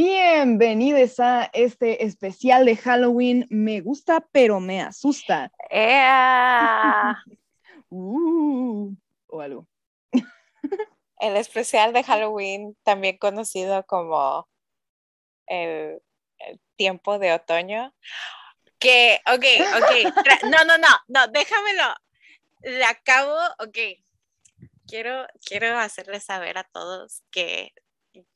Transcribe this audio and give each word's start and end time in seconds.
Bienvenidos 0.00 1.18
a 1.18 1.50
este 1.52 2.04
especial 2.04 2.64
de 2.66 2.76
Halloween. 2.76 3.48
Me 3.50 3.80
gusta, 3.80 4.24
pero 4.30 4.60
me 4.60 4.80
asusta. 4.80 5.50
Uh, 7.90 8.94
o 9.28 9.40
algo. 9.40 9.66
El 11.18 11.36
especial 11.36 11.92
de 11.94 12.04
Halloween, 12.04 12.76
también 12.84 13.16
conocido 13.16 13.84
como 13.86 14.46
el, 15.46 16.00
tiempo 16.76 17.18
de 17.18 17.32
otoño. 17.32 17.92
Que, 18.78 19.20
ok, 19.26 19.44
ok. 19.78 20.14
No, 20.44 20.64
no, 20.64 20.78
no, 20.78 20.88
no, 21.08 21.26
déjamelo. 21.28 21.94
Le 22.60 22.84
acabo, 22.84 23.36
ok. 23.58 23.78
Quiero, 24.86 25.26
quiero 25.44 25.76
hacerles 25.78 26.24
saber 26.24 26.58
a 26.58 26.64
todos 26.64 27.22
que 27.30 27.72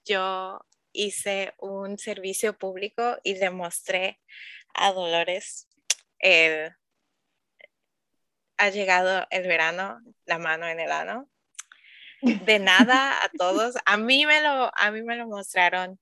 yo 0.04 0.58
hice 0.92 1.54
un 1.58 1.98
servicio 1.98 2.56
público 2.56 3.18
y 3.22 3.34
demostré 3.34 4.20
a 4.74 4.92
Dolores 4.92 5.68
el, 6.18 6.74
ha 8.56 8.68
llegado 8.70 9.26
el 9.30 9.46
verano, 9.48 10.00
la 10.24 10.38
mano 10.38 10.66
en 10.68 10.80
el 10.80 10.92
ano. 10.92 11.28
De 12.22 12.60
nada 12.60 13.24
a 13.24 13.28
todos. 13.36 13.74
A 13.84 13.96
mí 13.96 14.26
me 14.26 14.40
lo, 14.40 14.70
a 14.76 14.90
mí 14.92 15.02
me 15.02 15.16
lo 15.16 15.26
mostraron 15.26 15.98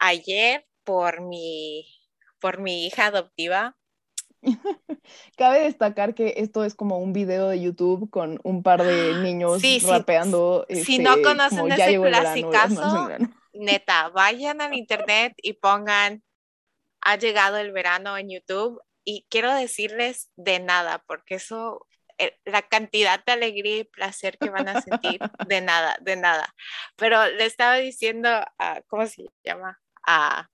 ayer 0.00 0.66
por 0.82 1.20
mi, 1.20 1.86
por 2.40 2.58
mi 2.58 2.86
hija 2.86 3.06
adoptiva. 3.06 3.76
Cabe 5.36 5.60
destacar 5.62 6.14
que 6.14 6.34
esto 6.38 6.64
es 6.64 6.74
como 6.74 6.98
un 6.98 7.12
video 7.12 7.48
de 7.48 7.60
YouTube 7.60 8.08
con 8.10 8.40
un 8.42 8.62
par 8.62 8.82
de 8.82 9.14
niños 9.22 9.62
rapeando. 9.86 10.66
si 10.68 10.98
no 10.98 11.10
este, 11.10 11.22
conocen 11.22 11.72
ese 11.72 12.00
clasicazo, 12.00 13.08
neta, 13.52 14.08
vayan 14.10 14.60
al 14.60 14.74
internet 14.74 15.34
y 15.42 15.54
pongan 15.54 16.22
ha 17.06 17.16
llegado 17.16 17.58
el 17.58 17.70
verano 17.70 18.18
en 18.18 18.30
YouTube 18.30 18.80
y 19.04 19.26
quiero 19.30 19.54
decirles 19.54 20.30
de 20.34 20.58
nada, 20.58 21.04
porque 21.06 21.36
eso, 21.36 21.86
eh, 22.18 22.36
la 22.44 22.62
cantidad 22.62 23.24
de 23.24 23.32
alegría 23.32 23.76
y 23.76 23.84
placer 23.84 24.36
que 24.38 24.50
van 24.50 24.68
a 24.68 24.82
sentir, 24.82 25.20
de 25.46 25.60
nada, 25.60 25.96
de 26.00 26.16
nada. 26.16 26.52
Pero 26.96 27.24
le 27.26 27.46
estaba 27.46 27.76
diciendo, 27.76 28.28
a, 28.58 28.82
¿cómo 28.88 29.06
se 29.06 29.26
llama? 29.44 29.80
A, 30.04 30.48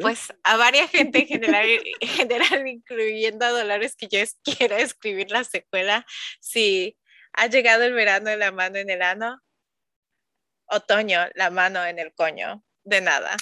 pues 0.00 0.32
a 0.42 0.56
varias 0.56 0.90
gente 0.90 1.20
en 1.20 1.26
general, 1.26 1.68
en 2.00 2.08
general, 2.08 2.66
incluyendo 2.66 3.44
a 3.44 3.50
Dolores, 3.50 3.96
que 3.96 4.08
yo 4.08 4.18
quiero 4.42 4.76
escribir 4.76 5.30
la 5.30 5.44
secuela, 5.44 6.04
si 6.40 6.96
ha 7.32 7.46
llegado 7.46 7.84
el 7.84 7.92
verano 7.92 8.30
de 8.30 8.36
la 8.36 8.52
mano 8.52 8.78
en 8.78 8.90
el 8.90 9.02
ano, 9.02 9.40
otoño, 10.66 11.20
la 11.34 11.50
mano 11.50 11.84
en 11.84 11.98
el 11.98 12.12
coño, 12.12 12.64
de 12.84 13.00
nada. 13.00 13.36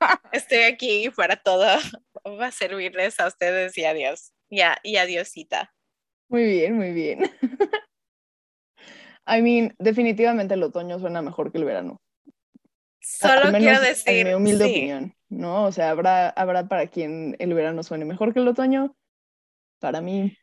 Estoy 0.32 0.60
aquí 0.60 1.10
para 1.10 1.36
todo, 1.36 1.66
va 2.26 2.46
a 2.46 2.52
servirles 2.52 3.18
a 3.20 3.26
ustedes 3.26 3.76
y 3.76 3.84
adiós, 3.84 4.32
ya, 4.50 4.78
y 4.82 4.96
adiosita. 4.96 5.74
Muy 6.28 6.44
bien, 6.44 6.76
muy 6.76 6.92
bien. 6.92 7.30
I 9.26 9.42
mean, 9.42 9.74
definitivamente 9.78 10.54
el 10.54 10.62
otoño 10.62 10.98
suena 10.98 11.22
mejor 11.22 11.52
que 11.52 11.58
el 11.58 11.64
verano. 11.64 12.00
Solo 13.00 13.50
quiero 13.56 13.80
decir. 13.80 14.26
En 14.26 14.28
mi 14.28 14.34
humilde 14.34 14.64
opinión, 14.64 15.14
¿no? 15.30 15.64
O 15.64 15.72
sea, 15.72 15.90
habrá, 15.90 16.28
habrá 16.30 16.68
para 16.68 16.88
quien 16.88 17.36
el 17.38 17.54
verano 17.54 17.82
suene 17.82 18.04
mejor 18.04 18.34
que 18.34 18.40
el 18.40 18.48
otoño. 18.48 18.94
Para 19.78 20.00
mí, 20.02 20.36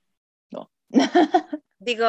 no. 0.49 0.71
Digo, 1.77 2.07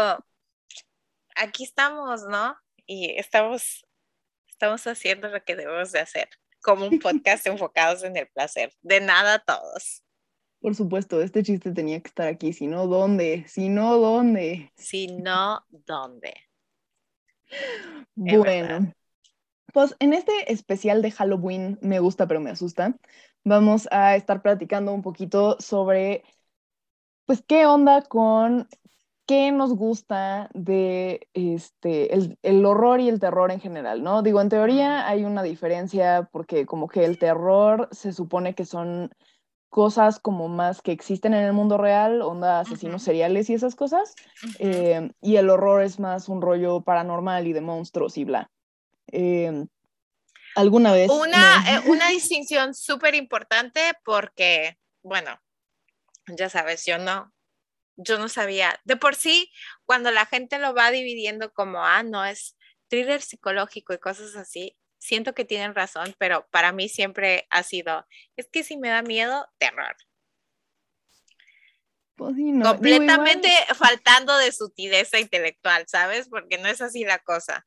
aquí 1.36 1.64
estamos, 1.64 2.22
¿no? 2.30 2.56
Y 2.86 3.10
estamos, 3.18 3.86
estamos 4.48 4.86
haciendo 4.86 5.28
lo 5.28 5.42
que 5.44 5.56
debemos 5.56 5.92
de 5.92 6.00
hacer, 6.00 6.28
como 6.62 6.86
un 6.86 6.98
podcast 6.98 7.46
enfocados 7.46 8.02
en 8.04 8.16
el 8.16 8.28
placer. 8.28 8.72
De 8.80 9.00
nada 9.00 9.34
a 9.34 9.38
todos. 9.40 10.02
Por 10.60 10.74
supuesto, 10.74 11.20
este 11.20 11.42
chiste 11.42 11.72
tenía 11.72 12.00
que 12.00 12.08
estar 12.08 12.26
aquí. 12.26 12.52
Si 12.52 12.66
no, 12.66 12.86
¿dónde? 12.86 13.44
Si 13.46 13.68
no, 13.68 13.98
¿dónde? 13.98 14.72
Si 14.76 15.06
no, 15.06 15.64
¿dónde? 15.68 16.34
Bueno, 18.14 18.92
pues 19.78 19.94
en 20.00 20.12
este 20.12 20.52
especial 20.52 21.02
de 21.02 21.12
Halloween, 21.12 21.78
me 21.82 22.00
gusta 22.00 22.26
pero 22.26 22.40
me 22.40 22.50
asusta, 22.50 22.96
vamos 23.44 23.86
a 23.92 24.16
estar 24.16 24.42
platicando 24.42 24.92
un 24.92 25.02
poquito 25.02 25.56
sobre, 25.60 26.24
pues, 27.26 27.44
qué 27.46 27.64
onda 27.64 28.02
con 28.02 28.66
qué 29.24 29.52
nos 29.52 29.72
gusta 29.76 30.50
de 30.52 31.28
este, 31.32 32.12
el, 32.12 32.36
el, 32.42 32.66
horror 32.66 32.98
y 32.98 33.08
el 33.08 33.20
terror 33.20 33.52
en 33.52 33.60
general, 33.60 34.02
¿no? 34.02 34.22
Digo, 34.22 34.40
en 34.40 34.48
teoría 34.48 35.06
hay 35.06 35.24
una 35.24 35.44
diferencia 35.44 36.28
porque 36.32 36.66
como 36.66 36.88
que 36.88 37.04
el 37.04 37.16
terror 37.20 37.88
se 37.92 38.12
supone 38.12 38.56
que 38.56 38.64
son 38.64 39.12
cosas 39.68 40.18
como 40.18 40.48
más 40.48 40.82
que 40.82 40.90
existen 40.90 41.34
en 41.34 41.44
el 41.44 41.52
mundo 41.52 41.78
real, 41.78 42.20
onda 42.22 42.58
asesinos 42.58 43.04
seriales 43.04 43.48
y 43.48 43.54
esas 43.54 43.76
cosas, 43.76 44.16
eh, 44.58 45.12
y 45.20 45.36
el 45.36 45.50
horror 45.50 45.84
es 45.84 46.00
más 46.00 46.28
un 46.28 46.42
rollo 46.42 46.80
paranormal 46.80 47.46
y 47.46 47.52
de 47.52 47.60
monstruos 47.60 48.18
y 48.18 48.24
bla. 48.24 48.50
Eh, 49.12 49.66
¿Alguna 50.54 50.92
vez? 50.92 51.08
Una, 51.10 51.64
eh, 51.68 51.80
una 51.86 52.08
distinción 52.08 52.74
súper 52.74 53.14
importante 53.14 53.80
porque, 54.04 54.78
bueno, 55.02 55.40
ya 56.26 56.48
sabes, 56.48 56.84
yo 56.84 56.98
no, 56.98 57.32
yo 57.96 58.18
no 58.18 58.28
sabía. 58.28 58.80
De 58.84 58.96
por 58.96 59.14
sí, 59.14 59.52
cuando 59.84 60.10
la 60.10 60.26
gente 60.26 60.58
lo 60.58 60.74
va 60.74 60.90
dividiendo 60.90 61.52
como, 61.52 61.84
ah, 61.84 62.02
no, 62.02 62.24
es 62.24 62.56
thriller 62.88 63.22
psicológico 63.22 63.92
y 63.92 63.98
cosas 63.98 64.34
así, 64.36 64.76
siento 64.98 65.34
que 65.34 65.44
tienen 65.44 65.74
razón, 65.74 66.14
pero 66.18 66.48
para 66.50 66.72
mí 66.72 66.88
siempre 66.88 67.46
ha 67.50 67.62
sido, 67.62 68.06
es 68.36 68.48
que 68.48 68.64
si 68.64 68.76
me 68.76 68.88
da 68.88 69.02
miedo, 69.02 69.48
terror. 69.58 69.96
Pues 72.16 72.34
no. 72.36 72.64
Completamente 72.64 73.48
faltando 73.76 74.36
de 74.38 74.50
sutileza 74.50 75.20
intelectual, 75.20 75.84
¿sabes? 75.86 76.28
Porque 76.28 76.58
no 76.58 76.66
es 76.66 76.80
así 76.80 77.04
la 77.04 77.20
cosa. 77.20 77.64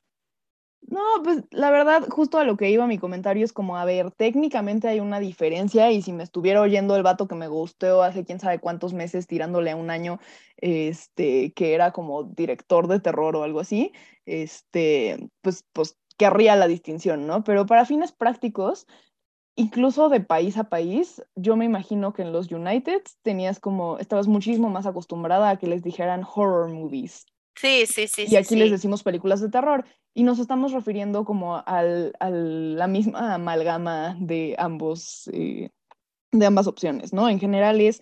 No, 0.87 0.99
pues 1.23 1.43
la 1.51 1.69
verdad, 1.71 2.07
justo 2.09 2.37
a 2.39 2.43
lo 2.43 2.57
que 2.57 2.69
iba 2.71 2.87
mi 2.87 2.97
comentario 2.97 3.45
es 3.45 3.53
como, 3.53 3.77
a 3.77 3.85
ver, 3.85 4.11
técnicamente 4.11 4.87
hay 4.87 4.99
una 4.99 5.19
diferencia 5.19 5.91
y 5.91 6.01
si 6.01 6.11
me 6.11 6.23
estuviera 6.23 6.59
oyendo 6.61 6.95
el 6.95 7.03
vato 7.03 7.27
que 7.27 7.35
me 7.35 7.47
gustó 7.47 8.01
hace 8.01 8.25
quién 8.25 8.39
sabe 8.39 8.59
cuántos 8.59 8.93
meses 8.93 9.27
tirándole 9.27 9.71
a 9.71 9.75
un 9.75 9.89
año, 9.91 10.19
este, 10.57 11.53
que 11.53 11.73
era 11.75 11.91
como 11.91 12.23
director 12.23 12.87
de 12.87 12.99
terror 12.99 13.35
o 13.35 13.43
algo 13.43 13.59
así, 13.59 13.93
este, 14.25 15.29
pues, 15.41 15.63
pues 15.71 15.97
querría 16.17 16.55
la 16.55 16.67
distinción, 16.67 17.25
¿no? 17.27 17.43
Pero 17.43 17.65
para 17.67 17.85
fines 17.85 18.11
prácticos, 18.11 18.87
incluso 19.55 20.09
de 20.09 20.21
país 20.21 20.57
a 20.57 20.65
país, 20.65 21.23
yo 21.35 21.55
me 21.57 21.65
imagino 21.65 22.13
que 22.13 22.23
en 22.23 22.33
los 22.33 22.51
United 22.51 23.03
tenías 23.23 23.59
como, 23.59 23.99
estabas 23.99 24.27
muchísimo 24.27 24.69
más 24.69 24.85
acostumbrada 24.87 25.49
a 25.51 25.57
que 25.57 25.67
les 25.67 25.83
dijeran 25.83 26.23
horror 26.35 26.69
movies. 26.71 27.25
Sí, 27.55 27.85
sí, 27.85 28.07
sí. 28.07 28.25
Y 28.27 28.35
aquí 28.35 28.55
les 28.55 28.71
decimos 28.71 29.03
películas 29.03 29.41
de 29.41 29.49
terror. 29.49 29.85
Y 30.13 30.23
nos 30.23 30.39
estamos 30.39 30.73
refiriendo 30.73 31.23
como 31.23 31.63
al, 31.65 32.13
a 32.19 32.29
la 32.29 32.87
misma 32.87 33.35
amalgama 33.35 34.17
de 34.19 34.55
ambos, 34.57 35.29
eh, 35.33 35.69
de 36.31 36.45
ambas 36.45 36.67
opciones, 36.67 37.13
¿no? 37.13 37.29
En 37.29 37.39
general 37.39 37.79
es, 37.79 38.01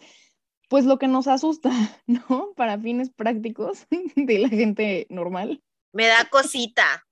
pues, 0.70 0.86
lo 0.86 0.98
que 0.98 1.08
nos 1.08 1.28
asusta, 1.28 1.70
¿no? 2.08 2.54
Para 2.56 2.80
fines 2.80 3.10
prácticos 3.12 3.86
de 4.16 4.40
la 4.40 4.50
gente 4.50 5.08
normal. 5.10 5.62
Me 5.94 6.08
da 6.08 6.26
cosita. 6.30 7.06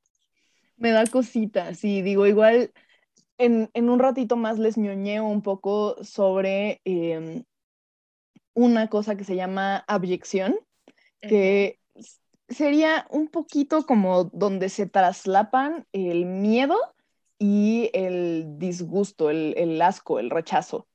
Me 0.78 0.92
da 0.92 1.06
cosita, 1.08 1.74
sí, 1.74 2.04
digo, 2.04 2.28
igual 2.28 2.72
en, 3.38 3.90
un 3.90 4.00
ratito 4.00 4.36
más 4.36 4.60
les 4.60 4.78
ñoñeo 4.78 5.26
un 5.26 5.42
poco 5.42 6.04
sobre 6.04 6.82
em, 6.86 7.44
una 8.54 8.90
cosa 8.90 9.16
que 9.16 9.24
se 9.24 9.36
llama 9.36 9.84
abyección, 9.88 10.60
que 11.22 11.80
sería 12.50 13.08
un 13.10 13.28
poquito 13.28 13.86
como 13.86 14.26
donde 14.26 14.70
se 14.70 14.86
traslapan 14.86 15.86
el 15.92 16.26
miedo 16.26 16.78
y 17.40 17.90
el 17.94 18.58
disgusto, 18.58 19.30
el, 19.30 19.82
asco, 19.82 20.20
el 20.20 20.30
rechazo. 20.30 20.88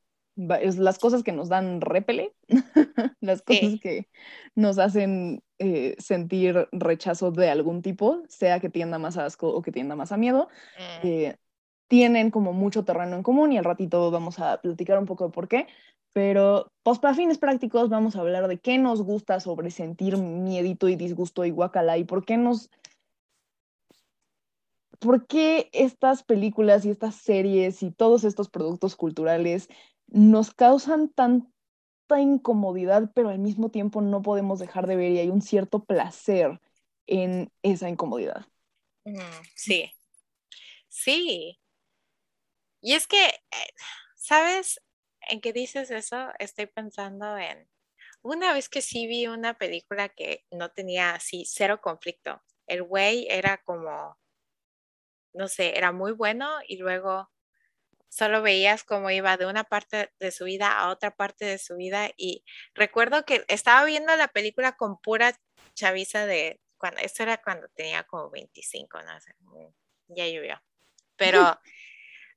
Es 0.60 0.78
las 0.78 0.98
cosas 0.98 1.22
que 1.22 1.32
nos 1.32 1.50
dan 1.50 1.82
repele, 1.82 2.34
las 3.20 3.42
cosas 3.42 3.78
que 3.80 4.08
nos 4.54 4.78
hacen 4.78 5.42
eh, 5.58 5.94
sentir 5.98 6.68
rechazo 6.72 7.30
de 7.30 7.50
algún 7.50 7.82
tipo, 7.82 8.22
sea 8.28 8.58
que 8.58 8.70
tienda 8.70 8.98
más 8.98 9.18
a 9.18 9.26
asco 9.26 9.48
o 9.48 9.60
que 9.60 9.72
tienda 9.72 9.94
más 9.94 10.10
a 10.10 10.16
miedo. 10.16 10.48
Mm. 10.78 11.06
Eh, 11.06 11.36
tienen 11.92 12.30
como 12.30 12.54
mucho 12.54 12.86
terreno 12.86 13.16
en 13.16 13.22
común 13.22 13.52
y 13.52 13.58
al 13.58 13.64
ratito 13.64 14.10
vamos 14.10 14.38
a 14.38 14.62
platicar 14.62 14.98
un 14.98 15.04
poco 15.04 15.26
de 15.26 15.30
por 15.30 15.46
qué. 15.46 15.66
Pero 16.12 16.70
pues 16.82 16.98
para 16.98 17.14
fines 17.14 17.38
prácticos 17.38 17.88
vamos 17.88 18.16
a 18.16 18.20
hablar 18.20 18.48
de 18.48 18.58
qué 18.58 18.78
nos 18.78 19.02
gusta 19.02 19.40
sobre 19.40 19.70
sentir 19.70 20.16
miedito 20.18 20.88
y 20.88 20.96
disgusto 20.96 21.44
y 21.44 21.50
guacala 21.50 21.98
y 21.98 22.04
por 22.04 22.24
qué 22.24 22.36
nos... 22.36 22.70
¿Por 24.98 25.26
qué 25.26 25.68
estas 25.72 26.22
películas 26.22 26.84
y 26.84 26.90
estas 26.90 27.16
series 27.16 27.82
y 27.82 27.90
todos 27.90 28.22
estos 28.22 28.48
productos 28.48 28.94
culturales 28.94 29.68
nos 30.06 30.54
causan 30.54 31.08
tanta 31.08 32.20
incomodidad, 32.20 33.10
pero 33.14 33.30
al 33.30 33.40
mismo 33.40 33.70
tiempo 33.70 34.00
no 34.00 34.22
podemos 34.22 34.60
dejar 34.60 34.86
de 34.86 34.96
ver 34.96 35.12
y 35.12 35.18
hay 35.18 35.28
un 35.28 35.42
cierto 35.42 35.82
placer 35.84 36.60
en 37.06 37.50
esa 37.62 37.88
incomodidad? 37.88 38.46
Sí, 39.56 39.90
sí. 40.88 41.58
Y 42.80 42.92
es 42.92 43.06
que, 43.06 43.26
eh, 43.26 43.72
¿sabes? 44.14 44.80
En 45.28 45.40
qué 45.40 45.52
dices 45.52 45.90
eso, 45.90 46.30
estoy 46.38 46.66
pensando 46.66 47.36
en 47.38 47.68
una 48.22 48.52
vez 48.52 48.68
que 48.68 48.82
sí 48.82 49.06
vi 49.06 49.26
una 49.26 49.54
película 49.54 50.08
que 50.08 50.44
no 50.50 50.70
tenía 50.70 51.14
así 51.14 51.44
cero 51.46 51.80
conflicto. 51.80 52.42
El 52.66 52.82
güey 52.82 53.26
era 53.28 53.58
como, 53.58 54.18
no 55.34 55.48
sé, 55.48 55.76
era 55.76 55.92
muy 55.92 56.12
bueno 56.12 56.58
y 56.66 56.76
luego 56.76 57.30
solo 58.08 58.42
veías 58.42 58.84
cómo 58.84 59.10
iba 59.10 59.36
de 59.36 59.46
una 59.46 59.64
parte 59.64 60.12
de 60.20 60.30
su 60.30 60.44
vida 60.44 60.78
a 60.78 60.90
otra 60.90 61.10
parte 61.16 61.44
de 61.44 61.58
su 61.58 61.76
vida. 61.76 62.10
Y 62.16 62.44
recuerdo 62.74 63.24
que 63.24 63.44
estaba 63.48 63.84
viendo 63.84 64.14
la 64.16 64.28
película 64.28 64.76
con 64.76 65.00
pura 65.00 65.34
chaviza 65.74 66.26
de, 66.26 66.60
cuando, 66.78 67.00
esto 67.00 67.22
era 67.22 67.38
cuando 67.38 67.68
tenía 67.68 68.04
como 68.04 68.30
25, 68.30 69.02
no 69.02 69.20
sé, 69.20 69.34
ya 70.08 70.28
llovió. 70.28 70.62
Pero 71.16 71.58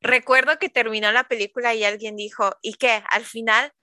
recuerdo 0.06 0.58
que 0.60 0.70
terminó 0.70 1.12
la 1.12 1.28
película 1.28 1.74
y 1.74 1.84
alguien 1.84 2.16
dijo, 2.16 2.56
¿y 2.62 2.76
qué? 2.76 3.04
Al 3.10 3.26
final, 3.26 3.74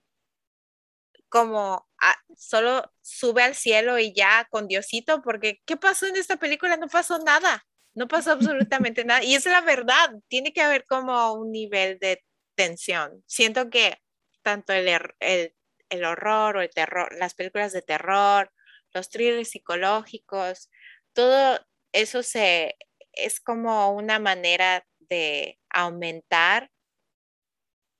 como 1.29 1.87
ah, 2.01 2.15
solo 2.35 2.91
sube 3.01 3.43
al 3.43 3.55
cielo 3.55 3.97
y 3.99 4.13
ya 4.13 4.47
con 4.51 4.67
Diosito, 4.67 5.21
porque 5.21 5.61
¿qué 5.65 5.77
pasó 5.77 6.05
en 6.05 6.15
esta 6.15 6.37
película? 6.37 6.77
No 6.77 6.87
pasó 6.87 7.19
nada, 7.19 7.65
no 7.95 8.07
pasó 8.07 8.31
absolutamente 8.33 9.05
nada. 9.05 9.23
Y 9.23 9.35
es 9.35 9.45
la 9.45 9.61
verdad, 9.61 10.11
tiene 10.27 10.53
que 10.53 10.61
haber 10.61 10.85
como 10.85 11.33
un 11.33 11.51
nivel 11.51 11.99
de 11.99 12.23
tensión. 12.55 13.23
Siento 13.27 13.69
que 13.69 13.97
tanto 14.43 14.73
el, 14.73 14.87
el, 15.19 15.55
el 15.89 16.05
horror 16.05 16.57
o 16.57 16.61
el 16.61 16.69
terror, 16.69 17.13
las 17.17 17.33
películas 17.33 17.73
de 17.73 17.81
terror, 17.81 18.51
los 18.93 19.09
thrillers 19.09 19.49
psicológicos, 19.49 20.69
todo 21.13 21.59
eso 21.93 22.23
se, 22.23 22.75
es 23.13 23.39
como 23.39 23.91
una 23.91 24.19
manera 24.19 24.85
de 25.13 25.59
aumentar 25.69 26.71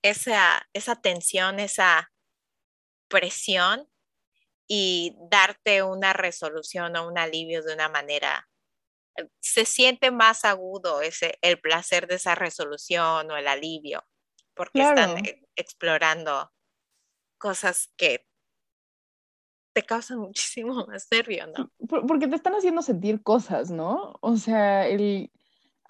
esa, 0.03 0.67
esa 0.73 0.95
tensión, 0.95 1.59
esa 1.59 2.11
presión 3.07 3.87
y 4.67 5.15
darte 5.29 5.83
una 5.83 6.13
resolución 6.13 6.95
o 6.95 7.07
un 7.07 7.19
alivio 7.19 7.61
de 7.61 7.75
una 7.75 7.89
manera. 7.89 8.49
Se 9.39 9.65
siente 9.65 10.09
más 10.09 10.43
agudo 10.43 11.01
ese, 11.01 11.37
el 11.41 11.59
placer 11.59 12.07
de 12.07 12.15
esa 12.15 12.33
resolución 12.33 13.29
o 13.29 13.37
el 13.37 13.47
alivio, 13.47 14.03
porque 14.55 14.81
están 14.81 15.23
e, 15.23 15.43
explorando 15.55 16.51
cosas 17.37 17.93
que 17.95 18.25
te 19.73 19.83
causan 19.83 20.19
muchísimo 20.27 20.85
más 20.87 21.07
nervio, 21.11 21.45
¿no? 21.47 21.71
Porque 21.87 22.27
te 22.27 22.35
están 22.35 22.55
haciendo 22.55 22.81
sentir 22.81 23.21
cosas, 23.21 23.69
¿no? 23.69 24.17
O 24.21 24.37
sea, 24.37 24.87
el, 24.87 25.31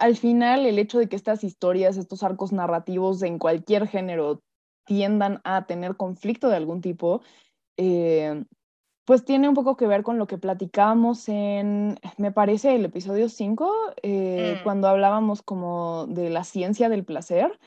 al 0.04 0.18
final 0.18 0.66
el 0.66 0.80
hecho 0.80 1.00
de 1.00 1.08
que 1.08 1.16
estas 1.16 1.46
historias, 1.46 1.96
estos 1.96 2.24
arcos 2.24 2.52
narrativos 2.52 3.24
en 3.24 3.40
cualquier 3.40 3.88
género 3.88 4.42
tiendan 4.86 5.40
a 5.46 5.66
tener 5.66 5.96
conflicto 5.96 6.50
de 6.50 6.58
algún 6.58 6.82
tipo, 6.82 7.22
eh, 7.78 8.44
pues 9.06 9.24
tiene 9.24 9.48
un 9.48 9.56
poco 9.56 9.78
que 9.78 9.88
ver 9.88 10.04
con 10.04 10.18
lo 10.18 10.28
que 10.28 10.38
platicábamos 10.38 11.30
en, 11.30 11.98
me 12.18 12.34
parece, 12.34 12.76
el 12.76 12.84
episodio 12.84 13.30
5, 13.30 13.74
eh, 14.02 14.58
mm. 14.60 14.64
cuando 14.66 14.90
hablábamos 14.90 15.42
como 15.42 16.06
de 16.08 16.30
la 16.30 16.44
ciencia 16.44 16.90
del 16.90 17.06
placer. 17.06 17.58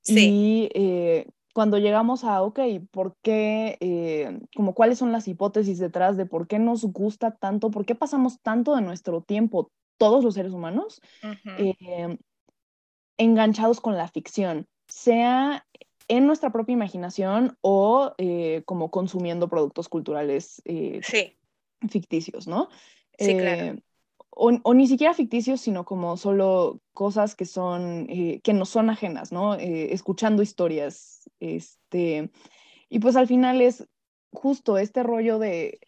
Sí. 0.00 0.30
Y 0.30 0.68
eh, 0.72 1.26
cuando 1.52 1.76
llegamos 1.76 2.24
a, 2.24 2.42
ok, 2.42 2.58
¿por 2.90 3.16
qué, 3.20 4.40
como 4.56 4.72
cuáles 4.72 4.96
son 4.96 5.12
las 5.12 5.28
hipótesis 5.28 5.78
detrás 5.78 6.16
de 6.16 6.24
por 6.24 6.46
qué 6.46 6.58
nos 6.58 6.86
gusta 6.86 7.32
tanto, 7.32 7.70
por 7.70 7.84
qué 7.84 7.94
pasamos 7.94 8.40
tanto 8.40 8.74
de 8.74 8.80
nuestro 8.80 9.20
tiempo, 9.20 9.70
todos 10.02 10.24
los 10.24 10.34
seres 10.34 10.52
humanos, 10.52 11.00
eh, 11.58 12.18
enganchados 13.18 13.80
con 13.80 13.96
la 13.96 14.08
ficción, 14.08 14.66
sea 14.88 15.64
en 16.08 16.26
nuestra 16.26 16.50
propia 16.50 16.72
imaginación 16.72 17.56
o 17.60 18.12
eh, 18.18 18.62
como 18.64 18.90
consumiendo 18.90 19.48
productos 19.48 19.88
culturales 19.88 20.60
eh, 20.64 21.00
ficticios, 21.88 22.48
¿no? 22.48 22.68
Sí, 23.16 23.36
claro. 23.36 23.78
O, 24.30 24.74
ni 24.74 24.88
siquiera 24.88 25.14
ficticios, 25.14 25.60
sino 25.60 25.84
como 25.84 26.16
solo 26.16 26.80
cosas 26.94 27.36
que 27.36 27.44
son, 27.44 28.08
que 28.08 28.52
no 28.52 28.64
son 28.64 28.90
ajenas, 28.90 29.30
¿no? 29.30 29.54
escuchando 29.54 30.42
historias, 30.42 31.30
este, 31.38 32.32
y 32.88 32.98
pues 32.98 33.14
al 33.14 33.28
final 33.28 33.60
es 33.60 33.86
justo 34.32 34.78
este 34.78 35.04
rollo 35.04 35.38
de 35.38 35.78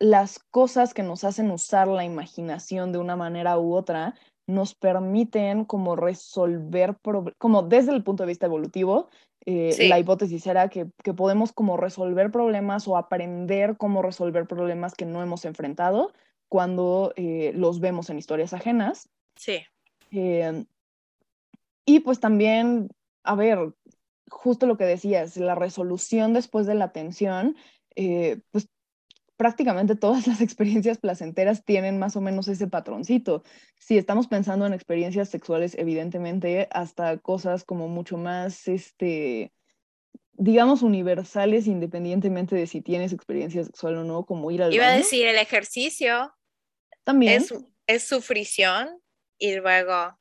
las 0.00 0.38
cosas 0.38 0.94
que 0.94 1.02
nos 1.02 1.24
hacen 1.24 1.50
usar 1.50 1.88
la 1.88 2.04
imaginación 2.04 2.92
de 2.92 2.98
una 2.98 3.16
manera 3.16 3.58
u 3.58 3.74
otra 3.74 4.14
nos 4.46 4.74
permiten 4.74 5.64
como 5.64 5.94
resolver, 5.94 6.96
como 7.36 7.62
desde 7.62 7.92
el 7.92 8.02
punto 8.02 8.22
de 8.22 8.28
vista 8.28 8.46
evolutivo, 8.46 9.08
eh, 9.44 9.88
la 9.88 9.98
hipótesis 9.98 10.46
era 10.46 10.68
que, 10.68 10.86
podemos 11.16 11.52
como 11.52 11.76
resolver 11.76 12.30
problemas 12.30 12.88
o 12.88 12.96
aprender 12.96 13.76
cómo 13.76 14.02
resolver 14.02 14.46
problemas 14.46 14.94
que 14.94 15.04
no 15.04 15.22
hemos 15.22 15.44
enfrentado 15.44 16.12
cuando 16.48 17.12
eh, 17.16 17.52
los 17.54 17.80
vemos 17.80 18.08
en 18.10 18.18
historias 18.18 18.52
ajenas. 18.52 19.08
Sí. 19.36 19.60
Eh, 20.10 20.64
y 21.84 22.00
pues 22.00 22.20
también, 22.20 22.88
a 23.24 23.34
ver, 23.34 23.72
justo 24.30 24.66
lo 24.66 24.76
que 24.76 24.84
decías, 24.84 25.36
la 25.36 25.54
resolución 25.54 26.32
después 26.32 26.66
de 26.66 26.74
la 26.74 26.92
tensión, 26.92 27.56
pues 28.50 28.68
prácticamente 29.38 29.94
todas 29.94 30.26
las 30.26 30.40
experiencias 30.40 30.98
placenteras 30.98 31.64
tienen 31.64 31.98
más 31.98 32.16
o 32.16 32.20
menos 32.20 32.48
ese 32.48 32.66
patroncito. 32.66 33.44
Si 33.78 33.96
estamos 33.96 34.26
pensando 34.26 34.66
en 34.66 34.74
experiencias 34.74 35.30
sexuales, 35.30 35.76
evidentemente, 35.78 36.68
hasta 36.72 37.16
cosas 37.18 37.64
como 37.64 37.86
mucho 37.88 38.18
más, 38.18 38.66
este, 38.66 39.52
digamos, 40.32 40.82
universales, 40.82 41.68
independientemente 41.68 42.56
de 42.56 42.66
si 42.66 42.82
tienes 42.82 43.12
experiencia 43.12 43.62
sexual 43.62 43.98
o 43.98 44.04
no, 44.04 44.26
como 44.26 44.50
ir 44.50 44.60
al 44.60 44.74
Iba 44.74 44.88
a 44.88 44.96
decir, 44.96 45.26
el 45.26 45.36
ejercicio. 45.36 46.34
También. 47.04 47.40
Es, 47.40 47.54
es 47.86 48.02
sufrición 48.02 49.00
y 49.38 49.54
luego 49.54 50.18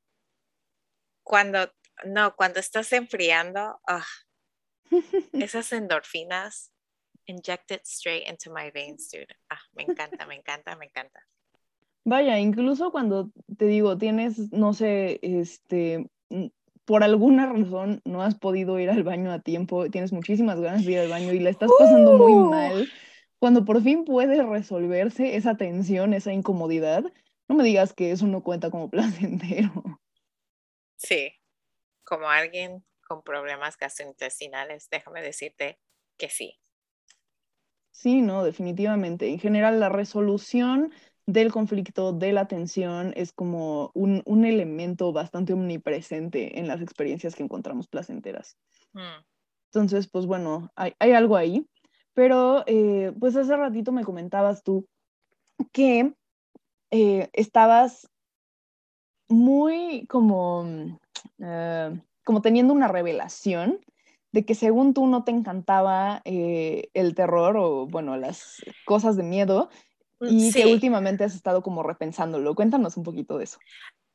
cuando, 1.24 1.74
no, 2.06 2.36
cuando 2.36 2.60
estás 2.60 2.94
enfriando, 2.94 3.82
ah, 3.88 4.06
esas 5.34 5.74
endorfinas 5.74 6.72
injected 7.28 7.82
straight 7.86 8.28
into 8.28 8.52
my 8.52 8.72
veins, 8.72 9.10
dude. 9.12 9.28
Ah, 9.50 9.60
me 9.76 9.84
encanta, 9.84 10.26
me 10.26 10.36
encanta, 10.36 10.76
me 10.76 10.86
encanta. 10.86 11.20
Vaya, 12.06 12.40
incluso 12.40 12.92
cuando 12.92 13.32
te 13.58 13.66
digo, 13.66 13.98
tienes, 13.98 14.52
no 14.54 14.74
sé, 14.74 15.20
este, 15.22 16.10
por 16.86 17.04
alguna 17.04 17.52
razón 17.52 18.02
no 18.06 18.24
has 18.24 18.36
podido 18.36 18.80
ir 18.80 18.90
al 18.90 19.04
baño 19.04 19.32
a 19.32 19.40
tiempo, 19.40 19.90
tienes 19.90 20.14
muchísimas 20.14 20.60
ganas 20.60 20.86
de 20.86 20.94
ir 20.94 21.00
al 21.00 21.10
baño 21.10 21.34
y 21.34 21.40
la 21.40 21.50
estás 21.50 21.70
pasando 21.78 22.14
muy 22.14 22.34
¡Uh! 22.34 22.50
mal, 22.50 22.90
cuando 23.40 23.66
por 23.66 23.82
fin 23.84 24.06
puede 24.06 24.42
resolverse 24.42 25.36
esa 25.36 25.58
tensión, 25.58 26.14
esa 26.14 26.32
incomodidad, 26.32 27.04
no 27.50 27.56
me 27.56 27.64
digas 27.66 27.94
que 27.94 28.12
eso 28.12 28.26
no 28.26 28.42
cuenta 28.42 28.72
como 28.72 28.90
placentero. 28.90 29.72
Sí, 30.96 31.34
como 32.06 32.30
alguien 32.30 32.86
con 33.06 33.22
problemas 33.22 33.78
gastrointestinales, 33.78 34.90
déjame 34.90 35.22
decirte 35.22 35.78
que 36.18 36.30
sí. 36.30 36.58
Sí, 37.98 38.22
no, 38.22 38.44
definitivamente. 38.44 39.28
En 39.28 39.40
general, 39.40 39.80
la 39.80 39.90
resolución 39.90 40.94
del 41.26 41.52
conflicto, 41.52 42.14
de 42.14 42.32
la 42.32 42.48
tensión, 42.48 43.12
es 43.16 43.34
como 43.34 43.90
un, 43.96 44.46
elemento 44.46 45.12
bastante 45.12 45.54
omnipresente 45.54 46.60
en 46.60 46.68
las 46.68 46.80
experiencias 46.80 47.34
que 47.34 47.42
encontramos 47.42 47.88
placenteras. 47.88 48.56
Mm. 48.94 49.26
Entonces, 49.72 50.08
pues 50.08 50.28
bueno, 50.28 50.70
hay, 50.76 50.94
algo 51.00 51.38
ahí. 51.38 51.68
Pero, 52.14 52.64
eh, 52.68 53.14
pues 53.20 53.36
hace 53.36 53.58
ratito 53.58 53.92
me 53.92 54.04
comentabas 54.04 54.62
tú 54.62 54.88
que 55.72 56.14
eh, 56.92 57.30
estabas 57.34 58.08
muy 59.28 60.06
como, 60.06 60.66
mm, 60.66 60.98
eh, 61.40 62.02
como 62.24 62.44
teniendo 62.44 62.76
una 62.76 62.90
revelación 62.90 63.80
de 64.38 64.46
que 64.46 64.54
según 64.54 64.94
tú 64.94 65.08
no 65.08 65.24
te 65.24 65.32
encantaba 65.32 66.22
eh, 66.24 66.92
el 66.94 67.16
terror 67.16 67.58
o, 67.58 67.88
bueno, 67.88 68.18
las 68.18 68.64
cosas 68.86 69.16
de 69.16 69.24
miedo 69.24 69.72
mm, 70.20 70.28
y 70.30 70.52
que 70.52 70.68
últimamente 70.68 71.24
has 71.24 71.34
estado 71.34 71.64
como 71.64 71.82
repensándolo. 71.82 72.54
Cuéntanos 72.54 72.98
un 72.98 73.04
poquito 73.04 73.40
de 73.40 73.46
eso. 73.46 73.58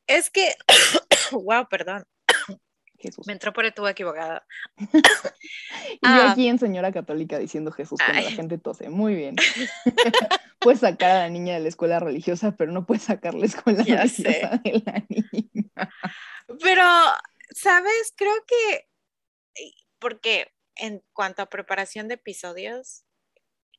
Es 0.07 0.29
que, 0.29 0.55
wow, 1.33 1.67
perdón. 1.69 2.05
Jesús. 2.99 3.27
Me 3.27 3.33
entró 3.33 3.51
por 3.51 3.65
el 3.65 3.73
tubo 3.73 3.89
equivocado. 3.89 4.41
y 4.77 4.87
yo 4.93 5.99
ah. 6.03 6.31
aquí 6.31 6.47
en 6.47 6.57
señora 6.57 6.93
católica 6.93 7.37
diciendo 7.37 7.73
Jesús 7.73 7.99
cuando 7.99 8.23
la 8.23 8.31
gente 8.31 8.57
tose. 8.57 8.87
Muy 8.87 9.15
bien. 9.15 9.35
puedes 10.59 10.79
sacar 10.79 11.11
a 11.11 11.19
la 11.19 11.29
niña 11.29 11.55
de 11.55 11.59
la 11.59 11.67
escuela 11.67 11.99
religiosa, 11.99 12.55
pero 12.55 12.71
no 12.71 12.85
puedes 12.85 13.03
sacar 13.03 13.33
la 13.33 13.45
escuela 13.45 13.83
religiosa 13.83 14.61
de 14.63 14.83
la 14.85 15.03
niña. 15.09 15.43
Pero, 16.61 16.83
¿sabes? 17.49 18.13
Creo 18.15 18.35
que, 18.47 18.87
porque 20.03 20.53
en 20.75 21.01
cuanto 21.13 21.41
a 21.41 21.49
preparación 21.49 22.09
de 22.09 22.15
episodios, 22.15 23.05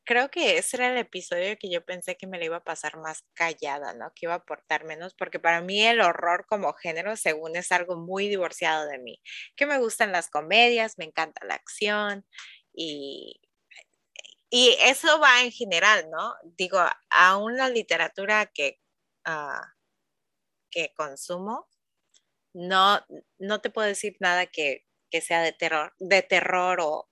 creo 0.04 0.30
que 0.30 0.58
ese 0.58 0.78
era 0.78 0.90
el 0.90 0.98
episodio 0.98 1.56
que 1.58 1.70
yo 1.70 1.84
pensé 1.84 2.16
que 2.16 2.26
me 2.26 2.38
le 2.38 2.46
iba 2.46 2.58
a 2.58 2.64
pasar 2.64 2.96
más 2.98 3.24
callada, 3.34 3.92
¿no? 3.94 4.10
Que 4.14 4.26
iba 4.26 4.32
a 4.34 4.38
aportar 4.38 4.84
menos, 4.84 5.14
porque 5.14 5.38
para 5.38 5.60
mí 5.60 5.84
el 5.84 6.00
horror 6.00 6.46
como 6.48 6.72
género, 6.74 7.16
según 7.16 7.56
es 7.56 7.72
algo 7.72 7.96
muy 7.96 8.28
divorciado 8.28 8.86
de 8.86 8.98
mí, 8.98 9.20
que 9.56 9.66
me 9.66 9.78
gustan 9.78 10.12
las 10.12 10.30
comedias, 10.30 10.98
me 10.98 11.04
encanta 11.06 11.44
la 11.46 11.54
acción 11.56 12.26
y, 12.72 13.40
y 14.50 14.76
eso 14.80 15.20
va 15.20 15.42
en 15.42 15.52
general, 15.52 16.08
¿no? 16.10 16.34
Digo, 16.56 16.78
aún 17.10 17.56
la 17.58 17.68
literatura 17.68 18.46
que, 18.46 18.80
uh, 19.28 19.60
que 20.70 20.92
consumo, 20.96 21.68
no, 22.54 23.00
no 23.38 23.60
te 23.60 23.70
puedo 23.70 23.88
decir 23.88 24.16
nada 24.20 24.46
que, 24.46 24.83
que 25.14 25.20
sea 25.20 25.42
de 25.42 25.52
terror, 25.52 25.94
de 26.00 26.22
terror 26.22 26.80
o, 26.82 27.08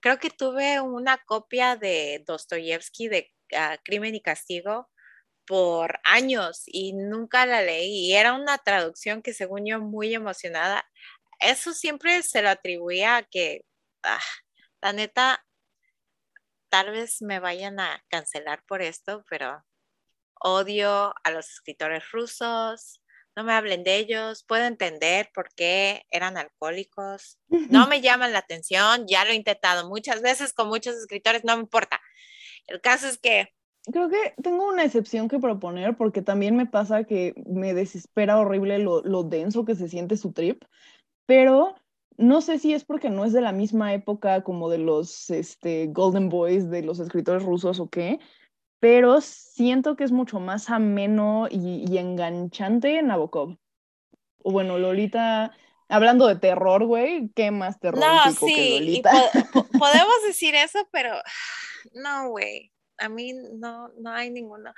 creo 0.00 0.18
que 0.18 0.30
tuve 0.30 0.80
una 0.80 1.18
copia 1.18 1.76
de 1.76 2.24
Dostoyevsky 2.26 3.08
de 3.08 3.34
ah, 3.54 3.76
Crimen 3.84 4.14
y 4.14 4.22
Castigo 4.22 4.88
por 5.46 6.00
años 6.04 6.62
y 6.66 6.94
nunca 6.94 7.44
la 7.44 7.60
leí. 7.60 8.08
Y 8.08 8.14
era 8.14 8.32
una 8.32 8.56
traducción 8.56 9.20
que 9.20 9.34
según 9.34 9.66
yo 9.66 9.78
muy 9.78 10.14
emocionada. 10.14 10.86
Eso 11.38 11.74
siempre 11.74 12.22
se 12.22 12.40
lo 12.40 12.48
atribuía 12.48 13.18
a 13.18 13.24
que, 13.24 13.66
ah, 14.04 14.20
la 14.80 14.94
neta, 14.94 15.44
tal 16.70 16.92
vez 16.92 17.20
me 17.20 17.40
vayan 17.40 17.78
a 17.78 18.02
cancelar 18.08 18.64
por 18.66 18.80
esto, 18.80 19.22
pero 19.28 19.62
odio 20.40 21.14
a 21.24 21.30
los 21.30 21.50
escritores 21.50 22.10
rusos, 22.10 23.02
no 23.36 23.44
me 23.44 23.52
hablen 23.52 23.84
de 23.84 23.96
ellos, 23.96 24.44
puedo 24.44 24.64
entender 24.64 25.30
por 25.34 25.48
qué 25.54 26.02
eran 26.10 26.36
alcohólicos, 26.36 27.38
no 27.48 27.48
me 27.88 28.00
llaman 28.00 28.32
la 28.32 28.38
atención, 28.38 29.06
ya 29.06 29.24
lo 29.24 29.30
he 29.30 29.34
intentado 29.34 29.88
muchas 29.88 30.22
veces 30.22 30.52
con 30.52 30.68
muchos 30.68 30.94
escritores, 30.96 31.44
no 31.44 31.56
me 31.56 31.62
importa. 31.62 32.00
El 32.66 32.80
caso 32.80 33.08
es 33.08 33.18
que... 33.18 33.48
Creo 33.92 34.08
que 34.08 34.34
tengo 34.42 34.66
una 34.66 34.84
excepción 34.84 35.28
que 35.28 35.38
proponer 35.38 35.94
porque 35.96 36.22
también 36.22 36.56
me 36.56 36.64
pasa 36.64 37.04
que 37.04 37.34
me 37.44 37.74
desespera 37.74 38.38
horrible 38.38 38.78
lo, 38.78 39.22
denso 39.24 39.66
que 39.66 39.74
se 39.74 39.88
siente 39.88 40.16
su 40.16 40.32
trip, 40.32 40.64
pero 41.26 41.74
no 42.16 42.40
sé 42.40 42.58
si 42.58 42.72
es 42.72 42.82
porque 42.84 43.10
no 43.10 43.26
es 43.26 43.34
de 43.34 43.42
la 43.42 43.52
misma 43.52 43.92
época 43.92 44.42
como 44.42 44.70
de 44.70 44.78
los 44.78 45.28
este, 45.28 45.88
Golden 45.88 46.30
Boys, 46.30 46.70
de 46.70 46.82
los 46.82 46.98
escritores 46.98 47.42
rusos 47.42 47.78
o 47.78 47.90
qué, 47.90 48.20
pero 48.84 49.22
siento 49.22 49.96
que 49.96 50.04
es 50.04 50.12
mucho 50.12 50.40
más 50.40 50.68
ameno 50.68 51.48
y, 51.50 51.96
enganchante 51.96 53.00
Nabokov. 53.00 53.56
O 54.42 54.52
bueno, 54.52 54.76
Lolita, 54.76 55.56
hablando 55.88 56.26
de 56.26 56.36
terror, 56.36 56.84
güey, 56.84 57.30
¿qué 57.34 57.50
más 57.50 57.80
terror 57.80 57.98
no, 57.98 58.30
sí, 58.30 58.54
que 58.54 58.80
Lolita? 58.80 59.10
podemos 59.80 60.22
decir 60.26 60.54
eso, 60.54 60.86
pero 60.92 61.14
no, 61.94 62.28
güey, 62.28 62.74
a 62.98 63.08
mí 63.08 63.32
no, 63.54 63.88
no 63.96 64.10
hay 64.10 64.28
ninguno. 64.28 64.74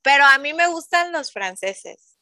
Pero 0.00 0.24
a 0.26 0.38
mí 0.38 0.52
me 0.52 0.68
gustan 0.68 1.10
los 1.10 1.32
franceses. 1.32 2.20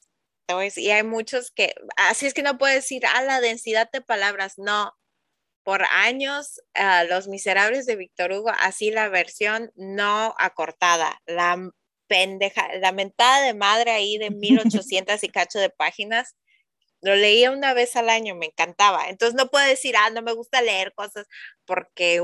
Y 0.79 0.89
hay 0.93 1.03
muchos 1.03 1.51
que, 1.51 1.75
así 1.99 2.25
es 2.25 2.33
que 2.33 2.43
no 2.43 2.57
puedo 2.57 2.73
decir, 2.73 3.05
a 3.05 3.19
ah, 3.19 3.23
la 3.23 3.43
densidad 3.43 3.91
de 3.93 4.01
palabras, 4.01 4.55
no, 4.57 4.95
por 5.63 5.85
años 5.85 6.61
Los 7.09 7.29
Miserables 7.29 7.87
de 7.87 7.97
Víctor 7.97 8.33
Hugo, 8.33 8.51
así 8.61 8.91
la 8.91 9.09
versión 9.09 9.71
no 9.77 10.35
acortada, 10.39 11.21
la 11.27 11.71
pendeja, 12.07 12.69
la 12.79 12.93
mentada 12.93 13.43
de 13.43 13.55
madre 13.55 13.91
ahí 13.91 14.19
de 14.19 14.31
1800 14.31 15.23
y 15.25 15.29
cacho 15.29 15.59
de 15.59 15.71
páginas. 15.71 16.37
Lo 17.01 17.15
leía 17.15 17.51
una 17.53 17.75
vez 17.75 17.95
al 17.97 18.09
año, 18.09 18.35
me 18.35 18.47
encantaba. 18.47 19.09
Entonces 19.09 19.37
no 19.37 19.51
puedo 19.51 19.67
decir, 19.67 19.95
ah, 19.97 20.11
no 20.11 20.23
me 20.23 20.33
gusta 20.33 20.63
leer 20.63 20.93
cosas 20.95 21.27
porque, 21.65 22.21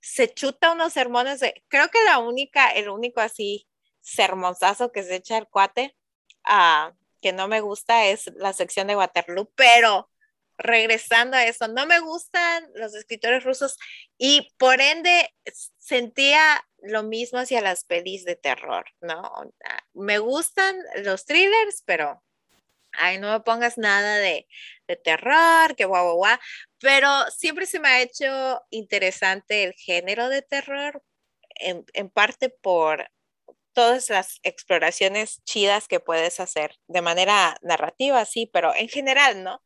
se 0.00 0.32
chuta 0.32 0.72
unos 0.72 0.92
sermones. 0.92 1.40
creo 1.68 1.88
que 1.88 2.02
la 2.04 2.18
única, 2.18 2.68
el 2.70 2.88
único 2.88 3.20
así 3.20 3.68
sermonzazo 4.00 4.92
que 4.92 5.02
se 5.02 5.16
echa 5.16 5.38
el 5.38 5.48
cuate, 5.48 5.96
ah, 6.44 6.92
que 7.22 7.32
no 7.32 7.48
me 7.48 7.60
gusta 7.60 8.06
es 8.06 8.30
la 8.36 8.52
sección 8.52 8.86
de 8.88 8.96
Waterloo, 8.96 9.50
pero 9.54 10.10
regresando 10.58 11.36
a 11.36 11.44
eso, 11.44 11.68
no 11.68 11.86
me 11.86 12.00
gustan 12.00 12.68
los 12.74 12.94
escritores 12.94 13.44
rusos 13.44 13.76
y 14.18 14.54
por 14.58 14.80
ende 14.80 15.34
sentía 15.78 16.64
lo 16.82 17.02
mismo 17.02 17.38
hacia 17.38 17.60
las 17.60 17.84
pelis 17.84 18.24
de 18.24 18.36
terror, 18.36 18.84
¿no? 19.00 19.52
Me 19.94 20.18
gustan 20.18 20.76
los 21.02 21.24
thrillers, 21.24 21.82
pero 21.84 22.22
ay, 22.92 23.18
no 23.18 23.32
me 23.32 23.40
pongas 23.40 23.78
nada 23.78 24.16
de, 24.16 24.46
terror, 25.02 25.74
que 25.76 25.86
guau, 25.86 26.04
guau, 26.04 26.16
guau, 26.16 26.38
pero 26.78 27.08
siempre 27.30 27.66
se 27.66 27.80
me 27.80 27.88
ha 27.88 28.02
hecho 28.02 28.62
interesante 28.70 29.64
el 29.64 29.72
género 29.74 30.28
de 30.28 30.42
terror, 30.42 31.02
en, 31.56 31.84
en 31.94 32.10
parte 32.10 32.50
por 32.50 33.08
todas 33.72 34.08
las 34.10 34.38
exploraciones 34.42 35.42
chidas 35.44 35.88
que 35.88 36.00
puedes 36.00 36.40
hacer 36.40 36.76
de 36.88 37.02
manera 37.02 37.56
narrativa, 37.62 38.24
sí, 38.24 38.48
pero 38.52 38.74
en 38.74 38.88
general, 38.88 39.42
¿no? 39.42 39.62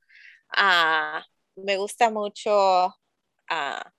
Ah, 0.51 1.25
me 1.57 1.77
gusta 1.79 2.11
mucho, 2.11 2.51
ah, 3.51 3.93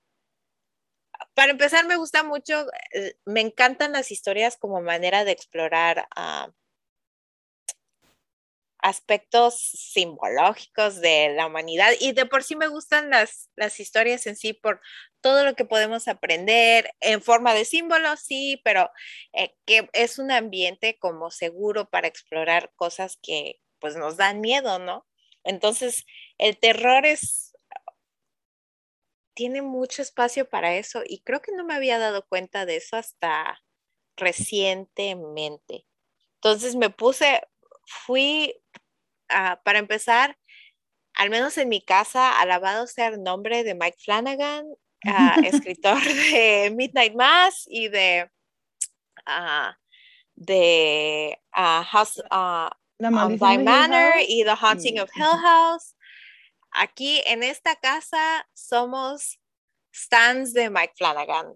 para 1.34 1.52
empezar, 1.52 1.86
me 1.86 1.96
gusta 1.96 2.22
mucho, 2.22 2.66
eh, 2.92 3.14
me 3.24 3.40
encantan 3.40 3.92
las 3.92 4.10
historias 4.10 4.56
como 4.56 4.80
manera 4.80 5.24
de 5.24 5.32
explorar 5.32 6.06
ah, 6.16 6.50
aspectos 8.78 9.56
simbológicos 9.60 11.00
de 11.00 11.34
la 11.36 11.46
humanidad 11.46 11.90
y 12.00 12.12
de 12.12 12.24
por 12.26 12.42
sí 12.42 12.56
me 12.56 12.66
gustan 12.68 13.10
las, 13.10 13.50
las 13.56 13.78
historias 13.78 14.26
en 14.26 14.36
sí 14.36 14.54
por 14.54 14.80
todo 15.20 15.44
lo 15.44 15.54
que 15.54 15.66
podemos 15.66 16.08
aprender 16.08 16.90
en 17.00 17.20
forma 17.22 17.52
de 17.52 17.66
símbolos, 17.66 18.20
sí, 18.20 18.60
pero 18.64 18.90
eh, 19.34 19.54
que 19.66 19.88
es 19.92 20.18
un 20.18 20.30
ambiente 20.30 20.98
como 20.98 21.30
seguro 21.30 21.90
para 21.90 22.08
explorar 22.08 22.72
cosas 22.76 23.18
que 23.22 23.60
pues 23.80 23.96
nos 23.96 24.16
dan 24.16 24.40
miedo, 24.40 24.78
¿no? 24.78 25.06
Entonces, 25.44 26.04
el 26.40 26.58
terror 26.58 27.04
es, 27.04 27.54
tiene 29.34 29.60
mucho 29.60 30.00
espacio 30.00 30.48
para 30.48 30.74
eso 30.74 31.02
y 31.06 31.20
creo 31.20 31.42
que 31.42 31.52
no 31.52 31.64
me 31.64 31.74
había 31.74 31.98
dado 31.98 32.26
cuenta 32.26 32.64
de 32.64 32.76
eso 32.76 32.96
hasta 32.96 33.62
recientemente. 34.16 35.86
Entonces 36.36 36.76
me 36.76 36.88
puse, 36.88 37.42
fui, 37.84 38.54
para 39.28 39.78
empezar, 39.78 40.38
al 41.14 41.28
menos 41.28 41.58
en 41.58 41.68
mi 41.68 41.84
casa, 41.84 42.40
alabado 42.40 42.86
sea 42.86 43.08
el 43.08 43.22
nombre 43.22 43.62
de 43.62 43.74
Mike 43.74 43.98
Flanagan, 44.02 44.64
escritor 45.44 46.02
de 46.02 46.72
Midnight 46.74 47.14
Mass 47.14 47.66
y 47.68 47.88
de, 47.88 48.30
uh, 49.26 49.74
de 50.36 51.38
House, 51.52 52.22
by 53.38 53.58
Manor 53.58 54.14
y 54.26 54.42
The 54.44 54.54
Haunting 54.58 55.00
of 55.00 55.10
Hill 55.14 55.38
House. 55.42 55.94
Aquí 56.72 57.22
en 57.26 57.42
esta 57.42 57.76
casa 57.76 58.48
somos 58.54 59.38
stands 59.94 60.52
de 60.52 60.70
Mike 60.70 60.94
Flanagan. 60.96 61.54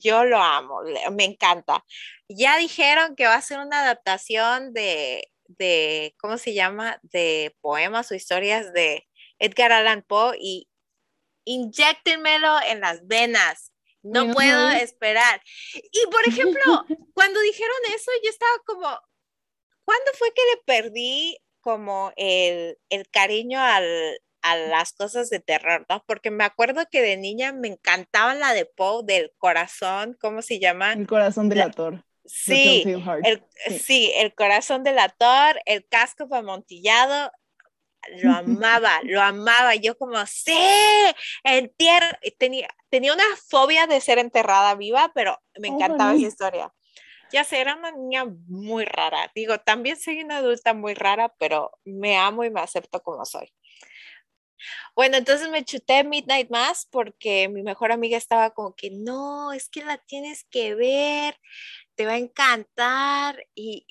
yo 0.00 0.24
lo 0.24 0.38
amo, 0.38 0.80
me 1.12 1.24
encanta. 1.24 1.84
Ya 2.28 2.56
dijeron 2.58 3.16
que 3.16 3.26
va 3.26 3.34
a 3.34 3.42
ser 3.42 3.58
una 3.58 3.82
adaptación 3.82 4.72
de, 4.72 5.30
de, 5.46 6.14
¿cómo 6.18 6.38
se 6.38 6.54
llama? 6.54 6.98
De 7.02 7.54
poemas 7.60 8.10
o 8.10 8.14
historias 8.14 8.72
de 8.72 9.06
Edgar 9.38 9.72
Allan 9.72 10.02
Poe 10.02 10.36
y 10.40 10.68
inyectenmelo 11.44 12.60
en 12.62 12.80
las 12.80 13.06
venas. 13.06 13.72
No 14.02 14.32
puedo 14.32 14.70
esperar. 14.70 15.42
Y 15.74 16.06
por 16.10 16.26
ejemplo, 16.28 16.62
cuando 17.14 17.40
dijeron 17.40 17.76
eso, 17.94 18.10
yo 18.22 18.30
estaba 18.30 18.52
como, 18.64 19.00
¿Cuándo 19.86 20.10
fue 20.18 20.32
que 20.34 20.42
le 20.52 20.62
perdí 20.66 21.38
como 21.60 22.12
el, 22.16 22.76
cariño 23.12 23.60
a 24.50 24.56
las 24.56 24.92
cosas 24.92 25.30
de 25.30 25.40
terror, 25.40 25.86
¿no? 25.88 26.02
Porque 26.06 26.30
me 26.30 26.44
acuerdo 26.44 26.86
que 26.90 27.02
de 27.02 27.16
niña 27.16 27.52
me 27.52 27.68
encantaba 27.68 28.34
la 28.34 28.52
de 28.52 28.66
Poe 28.66 29.02
del 29.04 29.32
corazón, 29.38 30.16
¿cómo 30.20 30.42
se 30.42 30.58
llama? 30.58 30.92
El 30.92 31.06
corazón 31.06 31.48
del 31.48 31.62
actor. 31.62 32.04
Sí, 32.24 32.82
el, 33.24 33.42
sí. 33.80 34.12
el 34.16 34.34
corazón 34.34 34.82
del 34.82 34.98
actor, 34.98 35.60
el 35.64 35.86
casco 35.86 36.26
amontillado, 36.32 37.30
lo 38.22 38.32
amaba, 38.34 39.00
lo 39.04 39.22
amaba. 39.22 39.74
Yo 39.76 39.96
como, 39.96 40.24
sí, 40.26 40.58
entierro. 41.44 42.08
Tenía, 42.38 42.68
tenía 42.88 43.12
una 43.12 43.24
fobia 43.48 43.86
de 43.86 44.00
ser 44.00 44.18
enterrada 44.18 44.74
viva, 44.74 45.12
pero 45.14 45.40
me 45.58 45.68
encantaba 45.68 46.14
esa 46.14 46.26
historia 46.26 46.72
ya 47.32 47.44
sé, 47.44 47.60
era 47.60 47.76
una 47.76 47.90
niña 47.90 48.24
muy 48.46 48.84
rara. 48.84 49.30
Digo, 49.34 49.58
también 49.58 49.96
soy 49.96 50.20
una 50.20 50.38
adulta 50.38 50.74
muy 50.74 50.94
rara, 50.94 51.34
pero 51.38 51.72
me 51.84 52.16
amo 52.16 52.44
y 52.44 52.50
me 52.50 52.60
acepto 52.60 53.02
como 53.02 53.24
soy. 53.24 53.52
Bueno, 54.96 55.18
entonces 55.18 55.50
me 55.50 55.62
chuté 55.62 56.04
Midnight 56.04 56.48
Mass 56.50 56.88
porque 56.90 57.48
mi 57.50 57.62
mejor 57.62 57.92
amiga 57.92 58.16
estaba 58.16 58.52
como 58.54 58.74
que, 58.74 58.90
no, 58.90 59.52
es 59.52 59.68
que 59.68 59.84
la 59.84 59.98
tienes 59.98 60.44
que 60.50 60.74
ver, 60.74 61.38
te 61.96 62.06
va 62.06 62.12
a 62.12 62.18
encantar. 62.18 63.44
Y, 63.54 63.86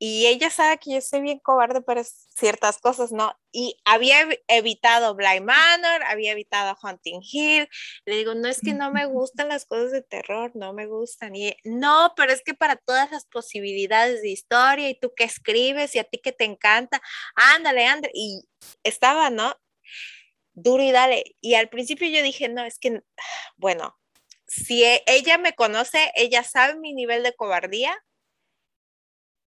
y 0.00 0.26
ella 0.26 0.50
sabe 0.50 0.78
que 0.78 0.94
yo 0.94 1.00
soy 1.02 1.20
bien 1.20 1.38
cobarde 1.38 1.82
para 1.82 2.02
ciertas 2.04 2.78
cosas, 2.78 3.12
¿no? 3.12 3.32
Y 3.52 3.76
había 3.84 4.26
evitado 4.48 5.14
Blind 5.14 5.44
Manor, 5.44 6.02
había 6.04 6.32
evitado 6.32 6.76
Hunting 6.82 7.20
Hill. 7.22 7.68
Le 8.06 8.16
digo, 8.16 8.34
no 8.34 8.48
es 8.48 8.60
que 8.60 8.74
no 8.74 8.90
me 8.90 9.06
gustan 9.06 9.48
las 9.48 9.66
cosas 9.66 9.92
de 9.92 10.02
terror, 10.02 10.50
no 10.56 10.72
me 10.72 10.86
gustan. 10.86 11.36
Y 11.36 11.54
no, 11.64 12.12
pero 12.16 12.32
es 12.32 12.42
que 12.42 12.54
para 12.54 12.74
todas 12.76 13.12
las 13.12 13.24
posibilidades 13.26 14.20
de 14.22 14.30
historia 14.30 14.90
y 14.90 14.98
tú 14.98 15.12
que 15.14 15.24
escribes 15.24 15.94
y 15.94 16.00
a 16.00 16.04
ti 16.04 16.18
que 16.18 16.32
te 16.32 16.44
encanta, 16.44 17.00
ándale, 17.36 17.86
ándale. 17.86 18.12
Y 18.16 18.42
estaba, 18.82 19.30
¿no? 19.30 19.54
Duro 20.52 20.82
y 20.82 20.92
dale. 20.92 21.36
Y 21.40 21.54
al 21.54 21.68
principio 21.68 22.08
yo 22.08 22.22
dije, 22.22 22.48
no, 22.48 22.64
es 22.64 22.78
que, 22.78 23.02
bueno, 23.56 23.96
si 24.46 24.84
e, 24.84 25.02
ella 25.06 25.38
me 25.38 25.54
conoce, 25.54 26.10
ella 26.16 26.42
sabe 26.42 26.78
mi 26.78 26.92
nivel 26.92 27.22
de 27.22 27.34
cobardía 27.34 27.96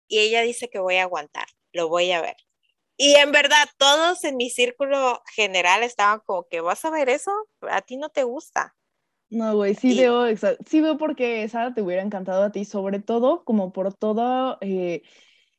y 0.08 0.20
ella 0.20 0.42
dice 0.42 0.70
que 0.70 0.80
voy 0.80 0.96
a 0.96 1.04
aguantar, 1.04 1.48
lo 1.74 1.90
voy 1.90 2.12
a 2.12 2.22
ver. 2.22 2.36
Y 2.98 3.16
en 3.16 3.32
verdad, 3.32 3.68
todos 3.78 4.24
en 4.24 4.38
mi 4.38 4.50
círculo 4.50 5.22
general 5.36 5.84
estaban 5.84 6.22
como 6.26 6.48
que, 6.48 6.62
¿vas 6.62 6.86
a 6.86 6.92
ver 6.92 7.10
eso? 7.10 7.32
A 7.62 7.82
ti 7.82 7.98
no 7.98 8.10
te 8.10 8.24
gusta. 8.24 8.76
No, 9.30 9.56
güey, 9.56 9.76
sí 9.76 9.98
veo, 9.98 10.26
sí 10.66 10.82
veo 10.82 10.98
porque 10.98 11.44
esa 11.44 11.74
te 11.74 11.82
hubiera 11.82 12.04
encantado 12.04 12.44
a 12.44 12.52
ti, 12.52 12.64
sobre 12.64 13.00
todo 13.00 13.44
como 13.44 13.74
por 13.74 13.94
toda 13.94 14.58
eh, 14.62 15.02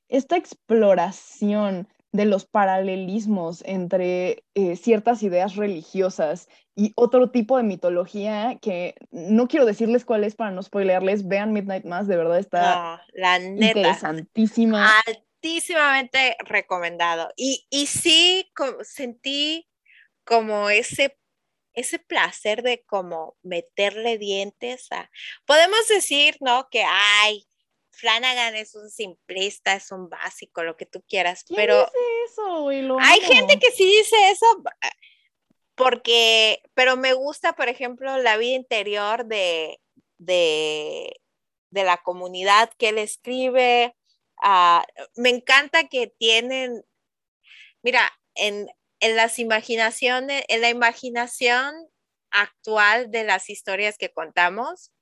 esta 0.09 0.37
exploración 0.37 1.89
de 2.17 2.25
los 2.25 2.47
paralelismos 2.47 3.63
entre 3.67 4.45
eh, 4.55 4.77
ciertas 4.77 5.23
ideas 5.23 5.57
religiosas 5.57 6.49
y 6.75 6.93
otro 6.97 7.31
tipo 7.31 7.57
de 7.57 7.63
mitología 7.63 8.59
que 8.61 8.95
no 9.11 9.49
quiero 9.49 9.67
decirles 9.67 10.05
cuál 10.05 10.25
es 10.25 10.35
para 10.35 10.51
no 10.51 10.63
spoilearles, 10.63 11.29
vean 11.29 11.53
Midnight 11.53 11.85
Mass, 11.85 12.09
de 12.09 12.17
verdad 12.17 12.39
está 12.39 13.03
la 13.13 13.39
neta, 13.39 13.79
interesantísima. 13.79 14.91
Altísimamente 15.07 16.37
recomendado. 16.41 17.29
Y, 17.37 17.67
y 17.71 17.87
sí, 17.87 18.51
sentí 18.83 19.69
como 20.25 20.71
ese 20.71 21.19
ese 21.77 21.99
placer 21.99 22.63
de 22.63 22.83
como 22.87 23.37
meterle 23.43 24.17
dientes 24.17 24.89
a, 24.91 25.11
podemos 25.45 25.87
decir, 25.89 26.39
¿no? 26.41 26.69
Que, 26.71 26.83
ay, 27.23 27.47
Flanagan 27.97 28.55
es 28.55 28.75
un 28.75 28.91
simplista, 28.91 29.75
es 29.75 29.91
un 29.91 30.11
básico, 30.11 30.63
lo 30.63 30.77
que 30.77 30.85
tú 30.85 31.03
quieras, 31.09 31.45
pero 31.55 31.87
dice 31.87 31.99
eso, 32.27 32.69
hay 33.01 33.21
gente 33.23 33.59
que 33.59 33.71
sí 33.71 33.85
dice 33.85 34.17
eso 34.31 34.47
porque, 35.77 36.63
pero 36.75 36.97
me 36.97 37.13
gusta, 37.13 37.55
por 37.55 37.69
ejemplo, 37.69 38.19
la 38.19 38.37
vida 38.37 38.57
interior 38.57 39.27
de, 39.27 39.81
de, 40.19 41.21
la 41.71 41.99
comunidad 41.99 42.71
que 42.79 42.89
él 42.89 42.99
escribe. 42.99 43.95
Ah, 44.43 44.85
me 45.15 45.29
encanta 45.29 45.89
que 45.89 46.07
tienen, 46.07 46.83
mira, 47.83 48.11
en, 48.35 48.69
en 49.01 49.17
las 49.17 49.39
imaginaciones, 49.39 50.45
en 50.49 50.63
la 50.63 50.71
imaginación 50.71 51.75
actual 52.31 53.11
de 53.11 53.25
las 53.25 53.51
historias 53.51 53.99
que 53.99 54.13
contamos, 54.13 54.93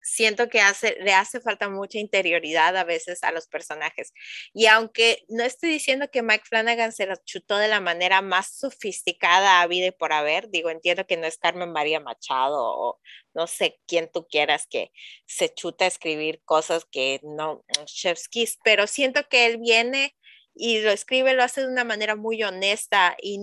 siento 0.00 0.48
que 0.48 0.60
hace, 0.60 0.96
le 1.00 1.12
hace 1.12 1.40
falta 1.40 1.68
mucha 1.68 1.98
interioridad 1.98 2.76
a 2.76 2.84
veces 2.84 3.22
a 3.24 3.32
los 3.32 3.46
personajes. 3.46 4.12
Y 4.52 4.66
aunque 4.66 5.24
no 5.28 5.44
estoy 5.44 5.70
diciendo 5.70 6.10
que 6.10 6.22
Mike 6.22 6.44
Flanagan 6.48 6.92
se 6.92 7.06
lo 7.06 7.16
chutó 7.24 7.56
de 7.58 7.68
la 7.68 7.80
manera 7.80 8.22
más 8.22 8.50
sofisticada 8.58 9.60
a 9.60 9.66
vida 9.66 9.86
y 9.86 9.90
por 9.92 10.12
haber, 10.12 10.50
digo, 10.50 10.70
entiendo 10.70 11.06
que 11.06 11.16
no 11.16 11.26
es 11.26 11.38
Carmen 11.38 11.72
María 11.72 12.00
Machado 12.00 12.58
o 12.58 13.00
no 13.34 13.46
sé 13.46 13.80
quién 13.86 14.10
tú 14.12 14.26
quieras 14.28 14.66
que 14.68 14.92
se 15.26 15.52
chuta 15.52 15.84
a 15.84 15.88
escribir 15.88 16.42
cosas 16.44 16.84
que 16.84 17.20
no, 17.22 17.64
Chef's 17.86 18.28
Kiss, 18.28 18.58
pero 18.64 18.86
siento 18.86 19.28
que 19.28 19.46
él 19.46 19.58
viene 19.58 20.16
y 20.54 20.80
lo 20.80 20.90
escribe, 20.90 21.34
lo 21.34 21.44
hace 21.44 21.60
de 21.62 21.68
una 21.68 21.84
manera 21.84 22.16
muy 22.16 22.42
honesta 22.42 23.16
y 23.22 23.38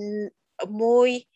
muy... 0.67 1.29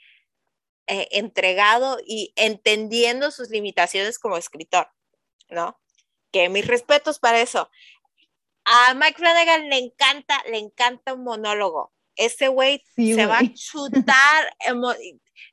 Eh, 0.92 1.08
entregado 1.20 2.00
y 2.04 2.34
entendiendo 2.36 3.30
sus 3.30 3.52
limitaciones 3.52 4.18
como 4.18 4.38
escritor. 4.38 4.88
¿No? 5.50 5.80
Que 6.32 6.50
mis 6.50 6.68
respetos 6.68 7.20
para 7.20 7.42
eso. 7.42 7.70
A 8.66 8.94
Mike 8.94 9.18
Flanagan 9.18 9.70
le 9.70 9.78
encanta, 9.78 10.44
le 10.50 10.60
encanta 10.60 11.14
un 11.14 11.24
monólogo. 11.24 11.94
Ese 12.16 12.50
güey 12.50 12.84
se 12.96 13.26
va 13.26 13.40
a 13.40 13.54
chutar. 13.54 14.56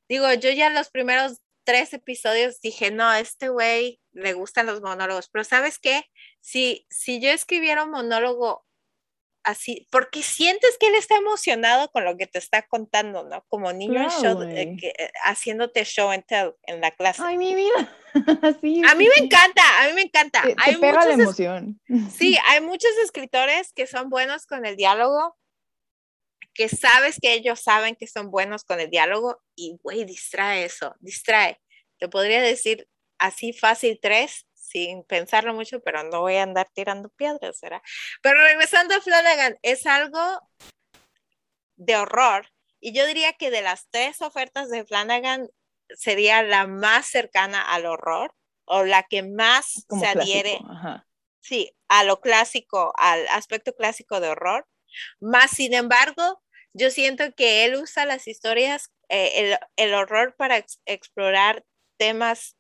Digo, 0.08 0.32
yo 0.34 0.50
ya 0.50 0.70
los 0.70 0.90
primeros 0.90 1.40
tres 1.64 1.92
episodios 1.94 2.60
dije, 2.60 2.90
no, 2.90 3.12
este 3.12 3.48
güey 3.48 4.00
le 4.12 4.32
gustan 4.34 4.66
los 4.66 4.80
monólogos, 4.80 5.28
pero 5.28 5.44
¿sabes 5.44 5.78
qué? 5.78 6.04
Si, 6.40 6.86
si 6.90 7.20
yo 7.20 7.30
escribiera 7.30 7.84
un 7.84 7.90
monólogo 7.90 8.65
así, 9.46 9.86
porque 9.90 10.22
sientes 10.24 10.76
que 10.78 10.88
él 10.88 10.96
está 10.96 11.16
emocionado 11.16 11.88
con 11.92 12.04
lo 12.04 12.16
que 12.16 12.26
te 12.26 12.38
está 12.38 12.62
contando, 12.62 13.22
¿no? 13.22 13.44
Como 13.48 13.72
niño 13.72 14.10
show, 14.10 14.42
eh, 14.42 14.76
eh, 14.82 15.10
haciéndote 15.22 15.84
show 15.84 16.10
and 16.10 16.24
tell 16.26 16.54
en 16.64 16.80
la 16.80 16.90
clase. 16.90 17.22
Ay, 17.24 17.38
mi 17.38 17.54
vida. 17.54 17.96
a 18.90 18.94
mí 18.94 19.08
me 19.08 19.24
encanta, 19.24 19.62
a 19.80 19.86
mí 19.86 19.94
me 19.94 20.02
encanta. 20.02 20.42
hay 20.58 20.76
pega 20.76 21.06
la 21.06 21.14
emoción. 21.14 21.80
Sí, 22.12 22.36
hay 22.46 22.60
muchos 22.60 22.90
escritores 23.04 23.72
que 23.72 23.86
son 23.86 24.10
buenos 24.10 24.46
con 24.46 24.66
el 24.66 24.76
diálogo, 24.76 25.36
que 26.52 26.68
sabes 26.68 27.18
que 27.22 27.34
ellos 27.34 27.60
saben 27.60 27.94
que 27.94 28.08
son 28.08 28.32
buenos 28.32 28.64
con 28.64 28.80
el 28.80 28.90
diálogo 28.90 29.40
y, 29.54 29.78
güey, 29.80 30.04
distrae 30.04 30.64
eso, 30.64 30.96
distrae. 30.98 31.60
Te 32.00 32.08
podría 32.08 32.42
decir 32.42 32.88
así 33.18 33.52
fácil 33.52 34.00
tres 34.02 34.46
sin 34.76 35.04
pensarlo 35.04 35.54
mucho, 35.54 35.80
pero 35.80 36.02
no 36.02 36.20
voy 36.20 36.36
a 36.36 36.42
andar 36.42 36.68
tirando 36.74 37.08
piedras, 37.08 37.58
¿verdad? 37.62 37.80
Pero 38.20 38.42
regresando 38.42 38.94
a 38.94 39.00
Flanagan, 39.00 39.56
es 39.62 39.86
algo 39.86 40.20
de 41.76 41.96
horror. 41.96 42.50
Y 42.78 42.92
yo 42.92 43.06
diría 43.06 43.32
que 43.32 43.50
de 43.50 43.62
las 43.62 43.88
tres 43.88 44.20
ofertas 44.20 44.68
de 44.68 44.84
Flanagan 44.84 45.48
sería 45.88 46.42
la 46.42 46.66
más 46.66 47.06
cercana 47.06 47.62
al 47.62 47.86
horror 47.86 48.34
o 48.66 48.84
la 48.84 49.04
que 49.04 49.22
más 49.22 49.86
se 49.88 50.06
adhiere 50.06 50.60
sí, 51.40 51.74
a 51.88 52.04
lo 52.04 52.20
clásico, 52.20 52.92
al 52.98 53.26
aspecto 53.28 53.74
clásico 53.74 54.20
de 54.20 54.28
horror. 54.28 54.68
Más 55.20 55.52
sin 55.52 55.72
embargo, 55.72 56.42
yo 56.74 56.90
siento 56.90 57.32
que 57.34 57.64
él 57.64 57.76
usa 57.76 58.04
las 58.04 58.28
historias, 58.28 58.92
eh, 59.08 59.56
el, 59.76 59.94
horror 59.94 60.34
para 60.36 60.62
explorar 60.84 61.64
temas 61.96 62.56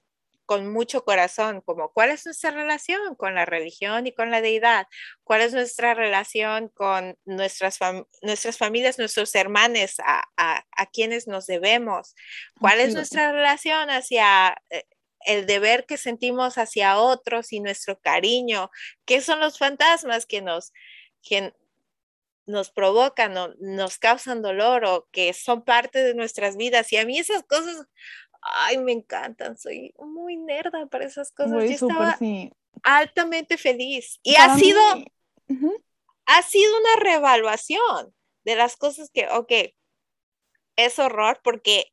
con 0.46 0.72
mucho 0.72 1.04
corazón, 1.04 1.60
como 1.60 1.92
cuál 1.92 2.10
es 2.10 2.24
nuestra 2.24 2.52
relación 2.52 3.16
con 3.16 3.34
la 3.34 3.44
religión 3.44 4.06
y 4.06 4.12
con 4.12 4.30
la 4.30 4.40
deidad, 4.40 4.86
cuál 5.24 5.42
es 5.42 5.52
nuestra 5.52 5.92
relación 5.94 6.68
con 6.68 7.18
nuestras, 7.24 7.78
nuestras 8.22 8.56
familias, 8.56 8.98
nuestros 8.98 9.34
hermanos, 9.34 9.96
a, 10.04 10.24
a, 10.36 10.86
quienes 10.92 11.26
nos 11.26 11.46
debemos, 11.46 12.14
cuál 12.60 12.80
es. 12.80 12.94
nuestra 12.94 13.32
relación 13.32 13.90
hacia 13.90 14.56
eh, 14.70 14.84
el 15.26 15.46
deber 15.46 15.84
que 15.86 15.98
sentimos 15.98 16.56
hacia 16.56 16.98
otros 16.98 17.52
y 17.52 17.60
nuestro 17.60 17.98
cariño, 17.98 18.70
qué 19.04 19.20
son 19.20 19.40
los 19.40 19.58
fantasmas 19.58 20.24
que 20.24 20.40
nos, 20.40 20.72
que 21.22 21.52
nos 22.46 22.70
provocan 22.70 23.36
o 23.36 23.54
nos 23.58 23.98
causan 23.98 24.40
dolor 24.40 24.84
o 24.84 25.08
que 25.10 25.32
son 25.32 25.64
parte 25.64 26.02
de 26.04 26.14
nuestras 26.14 26.56
vidas. 26.56 26.92
Y 26.92 26.96
a 26.96 27.04
mí 27.04 27.18
esas 27.18 27.42
cosas 27.42 27.86
ay, 28.54 28.78
me 28.78 28.92
encantan, 28.92 29.56
soy 29.56 29.94
muy 29.98 30.36
nerda 30.36 30.86
para 30.86 31.04
esas 31.04 31.32
cosas. 31.32 31.52
Yo 31.52 31.60
estaba 31.60 32.18
altamente 32.82 33.58
feliz. 33.58 34.18
Y 34.22 34.36
ha 34.36 34.54
sido, 34.56 34.80
ha 36.26 36.42
sido 36.42 36.78
una 36.78 36.96
reevaluación 37.02 38.14
de 38.44 38.56
las 38.56 38.76
cosas 38.76 39.10
que, 39.10 39.28
ok, 39.28 39.52
es 40.76 40.98
horror 40.98 41.40
porque 41.42 41.86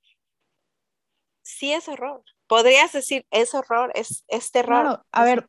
sí 1.43 1.73
es 1.73 1.87
horror. 1.87 2.23
Podrías 2.47 2.91
decir, 2.91 3.25
es 3.31 3.53
horror, 3.55 3.91
es, 3.95 4.23
es 4.27 4.51
terror. 4.51 5.03
a 5.11 5.23
ver, 5.23 5.47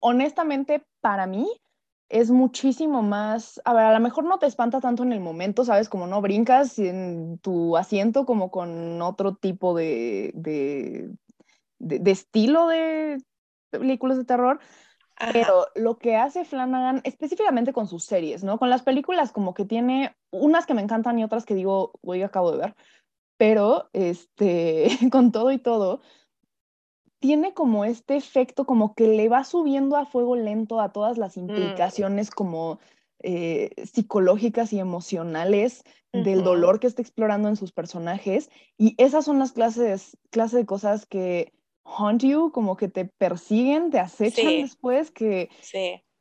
honestamente, 0.00 0.84
para 1.00 1.26
mí, 1.26 1.59
es 2.10 2.30
muchísimo 2.32 3.02
más, 3.02 3.60
a 3.64 3.72
ver, 3.72 3.84
a 3.84 3.94
lo 3.94 4.00
mejor 4.00 4.24
no 4.24 4.38
te 4.40 4.46
espanta 4.46 4.80
tanto 4.80 5.04
en 5.04 5.12
el 5.12 5.20
momento, 5.20 5.64
¿sabes? 5.64 5.88
Como 5.88 6.08
no 6.08 6.20
brincas 6.20 6.78
en 6.80 7.38
tu 7.38 7.76
asiento 7.76 8.26
como 8.26 8.50
con 8.50 9.00
otro 9.00 9.36
tipo 9.36 9.74
de, 9.76 10.32
de, 10.34 11.08
de, 11.78 12.10
estilo 12.10 12.66
de 12.66 13.22
películas 13.70 14.18
de 14.18 14.24
terror, 14.24 14.58
pero 15.32 15.68
lo 15.76 15.98
que 15.98 16.16
hace 16.16 16.44
Flanagan 16.44 17.00
específicamente 17.04 17.72
con 17.72 17.86
sus 17.86 18.04
series, 18.04 18.42
¿no? 18.42 18.58
Con 18.58 18.70
las 18.70 18.82
películas 18.82 19.30
como 19.30 19.54
que 19.54 19.64
tiene 19.64 20.16
unas 20.32 20.66
que 20.66 20.74
me 20.74 20.82
encantan 20.82 21.16
y 21.18 21.24
otras 21.24 21.44
que 21.46 21.54
digo, 21.54 21.92
voy 22.02 22.22
acabo 22.22 22.50
de 22.50 22.58
ver, 22.58 22.74
pero 23.36 23.88
este, 23.92 24.88
con 25.12 25.30
todo 25.30 25.52
y 25.52 25.58
todo, 25.58 26.00
tiene 27.20 27.54
como 27.54 27.84
este 27.84 28.16
efecto 28.16 28.64
como 28.66 28.94
que 28.94 29.06
le 29.06 29.28
va 29.28 29.44
subiendo 29.44 29.96
a 29.96 30.06
fuego 30.06 30.36
lento 30.36 30.80
a 30.80 30.92
todas 30.92 31.18
las 31.18 31.36
mm. 31.36 31.40
implicaciones 31.40 32.30
como 32.30 32.80
eh, 33.22 33.70
psicológicas 33.84 34.72
y 34.72 34.80
emocionales 34.80 35.84
del 36.12 36.42
dolor 36.42 36.80
que 36.80 36.88
está 36.88 37.02
explorando 37.02 37.48
en 37.48 37.56
sus 37.56 37.70
personajes. 37.70 38.50
Y 38.76 38.94
esas 38.98 39.24
son 39.24 39.38
las 39.38 39.52
clases, 39.52 40.16
clases 40.30 40.60
de 40.60 40.66
cosas 40.66 41.06
que 41.06 41.52
haunt 41.84 42.22
you, 42.22 42.50
como 42.50 42.76
que 42.76 42.88
te 42.88 43.04
persiguen, 43.04 43.90
te 43.90 43.98
acechan 43.98 44.46
después, 44.46 45.10
que, 45.10 45.50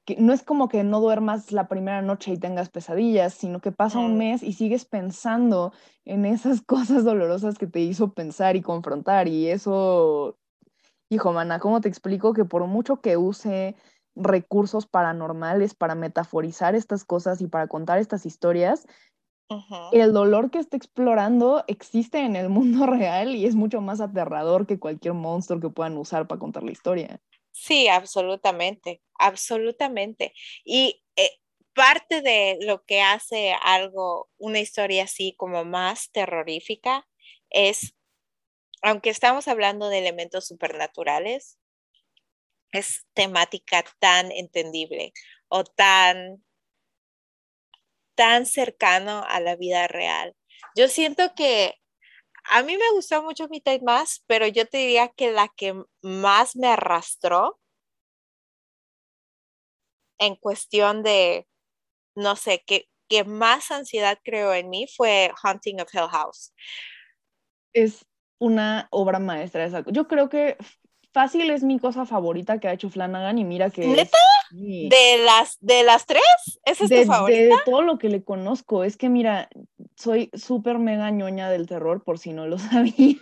que, 0.06 0.16
no 0.18 0.34
es 0.34 0.44
como 0.44 0.68
que 0.68 0.84
no 0.84 1.00
duermas 1.00 1.52
la 1.52 1.68
primera 1.68 2.02
noche 2.02 2.34
y 2.34 2.38
tengas 2.38 2.70
pesadillas, 2.70 3.34
sino 3.34 3.62
que 3.62 3.72
pasa 3.72 4.00
un 4.00 4.18
mes 4.18 4.44
y 4.44 4.54
sigues 4.54 4.86
pensando 4.86 5.72
en 6.06 6.26
esas 6.26 6.62
cosas 6.66 7.04
dolorosas 7.04 7.58
que 7.58 7.68
te 7.68 7.80
hizo 7.80 8.14
pensar 8.14 8.56
y 8.56 8.62
confrontar. 8.62 9.28
Y 9.28 9.48
eso, 9.48 10.38
hijo, 11.10 11.34
mana, 11.34 11.60
¿cómo 11.60 11.82
te 11.82 11.89
explico 11.89 12.34
que 12.34 12.45
por 12.45 12.65
mucho 12.67 13.02
que 13.02 13.17
use 13.17 13.76
recursos 14.15 14.86
paranormales 14.86 15.74
para 15.74 15.95
metaforizar 15.95 16.76
estas 16.76 17.04
cosas 17.06 17.41
y 17.41 17.48
para 17.48 17.67
contar 17.67 18.00
estas 18.00 18.26
historias, 18.26 18.86
el 19.91 20.13
dolor 20.13 20.52
que 20.52 20.60
está 20.60 20.78
explorando 20.78 21.63
existe 21.67 22.19
en 22.19 22.36
el 22.36 22.50
mundo 22.50 22.86
real 22.86 23.36
y 23.36 23.45
es 23.45 23.56
mucho 23.56 23.82
más 23.82 24.02
aterrador 24.02 24.67
que 24.67 24.80
cualquier 24.80 25.13
monstruo 25.15 25.60
que 25.60 25.69
puedan 25.69 25.98
usar 25.98 26.28
para 26.28 26.39
contar 26.39 26.63
la 26.63 26.72
historia. 26.72 27.19
Sí, 27.52 27.88
absolutamente, 27.88 29.02
absolutamente. 29.17 30.34
Y 30.63 31.02
eh, 31.15 31.32
parte 31.74 32.22
de 32.22 32.58
lo 32.62 32.84
que 32.84 33.02
hace 33.02 33.54
algo, 33.63 34.30
una 34.38 34.60
historia 34.60 35.04
así 35.06 35.34
como 35.36 35.65
más 35.65 36.12
terrorífica, 36.12 37.08
es, 37.50 37.95
aunque 38.82 39.10
estamos 39.10 39.48
hablando 39.48 39.89
de 39.89 40.00
elementos 40.00 40.48
supernaturales, 40.48 41.58
es 42.72 43.06
temática 43.13 43.84
tan 44.00 44.32
entendible 44.32 45.13
o 45.48 45.63
tan 45.63 46.44
tan 48.15 48.46
cercano 48.46 49.24
a 49.30 49.39
la 49.39 49.56
vida 49.56 49.88
real. 49.88 50.36
Yo 50.76 50.89
siento 50.89 51.34
que 51.36 51.76
a 52.44 52.63
mí 52.63 52.76
me 52.78 52.92
gustó 52.92 53.24
mucho 53.24 53.48
Midnight 53.48 53.82
Más, 53.82 54.24
pero 54.28 54.46
yo 54.48 54.68
te 54.68 54.78
diría 54.80 55.08
que 55.08 55.32
la 55.32 55.48
que 55.56 55.74
más 56.02 56.56
me 56.56 56.68
arrastró 56.68 57.60
en 60.18 60.36
cuestión 60.36 61.02
de, 61.02 61.48
no 62.15 62.36
sé, 62.36 62.62
que, 62.65 62.89
que 63.08 63.24
más 63.24 63.72
ansiedad 63.72 64.20
creó 64.24 64.54
en 64.54 64.70
mí 64.70 64.86
fue 64.88 65.32
Haunting 65.42 65.80
of 65.80 65.94
Hill 65.94 66.10
House. 66.10 66.54
Es 67.74 68.06
una 68.39 68.88
obra 68.89 69.19
maestra 69.19 69.65
esa. 69.65 69.84
Yo 69.88 70.08
creo 70.08 70.30
que 70.30 70.58
fácil 71.12 71.49
es 71.49 71.63
mi 71.63 71.80
cosa 71.80 72.06
favorita 72.06 72.60
que 72.60 72.67
ha 72.67 72.73
hecho 72.73 72.89
Flanagan 72.89 73.38
y 73.38 73.45
mira 73.45 73.69
que... 73.69 73.88
¿Neta? 73.88 74.17
¿De, 74.52 75.23
las, 75.25 75.58
¿De 75.60 75.84
las 75.84 76.06
tres? 76.06 76.23
¿Esa 76.65 76.86
es 76.86 76.89
tu 76.89 77.06
favorita? 77.06 77.56
De 77.56 77.62
todo 77.65 77.82
lo 77.82 77.97
que 77.97 78.10
le 78.10 78.23
conozco. 78.23 78.84
Es 78.84 78.97
que 78.97 79.10
mira, 79.10 79.49
soy 79.95 80.32
súper 80.34 80.80
mega 80.80 81.12
ñoña 81.12 81.49
del 81.49 81.67
terror, 81.67 82.04
por 82.04 82.17
si 82.19 82.34
no 82.34 82.47
lo 82.47 82.58
sabía. 82.58 83.17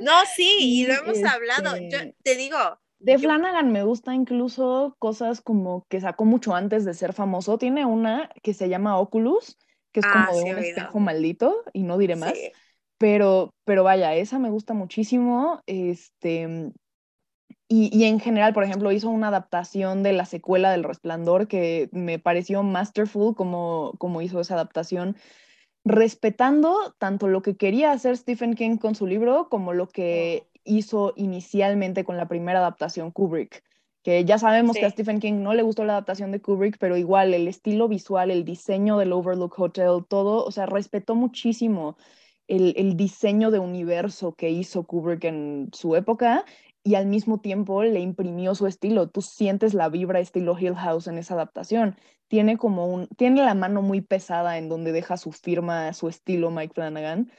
No, 0.00 0.12
sí, 0.34 0.56
y 0.58 0.86
lo 0.86 0.94
hemos 0.94 1.22
hablado. 1.24 1.76
Yo 1.76 1.98
este, 1.98 2.16
te 2.22 2.36
digo... 2.36 2.58
De 3.00 3.18
Flanagan 3.18 3.70
me 3.70 3.82
gusta 3.82 4.14
incluso 4.14 4.96
cosas 4.98 5.42
como 5.42 5.86
que 5.90 6.00
sacó 6.00 6.24
mucho 6.24 6.54
antes 6.54 6.86
de 6.86 6.94
ser 6.94 7.12
famoso. 7.12 7.58
Tiene 7.58 7.84
una 7.84 8.30
que 8.42 8.54
se 8.54 8.70
llama 8.70 8.98
Oculus, 8.98 9.58
que 9.92 10.00
es 10.00 10.06
como 10.06 10.24
ah, 10.26 10.32
de 10.32 10.42
un 10.42 10.58
espejo 10.58 11.00
maldito, 11.00 11.64
y 11.74 11.82
no 11.82 11.98
diré 11.98 12.16
más. 12.16 12.32
Pero, 13.04 13.52
pero 13.64 13.84
vaya, 13.84 14.14
esa 14.14 14.38
me 14.38 14.48
gusta 14.48 14.72
muchísimo. 14.72 15.60
Este, 15.66 16.72
y, 17.68 18.04
en 18.04 18.18
general, 18.18 18.54
por 18.54 18.64
ejemplo, 18.64 18.92
hizo 18.92 19.10
una 19.10 19.28
adaptación 19.28 20.02
de 20.02 20.14
la 20.14 20.24
secuela 20.24 20.70
del 20.70 20.84
Resplandor 20.84 21.46
que 21.46 21.90
me 21.92 22.18
pareció 22.18 22.62
masterful 22.62 23.34
como, 23.34 23.92
como 23.98 24.22
hizo 24.22 24.40
esa 24.40 24.54
adaptación, 24.54 25.16
respetando 25.84 26.94
tanto 26.96 27.28
lo 27.28 27.42
que 27.42 27.58
quería 27.58 27.92
hacer 27.92 28.16
Stephen 28.16 28.54
King 28.54 28.78
con 28.78 28.94
su 28.94 29.06
libro 29.06 29.50
como 29.50 29.74
lo 29.74 29.86
que 29.86 30.48
hizo 30.64 31.12
inicialmente 31.14 32.04
con 32.04 32.16
la 32.16 32.26
primera 32.26 32.60
adaptación 32.60 33.10
Kubrick. 33.10 33.62
Que 34.02 34.24
ya 34.24 34.38
sabemos 34.38 34.76
que 34.76 34.86
a 34.86 34.90
Stephen 34.90 35.20
King 35.20 35.42
no 35.42 35.52
le 35.52 35.62
gustó 35.62 35.84
la 35.84 35.92
adaptación 35.92 36.32
de 36.32 36.40
Kubrick, 36.40 36.78
pero 36.78 36.96
igual 36.96 37.34
el 37.34 37.48
estilo 37.48 37.86
visual, 37.86 38.30
el 38.30 38.46
diseño 38.46 38.96
del 38.96 39.12
Overlook 39.12 39.60
Hotel, 39.60 40.06
todo, 40.08 40.42
o 40.42 40.50
sea, 40.50 40.64
respetó 40.64 41.14
muchísimo 41.14 41.98
el, 42.48 42.74
el, 42.76 42.96
diseño 42.96 43.50
de 43.50 43.58
universo 43.58 44.34
que 44.34 44.50
hizo 44.50 44.84
Kubrick 44.84 45.24
en 45.24 45.70
su 45.72 45.96
época 45.96 46.44
y 46.82 46.96
al 46.96 47.06
mismo 47.06 47.40
tiempo 47.40 47.82
le 47.82 48.00
imprimió 48.00 48.54
su 48.54 48.66
estilo. 48.66 49.08
Tú 49.08 49.22
sientes 49.22 49.72
la 49.74 49.88
vibra 49.88 50.20
estilo 50.20 50.56
Hill 50.58 50.74
House 50.74 51.06
en 51.06 51.18
esa 51.18 51.34
adaptación. 51.34 51.96
Tiene 52.28 52.58
como 52.58 52.86
un, 52.86 53.08
tiene 53.08 53.42
la 53.42 53.54
mano 53.54 53.80
muy 53.80 54.02
pesada 54.02 54.58
en 54.58 54.68
donde 54.68 54.92
deja 54.92 55.16
su 55.16 55.32
firma, 55.32 55.92
su 55.94 56.08
estilo 56.08 56.50
Mike 56.50 56.74
Flanagan, 56.74 57.30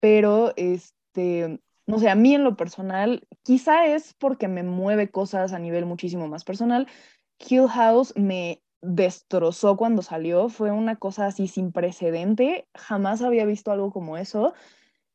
pero 0.00 0.52
este, 0.56 1.60
no 1.86 1.98
sé, 1.98 2.08
a 2.10 2.14
mí 2.14 2.34
en 2.34 2.44
lo 2.44 2.56
personal, 2.56 3.26
quizá 3.42 3.86
es 3.86 4.14
porque 4.14 4.48
me 4.48 4.62
mueve 4.62 5.10
cosas 5.10 5.52
a 5.52 5.58
nivel 5.58 5.86
muchísimo 5.86 6.28
más 6.28 6.44
personal. 6.44 6.86
Hill 7.38 7.68
House 7.68 8.14
me 8.16 8.62
destrozó 8.82 9.76
cuando 9.76 10.02
salió, 10.02 10.48
fue 10.48 10.70
una 10.70 10.96
cosa 10.96 11.26
así 11.26 11.48
sin 11.48 11.72
precedente, 11.72 12.68
jamás 12.74 13.22
había 13.22 13.44
visto 13.46 13.70
algo 13.72 13.92
como 13.92 14.18
eso 14.18 14.52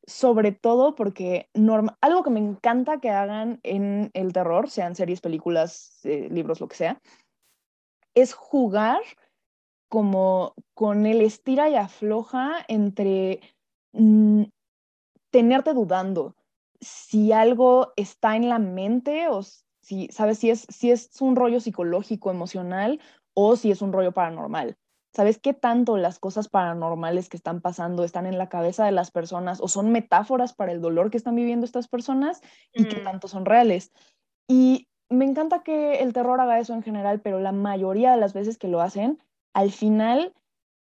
sobre 0.08 0.52
todo 0.52 0.94
porque 0.94 1.50
algo 2.00 2.22
que 2.22 2.30
me 2.30 2.40
encanta 2.40 2.98
que 2.98 3.10
hagan 3.10 3.60
en 3.62 4.10
el 4.14 4.32
terror, 4.32 4.70
sean 4.70 4.94
series, 4.94 5.20
películas, 5.20 6.00
eh, 6.04 6.28
libros, 6.30 6.60
lo 6.60 6.68
que 6.68 6.76
sea, 6.76 7.02
es 8.14 8.32
jugar 8.32 9.02
como 9.90 10.54
con 10.72 11.04
el 11.04 11.20
estira 11.20 11.68
y 11.68 11.76
afloja 11.76 12.64
entre 12.68 13.40
mm, 13.92 14.44
tenerte 15.30 15.74
dudando 15.74 16.34
si 16.80 17.32
algo 17.32 17.92
está 17.96 18.34
en 18.34 18.48
la 18.48 18.58
mente 18.58 19.28
o 19.28 19.42
si, 19.42 20.08
¿sabes? 20.10 20.38
Si 20.38 20.48
es, 20.48 20.66
si 20.70 20.90
es 20.90 21.20
un 21.20 21.36
rollo 21.36 21.60
psicológico, 21.60 22.30
emocional 22.30 22.98
o 23.40 23.54
si 23.54 23.70
es 23.70 23.82
un 23.82 23.92
rollo 23.92 24.10
paranormal. 24.10 24.76
¿Sabes 25.14 25.38
qué 25.38 25.54
tanto 25.54 25.96
las 25.96 26.18
cosas 26.18 26.48
paranormales 26.48 27.28
que 27.28 27.36
están 27.36 27.60
pasando 27.60 28.02
están 28.02 28.26
en 28.26 28.36
la 28.36 28.48
cabeza 28.48 28.84
de 28.84 28.90
las 28.90 29.12
personas 29.12 29.60
o 29.60 29.68
son 29.68 29.92
metáforas 29.92 30.54
para 30.54 30.72
el 30.72 30.80
dolor 30.80 31.10
que 31.10 31.18
están 31.18 31.36
viviendo 31.36 31.64
estas 31.64 31.86
personas 31.86 32.40
y 32.72 32.86
qué 32.86 33.00
mm. 33.00 33.04
tanto 33.04 33.28
son 33.28 33.44
reales? 33.44 33.92
Y 34.48 34.88
me 35.08 35.24
encanta 35.24 35.62
que 35.62 36.00
el 36.00 36.12
terror 36.12 36.40
haga 36.40 36.58
eso 36.58 36.74
en 36.74 36.82
general, 36.82 37.20
pero 37.20 37.38
la 37.38 37.52
mayoría 37.52 38.10
de 38.10 38.16
las 38.16 38.32
veces 38.32 38.58
que 38.58 38.66
lo 38.66 38.80
hacen, 38.80 39.22
al 39.54 39.70
final 39.70 40.34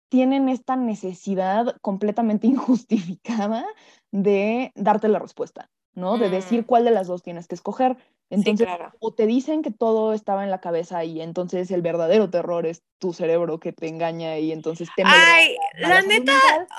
tienen 0.09 0.49
esta 0.49 0.75
necesidad 0.75 1.77
completamente 1.81 2.47
injustificada 2.47 3.63
de 4.11 4.71
darte 4.73 5.07
la 5.07 5.19
respuesta, 5.19 5.69
¿no? 5.93 6.17
De 6.17 6.29
decir 6.29 6.61
mm. 6.61 6.65
cuál 6.65 6.85
de 6.85 6.91
las 6.91 7.07
dos 7.07 7.23
tienes 7.23 7.47
que 7.47 7.55
escoger. 7.55 7.97
Entonces, 8.31 8.67
o 8.99 9.11
te 9.11 9.25
dicen 9.25 9.63
que 9.63 9.71
todo 9.71 10.13
estaba 10.13 10.43
en 10.43 10.51
la 10.51 10.61
cabeza 10.61 11.03
y 11.03 11.19
entonces 11.19 11.71
el 11.71 11.81
verdadero 11.81 12.29
terror 12.29 12.67
es 12.67 12.83
tu 12.99 13.11
cerebro 13.11 13.59
que 13.59 13.73
te 13.73 13.87
engaña 13.87 14.37
y 14.37 14.51
entonces 14.51 14.87
te... 14.95 15.01
Ay, 15.03 15.55
la, 15.79 16.03
neta, 16.03 16.33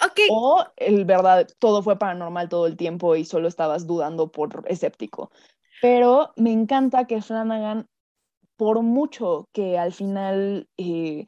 ok. 0.05 0.21
O 0.31 0.65
el 0.77 1.05
verdad, 1.05 1.49
todo 1.59 1.83
fue 1.83 1.99
paranormal 1.99 2.49
todo 2.49 2.69
el 2.69 2.77
tiempo 2.77 3.17
y 3.17 3.25
solo 3.25 3.49
estabas 3.49 3.89
dudando 3.89 4.31
por 4.31 4.65
escéptico. 4.69 5.33
Pero 5.83 6.33
me 6.37 6.53
encanta 6.53 7.07
que 7.07 7.21
Flanagan, 7.21 7.89
por 8.57 8.83
mucho 8.83 9.49
que 9.53 9.77
al 9.77 9.93
final, 9.93 10.69
eh, 10.77 11.27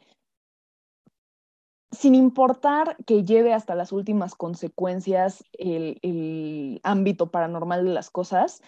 sin 1.92 2.14
importar 2.14 2.96
que 3.06 3.24
lleve 3.24 3.52
hasta 3.52 3.74
las 3.74 3.92
últimas 3.92 4.34
consecuencias 4.34 5.44
el, 5.52 5.98
el 6.02 6.80
ámbito 6.82 7.30
paranormal 7.30 7.84
de 7.84 7.92
las 7.92 8.10
cosas, 8.10 8.62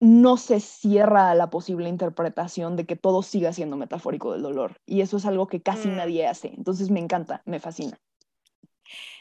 no 0.00 0.36
se 0.36 0.58
cierra 0.58 1.30
a 1.30 1.34
la 1.36 1.48
posible 1.48 1.88
interpretación 1.88 2.74
de 2.74 2.86
que 2.86 2.96
todo 2.96 3.22
siga 3.22 3.52
siendo 3.52 3.76
metafórico 3.76 4.32
del 4.32 4.42
dolor. 4.42 4.80
Y 4.84 5.00
eso 5.00 5.16
es 5.16 5.26
algo 5.26 5.46
que 5.46 5.62
casi 5.62 5.86
mm. 5.86 5.96
nadie 5.96 6.26
hace. 6.26 6.48
Entonces 6.48 6.90
me 6.90 6.98
encanta, 6.98 7.42
me 7.44 7.60
fascina. 7.60 8.00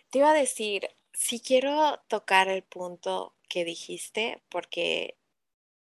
Te 0.09 0.17
iba 0.17 0.31
a 0.31 0.33
decir, 0.33 0.89
si 1.13 1.39
quiero 1.39 1.99
tocar 2.07 2.47
el 2.47 2.63
punto 2.63 3.35
que 3.47 3.63
dijiste, 3.63 4.41
porque 4.49 5.19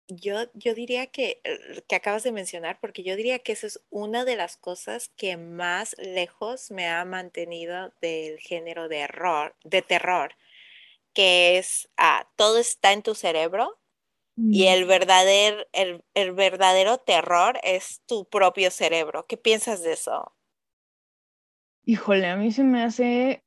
yo, 0.09 0.51
yo 0.55 0.75
diría 0.75 1.07
que, 1.07 1.41
eh, 1.45 1.83
que 1.89 1.97
acabas 1.97 2.23
de 2.23 2.33
mencionar, 2.33 2.79
porque 2.81 3.03
yo 3.03 3.17
diría 3.17 3.39
que 3.39 3.53
esa 3.53 3.67
es 3.67 3.81
una 3.91 4.25
de 4.25 4.37
las 4.37 4.57
cosas 4.57 5.11
que 5.17 5.37
más 5.37 5.97
lejos 5.99 6.71
me 6.71 6.89
ha 6.89 7.05
mantenido 7.05 7.93
del 8.01 8.39
género 8.39 8.89
de, 8.89 9.01
error, 9.01 9.55
de 9.65 9.83
terror, 9.83 10.35
que 11.15 11.59
es, 11.59 11.89
ah, 11.97 12.29
todo 12.37 12.59
está 12.59 12.93
en 12.93 13.03
tu 13.03 13.15
cerebro 13.15 13.79
y 14.35 14.69
el 14.69 14.87
verdadero, 14.87 15.67
el, 15.73 16.03
el, 16.15 16.33
verdadero 16.33 16.97
terror 16.97 17.61
es 17.63 18.01
tu 18.07 18.25
propio 18.25 18.71
cerebro. 18.71 19.27
¿Qué 19.27 19.37
piensas 19.37 19.83
de 19.83 19.93
eso? 19.93 20.33
Híjole, 21.85 22.27
a 22.29 22.37
mí 22.37 22.51
se 22.51 22.65
me 22.65 22.83
hace 22.83 23.45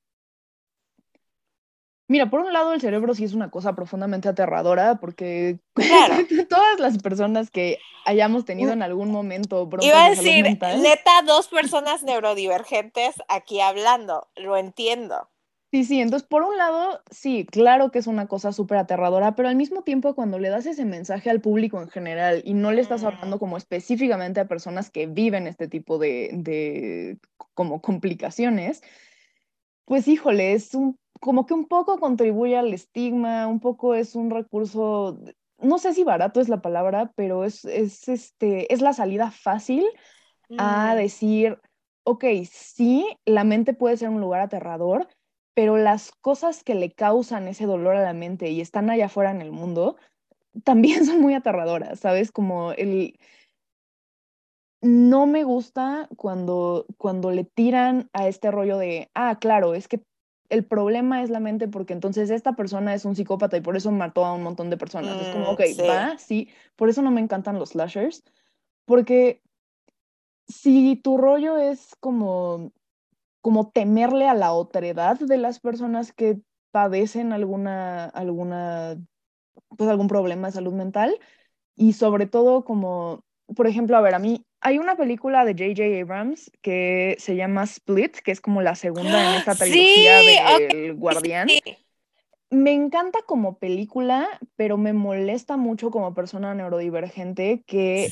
Mira, 2.08 2.30
por 2.30 2.42
un 2.42 2.54
lado 2.54 2.74
el 2.74 2.82
cerebro 2.82 3.16
sí 3.16 3.24
es 3.24 3.34
una 3.34 3.50
cosa 3.50 3.74
profundamente 3.74 4.30
aterradora 4.30 4.96
porque 5.00 5.60
todas 6.50 6.80
las 6.80 7.00
personas 7.00 7.50
que 7.50 7.80
hayamos 8.06 8.46
tenido 8.46 8.74
en 8.74 8.84
algún 8.84 9.12
momento 9.12 9.68
Iba 9.82 10.06
a 10.06 10.10
decir, 10.12 10.44
neta, 10.44 11.22
dos 11.26 11.48
personas 11.48 12.04
neurodivergentes 12.04 13.16
aquí 13.28 13.60
hablando, 13.60 14.28
lo 14.36 14.56
entiendo. 14.56 15.30
Sí, 15.72 15.84
sí, 15.84 16.00
entonces 16.00 16.28
por 16.28 16.44
un 16.44 16.56
lado, 16.58 17.02
sí, 17.10 17.46
claro 17.50 17.90
que 17.90 18.00
es 18.00 18.08
una 18.08 18.28
cosa 18.28 18.54
súper 18.54 18.78
aterradora, 18.78 19.36
pero 19.36 19.50
al 19.50 19.56
mismo 19.56 19.82
tiempo 19.82 20.14
cuando 20.14 20.38
le 20.38 20.50
das 20.50 20.68
ese 20.68 20.86
mensaje 20.86 21.32
al 21.32 21.42
público 21.42 21.82
en 21.82 21.90
general 21.90 22.44
y 22.46 22.54
no 22.54 22.72
le 22.72 22.82
estás 22.82 23.04
hablando 23.04 23.40
como 23.40 23.58
específicamente 23.58 24.40
a 24.40 24.48
personas 24.48 24.92
que 24.92 25.08
viven 25.08 25.48
este 25.48 25.68
tipo 25.68 25.98
de, 25.98 26.30
de 26.34 27.18
como 27.56 27.82
complicaciones, 27.82 28.84
pues 29.86 30.08
híjole, 30.08 30.54
es 30.54 30.76
un, 30.76 30.98
como 31.26 31.48
que 31.48 31.56
un 31.56 31.66
poco 31.66 32.00
contribuye 32.00 32.56
al 32.56 32.72
estigma, 32.72 33.48
un 33.48 33.60
poco 33.60 33.96
es 33.96 34.14
un 34.14 34.30
recurso, 34.30 35.18
no 35.58 35.80
sé 35.80 35.96
si 35.96 36.04
barato 36.04 36.40
es 36.40 36.50
la 36.50 36.62
palabra, 36.62 37.12
pero 37.16 37.46
es, 37.46 37.66
es, 37.66 38.08
este, 38.08 38.72
es 38.72 38.80
la 38.80 38.94
salida 38.94 39.32
fácil 39.32 39.84
a 40.60 40.94
mm. 40.94 40.98
decir, 40.98 41.60
ok, 42.04 42.26
sí, 42.48 43.08
la 43.26 43.44
mente 43.44 43.74
puede 43.74 43.98
ser 43.98 44.10
un 44.10 44.22
lugar 44.22 44.42
aterrador, 44.42 45.08
pero 45.56 45.78
las 45.78 46.12
cosas 46.12 46.64
que 46.64 46.76
le 46.76 46.92
causan 46.92 47.48
ese 47.48 47.66
dolor 47.66 47.96
a 47.96 48.04
la 48.04 48.14
mente 48.14 48.52
y 48.52 48.62
están 48.62 48.92
allá 48.92 49.08
afuera 49.08 49.32
en 49.32 49.42
el 49.42 49.52
mundo, 49.52 49.96
también 50.64 51.06
son 51.08 51.22
muy 51.22 51.34
aterradoras, 51.34 52.00
¿sabes? 52.02 52.32
Como 52.32 52.72
el... 52.74 53.18
No 54.84 55.26
me 55.26 55.44
gusta 55.44 56.08
cuando, 56.18 56.86
cuando 57.00 57.32
le 57.32 57.46
tiran 57.46 58.12
a 58.14 58.28
este 58.28 58.52
rollo 58.52 58.78
de, 58.78 59.10
ah, 59.16 59.40
claro, 59.40 59.74
es 59.74 59.88
que 59.88 60.04
el 60.50 60.66
problema 60.66 61.24
es 61.24 61.30
la 61.30 61.40
mente 61.40 61.68
porque 61.68 61.94
entonces 61.94 62.30
esta 62.30 62.54
persona 62.54 62.94
es 62.94 63.06
un 63.06 63.16
psicópata 63.16 63.58
y 63.58 63.62
por 63.62 63.76
eso 63.76 63.92
mató 63.92 64.26
a 64.26 64.34
un 64.34 64.44
montón 64.44 64.70
de 64.70 64.78
personas. 64.78 65.20
es 65.20 65.30
como, 65.30 65.46
mm, 65.46 65.54
ok, 65.54 65.62
va, 65.90 66.18
sí, 66.18 66.50
por 66.76 66.90
eso 66.90 67.02
no 67.02 67.12
me 67.12 67.22
encantan 67.22 67.60
los 67.60 67.70
slashers, 67.70 68.24
porque 68.86 69.42
si 70.48 70.96
tu 70.98 71.18
rollo 71.18 71.58
es 71.58 71.96
como 72.00 72.72
como 73.46 73.70
temerle 73.70 74.28
a 74.28 74.34
la 74.34 74.54
otredad 74.54 75.20
de 75.20 75.38
las 75.38 75.60
personas 75.60 76.12
que 76.12 76.42
padecen 76.72 77.32
alguna, 77.32 78.06
alguna, 78.06 78.98
pues 79.78 79.88
algún 79.88 80.08
problema 80.08 80.48
de 80.48 80.54
salud 80.54 80.74
mental 80.74 81.16
y 81.76 81.94
sobre 81.94 82.26
todo 82.26 82.66
como, 82.66 83.24
por 83.56 83.68
ejemplo, 83.68 83.98
a 83.98 84.02
ver, 84.02 84.16
a 84.16 84.20
mí 84.20 84.46
hay 84.62 84.80
una 84.80 84.96
película 84.96 85.46
de 85.46 85.54
J.J. 85.54 86.02
Abrams 86.02 86.52
que 86.62 87.16
se 87.20 87.36
llama 87.36 87.64
Split, 87.64 88.18
que 88.18 88.32
es 88.32 88.42
como 88.42 88.62
la 88.62 88.76
segunda 88.76 89.32
en 89.32 89.40
esta 89.40 89.56
trilogía 89.56 90.20
del 90.58 90.94
Guardián 90.96 91.48
me 92.56 92.74
encanta 92.74 93.20
como 93.26 93.58
película, 93.58 94.28
pero 94.56 94.78
me 94.78 94.94
molesta 94.94 95.58
mucho 95.58 95.90
como 95.90 96.14
persona 96.14 96.54
neurodivergente 96.54 97.64
que 97.66 98.10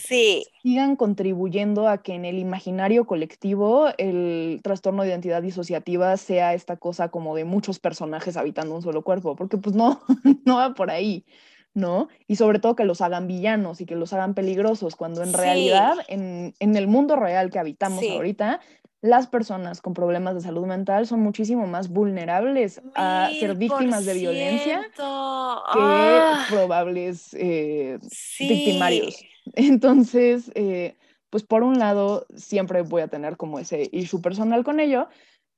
sigan 0.62 0.96
contribuyendo 0.96 1.88
a 1.88 2.02
que 2.02 2.14
en 2.14 2.26
el 2.26 2.40
imaginario 2.40 3.06
colectivo 3.06 3.88
el 3.98 4.60
trastorno 4.64 5.04
de 5.04 5.10
identidad 5.10 5.42
disociativa 5.42 6.18
sea 6.18 6.54
esta 6.54 6.78
cosa 6.78 7.10
como 7.10 7.36
de 7.36 7.46
muchos 7.46 7.80
personajes 7.80 8.36
habitando 8.36 8.76
un 8.76 8.82
solo 8.82 9.04
cuerpo, 9.04 9.36
porque 9.36 9.58
pues 9.58 9.76
no, 9.76 10.02
no 10.46 10.58
va 10.58 10.74
por 10.74 10.90
ahí. 10.90 11.26
¿No? 11.74 12.08
Y 12.28 12.36
sobre 12.36 12.60
todo 12.60 12.76
que 12.76 12.86
los 12.86 13.02
hagan 13.02 13.28
villanos 13.28 13.82
y 13.82 13.86
que 13.86 13.96
los 13.96 14.14
hagan 14.14 14.34
peligrosos, 14.34 14.96
cuando 14.96 15.24
en 15.24 15.34
realidad 15.34 15.96
en, 16.08 16.54
el 16.60 16.88
mundo 16.88 17.16
real 17.16 17.50
que 17.50 17.60
habitamos 17.60 18.04
ahorita, 18.04 18.60
las 19.02 19.28
personas 19.28 19.82
con 19.82 19.94
problemas 19.94 20.36
de 20.36 20.42
salud 20.42 20.66
mental 20.66 21.08
son 21.08 21.20
muchísimo 21.20 21.68
más 21.68 21.90
vulnerables 21.90 22.82
a 22.96 23.30
ser 23.38 23.56
víctimas 23.56 24.06
de 24.06 24.14
violencia 24.14 24.82
que 24.96 25.02
ah. 25.02 26.46
probables 26.50 27.34
eh, 27.34 28.00
victimarios. 28.40 29.18
Entonces, 29.56 30.52
eh, 30.56 30.96
pues 31.30 31.44
por 31.44 31.64
un 31.64 31.80
lado, 31.80 32.26
siempre 32.36 32.82
voy 32.82 33.02
a 33.02 33.10
tener 33.10 33.36
como 33.36 33.60
ese 33.60 33.90
issue 33.92 34.22
personal 34.22 34.64
con 34.64 34.80
ello. 34.80 35.10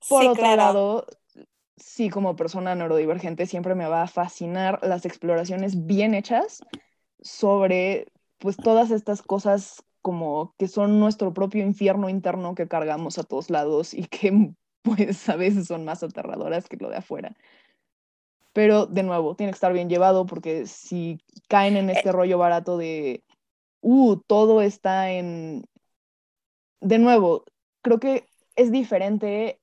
Por 0.10 0.26
otro 0.26 0.56
lado, 0.56 1.06
sí, 1.78 2.10
como 2.10 2.36
persona 2.36 2.76
neurodivergente, 2.76 3.46
siempre 3.46 3.76
me 3.76 3.88
va 3.88 4.04
a 4.04 4.08
fascinar 4.08 4.80
las 4.84 5.06
exploraciones 5.06 5.86
bien 5.86 6.14
hechas 6.14 6.64
sobre 7.22 8.08
pues 8.38 8.58
todas 8.58 8.92
estas 8.92 9.22
cosas 9.22 9.84
como 10.02 10.54
que 10.58 10.68
son 10.68 11.00
nuestro 11.00 11.34
propio 11.34 11.64
infierno 11.64 12.10
interno 12.10 12.54
que 12.54 12.68
cargamos 12.68 13.18
a 13.18 13.24
todos 13.24 13.50
lados 13.50 13.94
y 13.94 14.06
que 14.06 14.54
pues 14.84 15.28
a 15.30 15.36
veces 15.36 15.68
son 15.68 15.84
más 15.84 16.04
aterradoras 16.04 16.68
que 16.70 16.78
lo 16.78 16.90
de 16.90 16.98
afuera. 16.98 17.36
Pero 18.54 18.86
de 18.86 19.04
nuevo, 19.04 19.36
tiene 19.36 19.52
que 19.52 19.56
estar 19.56 19.74
bien 19.74 19.90
llevado 19.90 20.26
porque 20.26 20.66
si 20.66 21.20
caen 21.50 21.76
en 21.76 21.90
este 21.90 22.12
rollo 22.12 22.38
barato 22.38 22.78
de, 22.78 23.24
uh, 23.82 24.16
todo 24.28 24.62
está 24.62 25.12
en... 25.12 25.66
De 26.80 27.00
nuevo, 27.00 27.44
creo 27.82 28.00
que 28.00 28.28
es 28.56 28.72
diferente 28.72 29.60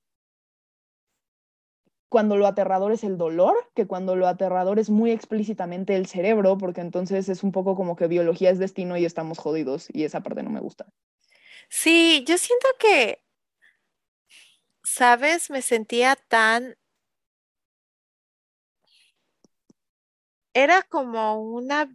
cuando 2.12 2.36
lo 2.36 2.46
aterrador 2.46 2.92
es 2.92 3.04
el 3.04 3.16
dolor, 3.16 3.56
que 3.74 3.86
cuando 3.86 4.16
lo 4.16 4.28
aterrador 4.28 4.78
es 4.78 4.90
muy 4.90 5.12
explícitamente 5.12 5.96
el 5.96 6.04
cerebro, 6.04 6.58
porque 6.58 6.82
entonces 6.82 7.30
es 7.30 7.42
un 7.42 7.52
poco 7.52 7.74
como 7.74 7.96
que 7.96 8.06
biología 8.06 8.50
es 8.50 8.58
destino 8.58 8.98
y 8.98 9.06
estamos 9.06 9.38
jodidos 9.38 9.88
y 9.90 10.04
esa 10.04 10.20
parte 10.22 10.42
no 10.42 10.50
me 10.50 10.60
gusta. 10.60 10.84
Sí, 11.70 12.22
yo 12.28 12.36
siento 12.36 12.68
que, 12.78 13.24
sabes, 14.84 15.48
me 15.48 15.62
sentía 15.62 16.14
tan... 16.28 16.76
Era 20.52 20.82
como 20.82 21.40
una, 21.40 21.90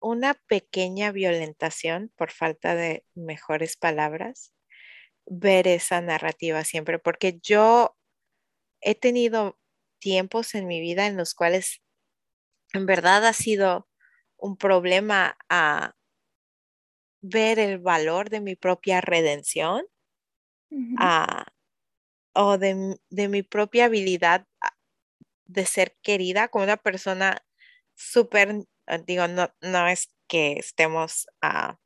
una 0.00 0.32
pequeña 0.46 1.12
violentación, 1.12 2.10
por 2.16 2.30
falta 2.30 2.74
de 2.74 3.04
mejores 3.14 3.76
palabras, 3.76 4.54
ver 5.26 5.68
esa 5.68 6.00
narrativa 6.00 6.64
siempre, 6.64 6.98
porque 6.98 7.38
yo 7.42 7.98
he 8.82 8.94
tenido 8.94 9.58
tiempos 9.98 10.54
en 10.54 10.66
mi 10.66 10.80
vida 10.80 11.06
en 11.06 11.16
los 11.16 11.34
cuales 11.34 11.82
en 12.72 12.86
verdad 12.86 13.24
ha 13.26 13.32
sido 13.32 13.88
un 14.36 14.56
problema 14.56 15.38
a 15.48 15.94
ver 17.20 17.58
el 17.58 17.78
valor 17.78 18.28
de 18.28 18.40
mi 18.40 18.56
propia 18.56 19.00
redención 19.00 19.86
o 22.34 22.58
de, 22.58 22.98
mi 23.28 23.42
propia 23.42 23.84
habilidad 23.84 24.46
de 25.44 25.66
ser 25.66 25.96
querida 26.02 26.48
como 26.48 26.64
una 26.64 26.76
persona 26.76 27.44
súper, 27.94 28.64
digo, 29.06 29.28
no, 29.28 29.54
no 29.60 29.86
es 29.86 30.12
que 30.26 30.54
estemos 30.54 31.28
a 31.40 31.78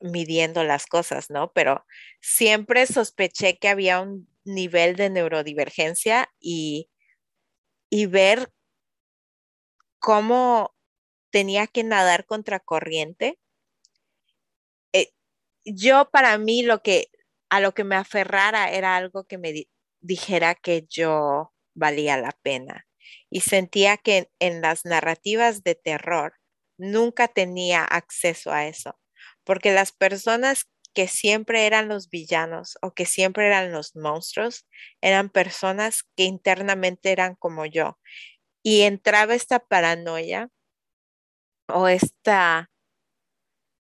midiendo 0.00 0.64
las 0.64 0.86
cosas, 0.86 1.30
¿no? 1.30 1.50
Pero 1.52 1.84
siempre 2.20 2.86
sospeché 2.86 3.58
que 3.58 3.68
había 3.68 4.00
un 4.00 4.33
nivel 4.44 4.96
de 4.96 5.10
neurodivergencia 5.10 6.28
y, 6.40 6.90
y 7.90 8.06
ver 8.06 8.52
cómo 9.98 10.74
tenía 11.30 11.66
que 11.66 11.84
nadar 11.84 12.26
contra 12.26 12.60
corriente. 12.60 13.38
Eh, 14.92 15.12
yo 15.64 16.10
para 16.10 16.38
mí 16.38 16.62
lo 16.62 16.82
que 16.82 17.08
a 17.50 17.60
lo 17.60 17.72
que 17.74 17.84
me 17.84 17.96
aferrara 17.96 18.70
era 18.72 18.96
algo 18.96 19.24
que 19.24 19.38
me 19.38 19.52
dijera 20.00 20.54
que 20.54 20.86
yo 20.88 21.52
valía 21.74 22.16
la 22.16 22.32
pena 22.42 22.86
y 23.30 23.40
sentía 23.40 23.96
que 23.96 24.30
en 24.40 24.60
las 24.60 24.84
narrativas 24.84 25.62
de 25.62 25.74
terror 25.74 26.34
nunca 26.78 27.28
tenía 27.28 27.84
acceso 27.84 28.52
a 28.52 28.66
eso 28.66 28.98
porque 29.44 29.72
las 29.72 29.92
personas 29.92 30.68
que 30.94 31.08
siempre 31.08 31.66
eran 31.66 31.88
los 31.88 32.08
villanos 32.08 32.78
o 32.82 32.94
que 32.94 33.06
siempre 33.06 33.46
eran 33.46 33.72
los 33.72 33.96
monstruos 33.96 34.66
eran 35.00 35.28
personas 35.28 36.04
que 36.16 36.24
internamente 36.24 37.12
eran 37.12 37.34
como 37.36 37.66
yo. 37.66 37.98
Y 38.62 38.82
entraba 38.82 39.34
esta 39.34 39.60
paranoia 39.60 40.50
o 41.68 41.88
esta, 41.88 42.70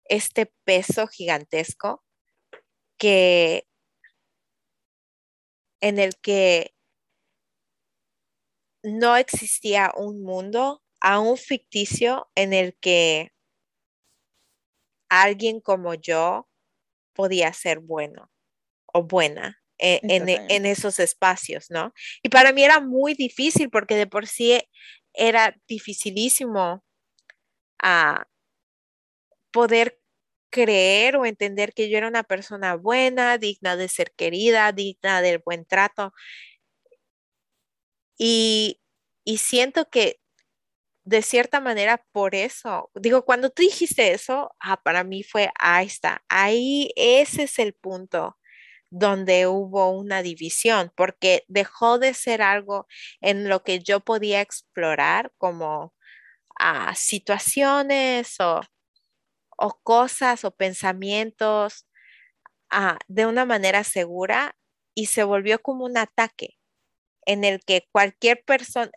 este 0.05 0.51
peso 0.65 1.07
gigantesco 1.07 2.03
que 2.97 3.67
en 5.81 5.99
el 5.99 6.15
que 6.17 6.73
no 8.83 9.15
existía 9.15 9.91
un 9.95 10.23
mundo, 10.23 10.83
aún 10.99 11.37
ficticio, 11.37 12.29
en 12.35 12.53
el 12.53 12.75
que 12.79 13.31
alguien 15.09 15.59
como 15.59 15.93
yo 15.93 16.47
podía 17.15 17.51
ser 17.54 17.80
bueno 17.80 18.32
o 18.93 19.04
buena 19.04 19.60
e, 19.80 19.99
en, 20.04 20.65
esos 20.65 20.99
espacios, 20.99 21.71
¿no? 21.71 21.93
Y 22.23 22.30
para 22.30 22.54
mí 22.54 22.63
era 22.63 22.80
muy 22.80 23.13
difícil 23.13 23.69
porque 23.69 23.95
de 23.95 24.08
por 24.08 24.28
sí 24.28 24.62
era 25.13 25.58
dificilísimo 25.67 26.84
a 27.80 28.12
ah, 28.12 28.28
poder 29.51 29.99
creer 30.49 31.17
o 31.17 31.25
entender 31.25 31.73
que 31.73 31.89
yo 31.89 31.97
era 31.97 32.08
una 32.08 32.23
persona 32.23 32.75
buena, 32.75 33.38
digna 33.38 33.75
de 33.75 33.89
ser 33.89 34.13
querida, 34.13 34.71
digna 34.71 35.21
del 35.21 35.39
buen 35.39 35.65
trato. 35.65 36.13
Y, 38.17 38.80
y 39.25 39.38
siento 39.38 39.89
que 39.89 40.19
de 41.05 41.21
cierta 41.21 41.61
manera 41.61 42.03
por 42.11 42.35
eso, 42.35 42.91
digo, 42.95 43.25
cuando 43.25 43.49
tú 43.51 43.61
dijiste 43.63 44.13
eso, 44.13 44.51
ah, 44.59 44.81
para 44.83 45.03
mí 45.03 45.23
fue, 45.23 45.51
ahí 45.59 45.87
está, 45.87 46.23
ahí 46.29 46.91
ese 46.95 47.43
es 47.43 47.59
el 47.59 47.73
punto 47.75 48.37
donde 48.91 49.47
hubo 49.47 49.91
una 49.91 50.23
división, 50.23 50.91
porque 50.95 51.43
dejó 51.47 51.99
de 51.99 52.13
ser 52.13 52.41
algo 52.41 52.87
en 53.21 53.49
lo 53.49 53.63
que 53.63 53.79
yo 53.79 53.99
podía 54.01 54.41
explorar 54.41 55.31
como 55.37 55.93
ah, 56.59 56.95
situaciones 56.95 58.37
o, 58.39 58.61
cosas 59.83 60.45
o 60.45 60.51
pensamientos 60.51 61.87
ah, 62.71 62.99
de 63.07 63.25
una 63.27 63.45
manera 63.45 63.83
segura 63.83 64.55
y 64.95 65.07
se 65.07 65.23
volvió 65.23 65.61
como 65.61 65.85
un 65.85 65.97
ataque 65.97 66.57
en 67.25 67.43
el 67.43 67.61
que 67.65 67.87
cualquier 67.91 68.43
persona, 68.45 68.91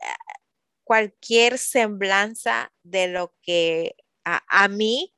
cualquier 0.88 1.58
semblanza 1.58 2.72
de 2.82 3.08
lo 3.08 3.34
que 3.42 3.94
a, 4.24 4.68
mí 4.68 5.14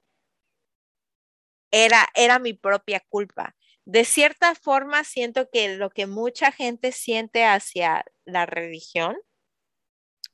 era, 1.70 2.08
era 2.16 2.40
mi 2.40 2.54
propia 2.54 2.98
culpa. 3.08 3.54
De 3.84 4.04
cierta 4.04 4.56
forma, 4.56 5.04
siento 5.04 5.48
que 5.48 5.76
lo 5.76 5.90
que 5.90 6.08
mucha 6.08 6.50
gente 6.50 6.90
siente 6.90 7.44
hacia 7.44 8.04
la 8.24 8.46
religión, 8.46 9.16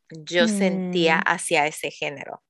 yo 0.09 0.49
sentía 0.49 1.18
mm. 1.18 1.22
hacia 1.27 1.66
ese 1.66 1.90
género. 1.90 2.42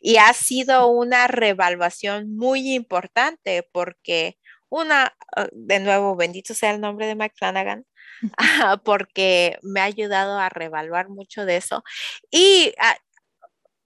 Y 0.00 0.16
ha 0.16 0.32
sido 0.32 0.88
una 0.88 1.28
revaluación 1.28 2.34
muy 2.34 2.74
importante 2.74 3.62
porque 3.70 4.38
una, 4.68 5.16
ah, 5.36 5.46
de 5.52 5.78
nuevo, 5.78 6.16
bendito 6.16 6.52
sea 6.52 6.72
el 6.72 6.80
nombre 6.80 7.06
de 7.06 7.14
Mike 7.14 7.36
Flanagan, 7.38 7.86
porque 8.84 9.58
me 9.62 9.80
ha 9.80 9.84
ayudado 9.84 10.38
a 10.38 10.48
revaluar 10.48 11.08
mucho 11.08 11.44
de 11.44 11.56
eso. 11.56 11.82
Y 12.30 12.74
ah, 12.78 12.96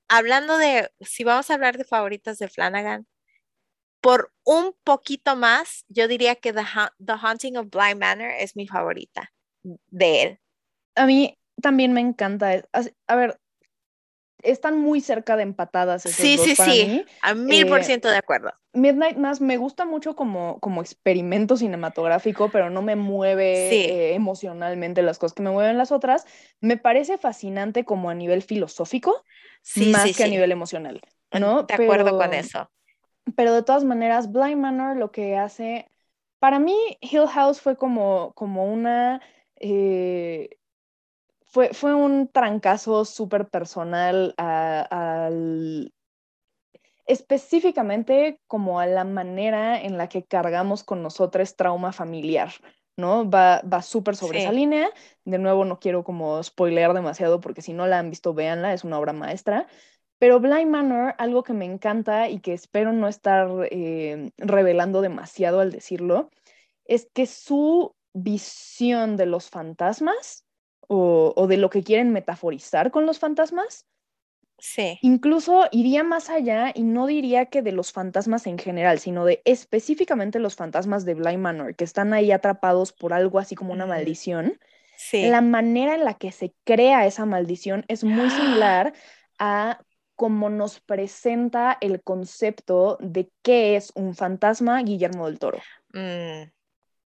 hablando 0.09 0.59
de, 0.59 0.91
si 1.01 1.25
vamos 1.25 1.51
a 1.51 1.55
hablar 1.55 1.79
de 1.79 1.85
favoritas 1.85 2.39
de 2.39 2.49
Flanagan, 2.49 3.07
por 4.01 4.33
un 4.45 4.75
poquito 4.85 5.37
más, 5.37 5.85
yo 5.89 6.09
diría 6.09 6.37
que 6.37 6.53
The, 6.53 6.65
The 7.05 7.15
Haunting 7.21 7.57
of 7.57 7.69
Blind 7.71 8.01
Manor 8.01 8.31
es 8.39 8.57
mi 8.57 8.67
favorita 8.67 9.33
de 9.63 10.23
él. 10.23 10.41
A 10.95 11.07
mí 11.07 11.37
también 11.61 11.93
me 11.93 12.01
encanta. 12.01 12.63
A 13.07 13.17
ver, 13.17 13.41
están 14.43 14.79
muy 14.79 15.01
cerca 15.01 15.37
de 15.37 15.43
empatadas. 15.43 16.03
sí, 16.03 16.39
sí, 16.39 16.55
sí, 16.55 17.05
a 17.23 17.35
mil 17.35 17.67
por 17.67 17.81
eh, 17.81 17.85
ciento 17.85 18.09
de 18.09 18.17
acuerdo. 18.17 18.53
Midnight 18.81 19.17
Mass 19.17 19.41
me 19.41 19.57
gusta 19.57 19.85
mucho 19.85 20.17
como, 20.17 20.59
como 20.61 20.81
experimento 20.81 21.57
cinematográfico, 21.57 22.49
pero 22.51 22.71
no 22.71 22.83
me 22.83 22.97
mueve 22.97 23.71
eh, 23.71 24.15
emocionalmente 24.15 25.03
las 25.03 25.19
cosas 25.19 25.35
que 25.35 25.43
me 25.43 25.51
mueven 25.51 25.79
las 25.79 25.93
otras. 25.93 26.27
Me 26.61 26.77
parece 26.77 27.19
fascinante 27.19 27.85
como 27.85 28.11
a 28.11 28.15
nivel 28.15 28.43
filosófico, 28.43 29.25
más 29.93 30.17
que 30.17 30.25
a 30.25 30.29
nivel 30.29 30.53
emocional. 30.53 31.01
¿no? 31.39 31.65
De 31.65 31.75
acuerdo 31.75 32.17
con 32.17 32.35
eso. 32.35 32.71
Pero 33.37 33.53
de 33.53 33.63
todas 33.63 33.85
maneras, 33.85 34.33
Blind 34.33 34.61
Manor 34.61 34.97
lo 34.97 35.13
que 35.13 35.37
hace, 35.37 35.91
para 36.39 36.59
mí, 36.59 36.77
Hill 37.01 37.27
House 37.27 37.61
fue 37.61 37.77
como, 37.77 38.33
como 38.35 38.65
una... 38.65 39.21
Eh, 39.57 40.51
fue, 41.45 41.73
fue 41.73 41.95
un 41.95 42.29
trancazo 42.29 43.05
súper 43.05 43.49
personal 43.49 44.35
al, 44.37 45.93
específicamente 47.09 48.41
como 48.47 48.79
a 48.79 48.87
la 48.87 49.05
manera 49.05 49.81
en 49.81 49.99
la 49.99 50.09
que 50.09 50.25
cargamos 50.25 50.85
con 50.85 51.03
nosotros 51.03 51.57
trauma 51.57 51.93
familiar, 51.93 52.51
¿no? 52.97 53.29
Va, 53.29 53.63
va 53.63 53.83
súper 53.83 54.15
sobre 54.15 54.41
esa 54.41 54.53
línea. 54.53 54.91
De 55.25 55.39
nuevo, 55.39 55.65
no 55.65 55.81
quiero 55.81 56.05
como 56.05 56.43
spoilear 56.43 56.95
demasiado 56.95 57.41
porque 57.41 57.63
si 57.63 57.73
no 57.73 57.87
la 57.87 57.99
han 57.99 58.11
visto, 58.11 58.35
véanla, 58.35 58.75
es 58.75 58.85
una 58.85 58.99
obra 58.99 59.13
maestra. 59.13 59.67
Pero 60.19 60.41
Blind 60.41 60.71
Manor, 60.71 61.15
algo 61.19 61.43
que 61.43 61.53
me 61.53 61.65
encanta 61.65 62.29
y 62.29 62.41
que 62.41 62.53
espero 62.53 62.93
no 62.93 63.09
estar 63.09 63.49
eh, 63.71 64.31
revelando 64.37 65.01
demasiado 65.01 65.61
al 65.61 65.71
decirlo, 65.71 66.31
es 66.85 67.09
que 67.13 67.27
su 67.27 67.95
visión 68.13 69.17
de 69.17 69.27
los 69.27 69.49
fantasmas 69.49 70.45
o, 70.89 71.47
de 71.47 71.59
lo 71.59 71.71
que 71.71 71.85
quieren 71.85 72.13
metaforizar 72.13 72.91
con 72.91 73.07
los 73.07 73.19
fantasmas. 73.19 73.87
Sí. 74.59 74.99
Incluso 75.03 75.67
iría 75.71 76.03
más 76.03 76.31
allá 76.31 76.73
y 76.75 76.83
no 76.83 77.07
diría 77.07 77.47
que 77.47 77.63
de 77.63 77.73
los 77.73 77.93
fantasmas 77.93 78.47
en 78.47 78.59
general, 78.59 78.99
sino 78.99 79.25
de 79.25 79.41
específicamente 79.45 80.41
los 80.41 80.57
fantasmas 80.57 81.05
de 81.05 81.15
Blind 81.15 81.39
Manor, 81.39 81.77
que 81.77 81.85
están 81.85 82.13
ahí 82.13 82.33
atrapados 82.33 82.93
por 82.93 83.13
algo 83.13 83.39
así 83.39 83.55
como 83.55 83.73
una 83.73 83.87
maldición. 83.87 84.59
Sí. 84.97 85.29
La 85.29 85.41
manera 85.41 85.95
en 85.95 86.05
la 86.05 86.15
que 86.15 86.33
se 86.33 86.53
crea 86.65 87.07
esa 87.07 87.25
maldición 87.25 87.85
es 87.89 88.03
muy 88.03 88.31
similar 88.31 88.93
a 89.39 89.81
cómo 90.17 90.51
nos 90.51 90.81
presenta 90.81 91.79
el 91.81 92.03
concepto 92.03 92.99
de 93.01 93.31
qué 93.43 93.77
es 93.77 93.93
un 93.95 94.17
fantasma 94.17 94.83
Guillermo 94.83 95.27
del 95.27 95.39
Toro. 95.39 95.59
Mm. 95.93 96.51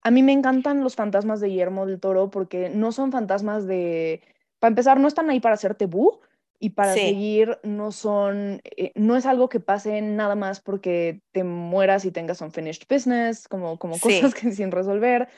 A 0.04 0.10
mí 0.10 0.22
me 0.22 0.32
encantan 0.32 0.82
los 0.82 0.96
fantasmas 0.96 1.40
de 1.40 1.48
Guillermo 1.48 1.84
del 1.84 2.00
Toro 2.00 2.30
porque 2.30 2.70
no 2.70 2.90
son 2.90 3.12
fantasmas 3.12 3.66
de, 3.66 4.22
para 4.58 4.70
empezar, 4.70 4.98
no 4.98 5.08
están 5.08 5.28
ahí 5.28 5.40
para 5.40 5.56
hacerte 5.56 5.84
bu 5.84 6.20
y 6.62 6.70
para 6.70 6.94
seguir 6.94 7.58
no 7.64 7.90
son, 7.90 8.62
eh, 8.76 8.92
no 8.94 9.16
es 9.16 9.26
algo 9.26 9.48
que 9.48 9.58
pase 9.58 10.00
nada 10.00 10.36
más 10.36 10.60
porque 10.60 11.20
te 11.32 11.42
mueras 11.42 12.04
y 12.04 12.12
tengas 12.12 12.40
unfinished 12.40 12.84
business, 12.88 13.48
como, 13.48 13.80
como 13.80 13.98
cosas 13.98 14.32
que 14.34 14.52
sin 14.52 14.70
resolver, 14.70 15.28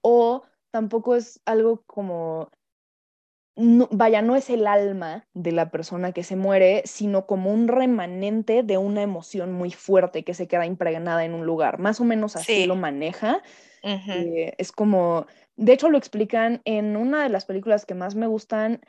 o 0.00 0.42
tampoco 0.72 1.14
es 1.14 1.40
algo 1.44 1.84
como, 1.86 2.50
vaya, 3.54 4.20
no 4.20 4.34
es 4.34 4.50
el 4.50 4.66
alma 4.66 5.28
de 5.32 5.52
la 5.52 5.70
persona 5.70 6.10
que 6.10 6.24
se 6.24 6.34
muere, 6.34 6.82
sino 6.86 7.24
como 7.24 7.52
un 7.52 7.68
remanente 7.68 8.64
de 8.64 8.76
una 8.76 9.02
emoción 9.02 9.52
muy 9.52 9.70
fuerte 9.70 10.24
que 10.24 10.34
se 10.34 10.48
queda 10.48 10.66
impregnada 10.66 11.24
en 11.24 11.34
un 11.34 11.46
lugar. 11.46 11.78
Más 11.78 12.00
o 12.00 12.04
menos 12.04 12.34
así 12.34 12.66
lo 12.66 12.74
maneja. 12.74 13.42
Eh, 13.84 14.54
es 14.58 14.72
como, 14.72 15.28
de 15.54 15.72
hecho 15.72 15.88
lo 15.88 15.98
explican 15.98 16.62
en 16.64 16.96
una 16.96 17.22
de 17.22 17.28
las 17.28 17.44
películas 17.44 17.86
que 17.86 17.94
más 17.94 18.16
me 18.16 18.26
gustan. 18.26 18.80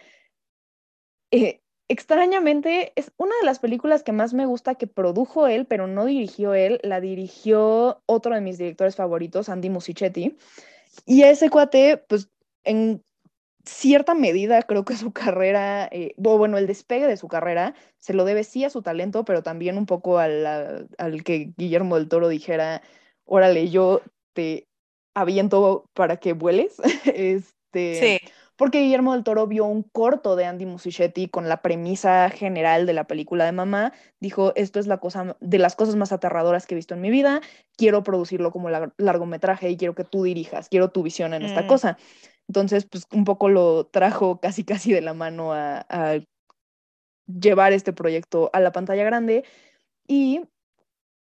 Eh, 1.30 1.62
extrañamente, 1.88 2.94
es 2.96 3.12
una 3.18 3.36
de 3.40 3.46
las 3.46 3.60
películas 3.60 4.04
que 4.04 4.12
más 4.12 4.34
me 4.34 4.46
gusta 4.46 4.76
que 4.76 4.88
produjo 4.88 5.48
él, 5.48 5.66
pero 5.66 5.88
no 5.88 6.06
dirigió 6.06 6.54
él, 6.54 6.80
la 6.84 7.02
dirigió 7.02 8.02
otro 8.06 8.34
de 8.36 8.42
mis 8.42 8.58
directores 8.58 8.96
favoritos, 8.96 9.50
Andy 9.50 9.70
Musichetti. 9.70 10.38
Y 11.06 11.24
ese 11.24 11.50
cuate, 11.50 11.98
pues 12.08 12.30
en 12.64 13.04
cierta 13.66 14.14
medida 14.14 14.62
creo 14.62 14.86
que 14.86 14.96
su 14.96 15.12
carrera, 15.12 15.88
eh, 15.92 16.14
bueno, 16.18 16.58
el 16.58 16.68
despegue 16.68 17.08
de 17.08 17.18
su 17.18 17.28
carrera 17.28 17.74
se 18.00 18.14
lo 18.14 18.26
debe 18.26 18.44
sí 18.44 18.64
a 18.64 18.70
su 18.70 18.82
talento, 18.82 19.26
pero 19.26 19.44
también 19.44 19.78
un 19.78 19.86
poco 19.86 20.20
al, 20.20 20.88
al 20.98 21.24
que 21.24 21.54
Guillermo 21.58 21.96
del 21.96 22.08
Toro 22.08 22.28
dijera, 22.28 22.82
órale, 23.26 23.70
yo 23.70 24.02
te 24.34 24.68
aviento 25.16 25.90
para 25.94 26.18
que 26.18 26.34
vueles. 26.34 26.78
este, 27.06 28.20
sí. 28.22 28.32
Porque 28.58 28.82
Guillermo 28.82 29.14
del 29.14 29.24
Toro 29.24 29.48
vio 29.48 29.66
un 29.66 29.84
corto 29.84 30.36
de 30.36 30.46
Andy 30.46 30.66
Musichetti 30.66 31.28
con 31.28 31.50
la 31.50 31.62
premisa 31.62 32.30
general 32.30 32.86
de 32.86 32.94
la 32.94 33.06
película 33.06 33.46
de 33.46 33.52
mamá. 33.52 33.94
Dijo, 34.20 34.54
esto 34.56 34.80
es 34.80 34.88
la 34.88 35.00
cosa 35.00 35.36
de 35.42 35.58
las 35.58 35.76
cosas 35.76 35.96
más 35.96 36.14
aterradoras 36.14 36.66
que 36.66 36.74
he 36.74 36.78
visto 36.78 36.94
en 36.94 37.02
mi 37.02 37.10
vida. 37.10 37.42
Quiero 37.78 38.04
producirlo 38.04 38.52
como 38.52 38.70
largometraje 38.70 39.70
y 39.70 39.78
quiero 39.78 39.94
que 39.94 40.06
tú 40.06 40.24
dirijas. 40.24 40.70
Quiero 40.70 40.90
tu 40.90 41.04
visión 41.04 41.34
en 41.34 41.44
esta 41.44 41.64
mm. 41.64 41.68
cosa. 41.68 41.98
Entonces, 42.48 42.86
pues 42.86 43.08
un 43.12 43.26
poco 43.26 43.50
lo 43.50 43.88
trajo 43.88 44.40
casi 44.40 44.64
casi 44.64 44.94
de 44.94 45.02
la 45.02 45.14
mano 45.14 45.52
a, 45.52 45.86
a 45.90 46.20
llevar 47.28 47.74
este 47.74 47.92
proyecto 47.92 48.50
a 48.54 48.62
la 48.62 48.72
pantalla 48.72 49.04
grande. 49.04 49.44
Y 50.08 50.42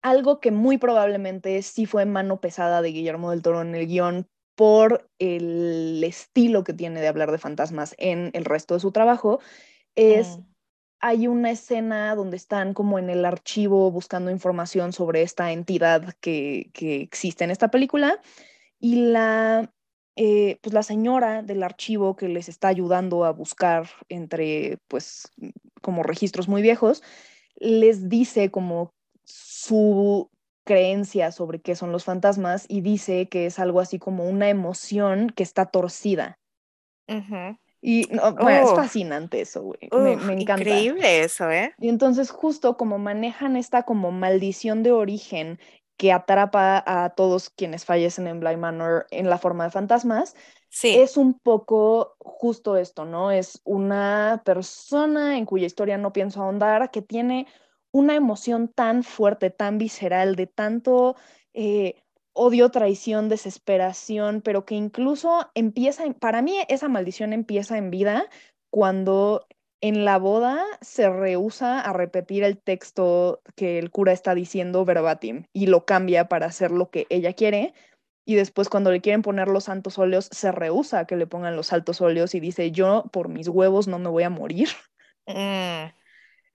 algo 0.03 0.39
que 0.39 0.51
muy 0.51 0.77
probablemente 0.77 1.61
sí 1.63 1.85
fue 1.85 2.05
mano 2.05 2.39
pesada 2.39 2.81
de 2.81 2.91
Guillermo 2.91 3.31
del 3.31 3.41
Toro 3.41 3.61
en 3.61 3.73
el 3.73 3.87
guion 3.87 4.27
por 4.57 5.07
el 5.19 6.03
estilo 6.03 6.63
que 6.63 6.73
tiene 6.73 6.99
de 6.99 7.07
hablar 7.07 7.31
de 7.31 7.37
fantasmas 7.37 7.93
en 7.99 8.31
el 8.33 8.43
resto 8.43 8.73
de 8.73 8.79
su 8.79 8.91
trabajo, 8.91 9.39
es, 9.93 10.39
mm. 10.39 10.41
hay 10.99 11.27
una 11.27 11.51
escena 11.51 12.15
donde 12.15 12.37
están 12.37 12.73
como 12.73 12.97
en 12.97 13.11
el 13.11 13.23
archivo 13.23 13.91
buscando 13.91 14.31
información 14.31 14.93
sobre 14.93 15.21
esta 15.21 15.51
entidad 15.51 16.15
que, 16.21 16.71
que 16.73 17.01
existe 17.01 17.43
en 17.43 17.51
esta 17.51 17.69
película 17.69 18.19
y 18.79 18.95
la, 18.95 19.71
eh, 20.15 20.57
pues 20.63 20.73
la 20.73 20.81
señora 20.81 21.43
del 21.43 21.61
archivo 21.61 22.15
que 22.15 22.27
les 22.27 22.49
está 22.49 22.69
ayudando 22.69 23.25
a 23.25 23.33
buscar 23.33 23.87
entre, 24.09 24.79
pues, 24.87 25.31
como 25.83 26.01
registros 26.01 26.47
muy 26.47 26.63
viejos, 26.63 27.03
les 27.57 28.09
dice 28.09 28.49
como 28.49 28.95
su 29.23 30.31
creencia 30.67 31.31
sobre 31.31 31.59
qué 31.59 31.75
son 31.75 31.91
los 31.91 32.03
fantasmas 32.03 32.65
y 32.67 32.81
dice 32.81 33.27
que 33.29 33.47
es 33.47 33.57
algo 33.57 33.79
así 33.79 33.97
como 33.97 34.25
una 34.29 34.49
emoción 34.49 35.31
que 35.35 35.41
está 35.41 35.65
torcida. 35.65 36.37
Y 37.81 38.05
bueno, 38.07 38.49
es 38.49 38.75
fascinante 38.75 39.41
eso, 39.41 39.63
güey. 39.63 39.79
Me, 39.91 40.17
me, 40.17 40.33
encanta. 40.33 40.61
Increíble 40.61 41.21
eso, 41.21 41.49
¿eh? 41.49 41.73
Y 41.79 41.89
entonces 41.89 42.29
justo 42.29 42.75
como 42.75 42.99
manejan 42.99 43.55
esta 43.55 43.83
como 43.83 44.11
maldición 44.11 44.83
de 44.83 44.91
origen 44.91 45.57
que 45.95 46.11
atrapa 46.11 46.83
a 46.85 47.09
todos 47.11 47.49
quienes 47.49 47.85
fallecen 47.85 48.27
en 48.27 48.39
Blind 48.39 48.59
Manor 48.59 49.07
en 49.09 49.29
la 49.29 49.37
forma 49.39 49.63
de 49.63 49.71
fantasmas, 49.71 50.35
es 50.83 51.17
un 51.17 51.39
poco 51.39 52.15
justo 52.19 52.77
esto, 52.77 53.05
¿no? 53.05 53.31
Es 53.31 53.61
una 53.63 54.43
persona 54.45 55.37
en 55.37 55.45
cuya 55.45 55.65
historia 55.65 55.97
no 55.97 56.13
pienso 56.13 56.43
ahondar, 56.43 56.91
que 56.91 57.01
tiene 57.01 57.47
una 57.97 58.15
emoción 58.15 58.67
tan 58.67 59.03
fuerte, 59.03 59.49
tan 59.49 59.79
visceral, 59.79 60.35
de 60.35 60.45
tanto 60.45 61.15
eh, 61.53 61.95
odio, 62.33 62.69
traición, 62.69 63.27
desesperación, 63.27 64.41
pero 64.41 64.65
que 64.65 64.75
incluso 64.75 65.49
empieza, 65.55 66.03
para 66.19 66.43
mí 66.43 66.59
esa 66.69 66.89
maldición 66.89 67.33
empieza 67.33 67.75
en 67.79 67.89
vida 67.89 68.29
cuando 68.69 69.47
en 69.81 70.05
la 70.05 70.19
boda 70.19 70.63
se 70.81 71.09
rehúsa 71.09 71.81
a 71.81 71.91
repetir 71.91 72.43
el 72.43 72.59
texto 72.59 73.41
que 73.55 73.79
el 73.79 73.89
cura 73.89 74.11
está 74.11 74.35
diciendo 74.35 74.85
verbatim 74.85 75.45
y 75.51 75.65
lo 75.65 75.85
cambia 75.85 76.27
para 76.29 76.45
hacer 76.45 76.69
lo 76.69 76.91
que 76.91 77.07
ella 77.09 77.33
quiere. 77.33 77.73
Y 78.27 78.35
después 78.35 78.69
cuando 78.69 78.91
le 78.91 79.01
quieren 79.01 79.23
poner 79.23 79.47
los 79.47 79.63
santos 79.63 79.97
óleos, 79.97 80.29
se 80.31 80.51
rehúsa 80.51 80.99
a 80.99 81.05
que 81.05 81.15
le 81.15 81.25
pongan 81.25 81.55
los 81.55 81.73
altos 81.73 82.01
óleos 82.01 82.35
y 82.35 82.39
dice, 82.39 82.71
yo 82.71 83.05
por 83.11 83.29
mis 83.29 83.47
huevos 83.47 83.87
no 83.87 83.97
me 83.97 84.09
voy 84.09 84.23
a 84.23 84.29
morir. 84.29 84.69
Mm. 85.27 85.91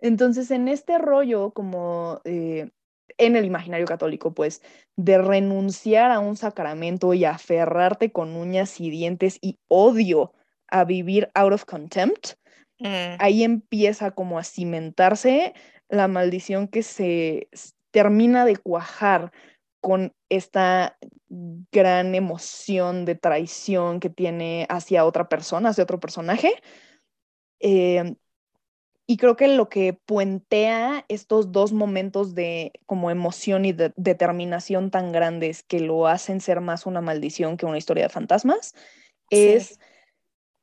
Entonces, 0.03 0.51
en 0.51 0.67
este 0.67 0.99
rollo, 0.99 1.53
como 1.53 2.21
eh, 2.25 2.71
en 3.19 3.37
el 3.37 3.45
imaginario 3.45 3.87
católico, 3.87 4.35
pues, 4.35 4.61
de 4.97 5.17
renunciar 5.17 6.11
a 6.11 6.19
un 6.19 6.37
sacramento 6.37 7.15
y 7.15 7.25
aferrarte 7.25 8.11
con 8.11 8.35
uñas 8.35 8.81
y 8.81 8.91
dientes 8.91 9.39
y 9.41 9.61
odio 9.69 10.33
a 10.67 10.85
vivir 10.85 11.31
out 11.35 11.53
of 11.53 11.65
contempt, 11.65 12.33
mm. 12.81 13.17
ahí 13.21 13.45
empieza 13.45 14.11
como 14.11 14.41
a 14.41 14.45
cimentarse 14.45 15.55
la 15.89 16.09
maldición 16.09 16.67
que 16.67 16.83
se 16.83 17.49
termina 17.93 18.45
de 18.45 18.57
cuajar 18.57 19.31
con 19.81 20.15
esta 20.29 20.99
gran 21.29 22.17
emoción 22.17 23.05
de 23.05 23.15
traición 23.15 24.01
que 24.01 24.11
tiene 24.11 24.67
hacia 24.69 25.05
otra 25.05 25.29
persona, 25.29 25.69
hacia 25.69 25.85
otro 25.85 26.01
personaje. 26.01 26.55
Eh, 27.61 28.17
y 29.13 29.19
creo 29.19 29.37
que 29.37 29.47
lo 29.47 29.69
que 29.69 29.93
puentea 29.93 31.05
estos 31.09 31.53
dos 31.53 31.75
momentos 31.75 32.35
de 32.35 32.73
como 32.87 33.11
emoción 33.11 33.67
y 33.67 33.73
de 33.73 33.93
determinación 33.97 34.91
tan 34.91 35.13
grandes 35.13 35.63
que 35.63 35.81
lo 35.81 36.07
hacen 36.07 36.41
ser 36.41 36.63
más 36.63 36.87
una 36.87 37.03
maldición 37.03 37.59
que 37.59 37.67
una 37.67 37.77
historia 37.77 38.05
de 38.05 38.09
fantasmas 38.09 38.75
es 39.29 39.79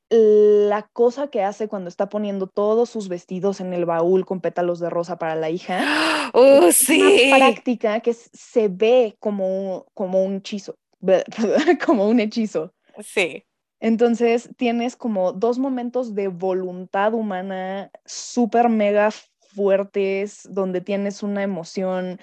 la 0.10 0.90
cosa 0.94 1.28
que 1.28 1.44
hace 1.44 1.68
cuando 1.68 1.90
está 1.90 2.10
poniendo 2.10 2.48
todos 2.48 2.90
sus 2.90 3.08
vestidos 3.08 3.62
en 3.62 3.72
el 3.72 3.86
baúl 3.86 4.26
con 4.26 4.42
pétalos 4.42 4.80
de 4.80 4.90
rosa 4.90 5.20
para 5.20 5.36
la 5.36 5.52
hija. 5.52 5.80
¡Oh, 6.34 6.72
sí! 6.72 7.28
Una 7.28 7.38
práctica 7.38 8.00
que 8.00 8.16
se 8.16 8.68
ve 8.68 9.16
como, 9.20 9.86
como 9.94 10.24
un 10.24 10.38
hechizo, 10.38 10.76
como 11.86 12.10
un 12.10 12.20
hechizo. 12.20 12.74
Sí. 13.04 13.44
Entonces 13.80 14.50
tienes 14.58 14.96
como 14.96 15.32
dos 15.34 15.60
momentos 15.60 16.16
de 16.16 16.28
voluntad 16.28 17.14
humana 17.14 17.92
súper 18.06 18.70
mega 18.70 19.10
fuertes, 19.40 20.48
donde 20.52 20.82
tienes 20.82 21.24
una 21.24 21.44
emoción 21.44 22.20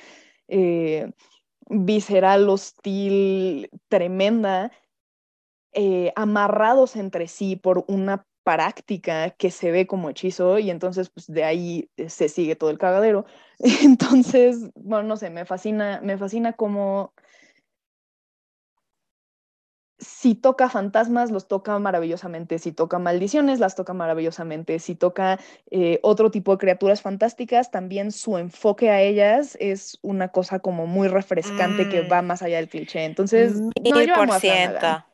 eh, 0.48 1.10
visceral, 1.68 2.48
hostil, 2.48 3.70
tremenda, 3.88 4.70
eh, 5.72 6.12
amarrados 6.16 6.96
entre 6.96 7.28
sí 7.28 7.56
por 7.56 7.84
una 7.88 8.26
práctica 8.44 9.30
que 9.30 9.50
se 9.50 9.72
ve 9.72 9.86
como 9.88 10.08
hechizo 10.08 10.58
y 10.60 10.70
entonces 10.70 11.10
pues 11.10 11.26
de 11.26 11.42
ahí 11.44 11.90
eh, 11.96 12.08
se 12.08 12.28
sigue 12.28 12.54
todo 12.56 12.70
el 12.70 12.78
cagadero. 12.78 13.26
Entonces, 13.82 14.70
bueno, 14.76 15.02
no 15.08 15.16
sé, 15.16 15.30
me 15.30 15.44
fascina, 15.44 16.00
me 16.02 16.16
fascina 16.16 16.52
cómo 16.52 17.12
si 19.98 20.34
toca 20.34 20.68
fantasmas, 20.68 21.30
los 21.30 21.48
toca 21.48 21.78
maravillosamente. 21.78 22.58
Si 22.58 22.72
toca 22.72 22.98
maldiciones, 22.98 23.60
las 23.60 23.74
toca 23.74 23.94
maravillosamente. 23.94 24.78
Si 24.78 24.94
toca 24.94 25.38
eh, 25.70 26.00
otro 26.02 26.30
tipo 26.30 26.52
de 26.52 26.58
criaturas 26.58 27.00
fantásticas, 27.00 27.70
también 27.70 28.12
su 28.12 28.36
enfoque 28.36 28.90
a 28.90 29.00
ellas 29.00 29.56
es 29.60 29.98
una 30.02 30.28
cosa 30.28 30.58
como 30.58 30.86
muy 30.86 31.08
refrescante 31.08 31.88
que 31.88 32.02
va 32.02 32.20
mm. 32.20 32.26
más 32.26 32.42
allá 32.42 32.56
del 32.56 32.68
cliché. 32.68 33.04
Entonces, 33.04 33.54
no, 33.60 33.72
por 34.14 34.40
ciento. 34.40 35.04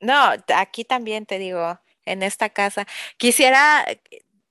No, 0.00 0.32
aquí 0.56 0.84
también 0.84 1.26
te 1.26 1.38
digo, 1.38 1.78
en 2.04 2.22
esta 2.22 2.48
casa, 2.48 2.86
quisiera 3.16 3.84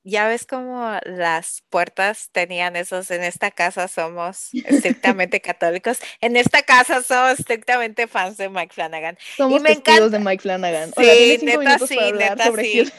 ya 0.03 0.27
ves 0.27 0.45
como 0.45 0.97
las 1.05 1.63
puertas 1.69 2.29
tenían 2.31 2.75
esos, 2.75 3.09
en 3.11 3.23
esta 3.23 3.51
casa 3.51 3.87
somos 3.87 4.49
estrictamente 4.53 5.41
católicos, 5.41 5.99
en 6.19 6.35
esta 6.35 6.61
casa 6.63 7.01
somos 7.01 7.39
estrictamente 7.39 8.07
fans 8.07 8.37
de 8.37 8.49
Mike 8.49 8.73
Flanagan. 8.73 9.17
Somos 9.37 9.61
y 9.61 9.63
me 9.63 9.75
de 9.75 10.19
Mike 10.19 10.41
Flanagan. 10.41 10.93
Sí, 10.97 11.39
neta 11.43 11.79
sí, 11.79 11.97
neta 12.13 12.51
sí. 12.57 12.91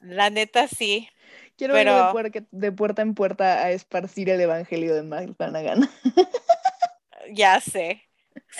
La 0.00 0.30
neta 0.30 0.68
sí. 0.68 1.08
Quiero 1.56 1.78
ir 1.78 1.86
de 1.86 2.04
puerta, 2.10 2.40
de 2.50 2.72
puerta 2.72 3.02
en 3.02 3.14
puerta 3.14 3.62
a 3.62 3.70
esparcir 3.70 4.28
el 4.28 4.40
evangelio 4.40 4.94
de 4.94 5.02
Mike 5.02 5.34
Flanagan. 5.36 5.88
ya 7.32 7.60
sé. 7.60 8.02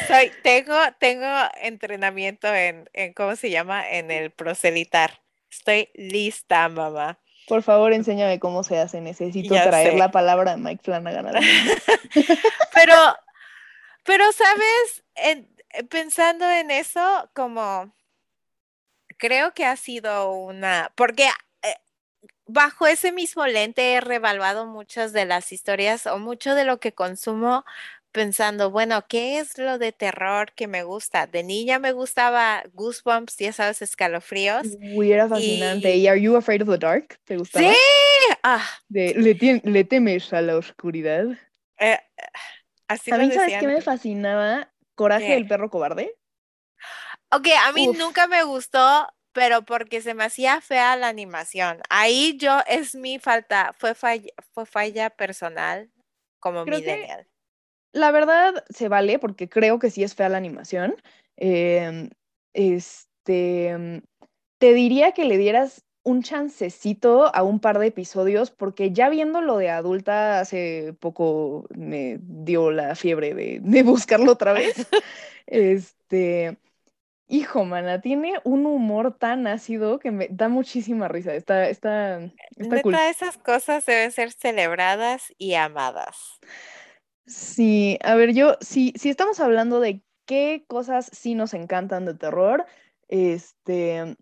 Soy, 0.07 0.31
tengo, 0.45 0.77
tengo 1.01 1.27
entrenamiento 1.61 2.47
en, 2.55 2.89
en, 2.93 3.13
¿cómo 3.13 3.35
se 3.35 3.51
llama? 3.51 3.89
En 3.89 4.13
el 4.13 4.31
proselitar. 4.31 5.24
Estoy 5.59 5.89
lista, 5.95 6.69
mamá. 6.69 7.19
Por 7.47 7.63
favor, 7.63 7.93
enséñame 7.93 8.41
cómo 8.41 8.65
se 8.65 8.79
hace. 8.79 9.01
Necesito 9.01 9.55
traer 9.55 9.95
la 9.95 10.11
palabra 10.11 10.53
de 10.53 10.57
Mike 10.57 10.83
Flanagan. 10.83 11.27
pero, 12.75 12.97
pero, 14.03 14.25
¿sabes? 14.33 15.05
pensando 15.91 16.49
en 16.51 16.71
eso, 16.71 17.31
como 17.35 17.95
creo 19.19 19.55
que 19.55 19.65
ha 19.65 19.77
sido 19.77 20.33
una, 20.33 20.93
porque 20.97 21.29
eh, 21.63 21.77
bajo 22.47 22.87
ese 22.87 23.13
mismo 23.13 23.47
lente 23.47 23.95
he 23.95 24.01
revaluado 24.01 24.67
muchas 24.67 25.13
de 25.13 25.25
las 25.25 25.53
historias 25.53 26.07
o 26.07 26.19
mucho 26.19 26.55
de 26.55 26.65
lo 26.65 26.81
que 26.81 26.95
consumo 26.95 27.65
pensando, 28.15 28.71
bueno, 28.71 29.05
¿qué 29.09 29.39
es 29.41 29.59
lo 29.59 29.77
de 29.77 29.91
terror 29.91 30.53
que 30.53 30.69
me 30.69 30.85
gusta? 30.85 31.27
De 31.27 31.43
niña 31.43 31.81
me 31.81 31.91
gustaba 31.91 32.63
Goosebumps, 32.73 33.37
ya 33.37 33.53
sabes, 33.53 33.83
escalofríos. 33.83 34.69
Uy, 34.95 35.13
era 35.13 35.29
fascinante. 35.29 35.97
¿Y 35.97 36.07
Are 36.07 36.21
You 36.21 36.37
Afraid 36.37 36.63
of 36.63 36.69
the 36.69 36.79
Dark? 36.79 37.19
¿Te 37.25 37.37
gustaba? 37.37 37.69
Sí. 37.69 37.77
Ah. 38.45 38.65
le, 38.89 39.85
temes 39.85 40.33
a 40.33 40.41
la 40.41 40.57
oscuridad? 40.57 41.27
Eh, 41.79 41.99
así 42.87 43.11
¿También 43.11 43.33
sabes 43.33 43.59
qué 43.59 43.67
me 43.67 43.83
fascinaba? 43.83 44.73
Coraje 44.95 45.35
del 45.35 45.49
perro 45.49 45.69
cobarde. 45.69 46.15
Ok, 47.33 47.49
a 47.67 47.73
mí 47.73 47.89
nunca 47.89 48.29
me 48.29 48.45
gustó, 48.45 49.09
pero 49.33 49.65
porque 49.65 50.01
se 50.01 50.15
me 50.15 50.23
hacía 50.23 50.61
fea 50.61 50.95
la 50.95 51.09
animación. 51.09 51.81
Ahí 51.91 52.37
yo, 52.39 52.61
es 52.69 52.95
mi 52.95 53.19
falta, 53.19 53.73
fue 53.77 53.97
falla, 53.97 54.31
fue 54.53 54.67
falla 54.67 55.11
personal 55.11 55.91
como 56.39 56.65
mi 56.65 56.77
millennial 56.77 57.27
la 57.95 58.11
verdad 58.11 58.65
se 58.69 58.89
vale 58.89 59.19
porque 59.19 59.49
creo 59.49 59.79
que 59.79 59.91
sí 59.91 60.03
es 60.03 60.15
fea 60.15 60.29
la 60.29 60.37
animación. 60.37 60.97
Em, 61.37 62.11
este, 62.53 64.03
te 64.59 64.75
diría 64.75 65.13
que 65.13 65.25
le 65.25 65.39
dieras 65.39 65.85
un 66.03 66.23
chancecito 66.23 67.35
a 67.35 67.43
un 67.43 67.61
par 67.61 67.79
de 67.79 67.87
episodios 67.87 68.51
porque 68.51 68.93
ya 68.93 69.09
viéndolo 69.09 69.57
de 69.57 69.71
adulta 69.71 70.41
hace 70.41 70.95
poco 71.01 71.67
me 71.75 72.19
dio 72.21 72.71
la 72.71 72.95
fiebre 72.95 73.33
de, 73.35 73.83
buscarlo 73.83 74.33
otra 74.33 74.53
vez. 74.53 74.75
este, 75.47 76.59
hijo, 77.29 77.65
mana, 77.65 78.01
tiene 78.01 78.35
un 78.43 78.67
humor 78.67 79.17
tan 79.17 79.47
ácido 79.47 80.01
que 80.01 80.11
me 80.11 80.29
da 80.31 80.49
muchísima 80.49 81.09
risa. 81.09 81.35
Está, 81.35 81.69
está, 81.69 82.21
está 82.57 83.09
esas 83.09 83.39
cosas 83.39 83.87
deben 83.87 84.11
ser 84.11 84.33
celebradas 84.33 85.33
y 85.39 85.55
amadas. 85.55 86.41
Sí, 87.27 87.99
a 88.03 88.15
ver, 88.15 88.35
yo, 88.35 88.57
si, 88.61 88.93
si 88.97 89.09
estamos 89.09 89.41
hablando 89.41 89.81
de 89.81 90.03
qué 90.27 90.65
cosas 90.67 91.09
sí 91.13 91.35
nos 91.35 91.55
encantan 91.55 92.05
de 92.05 92.15
terror, 92.15 92.67
este, 93.09 94.17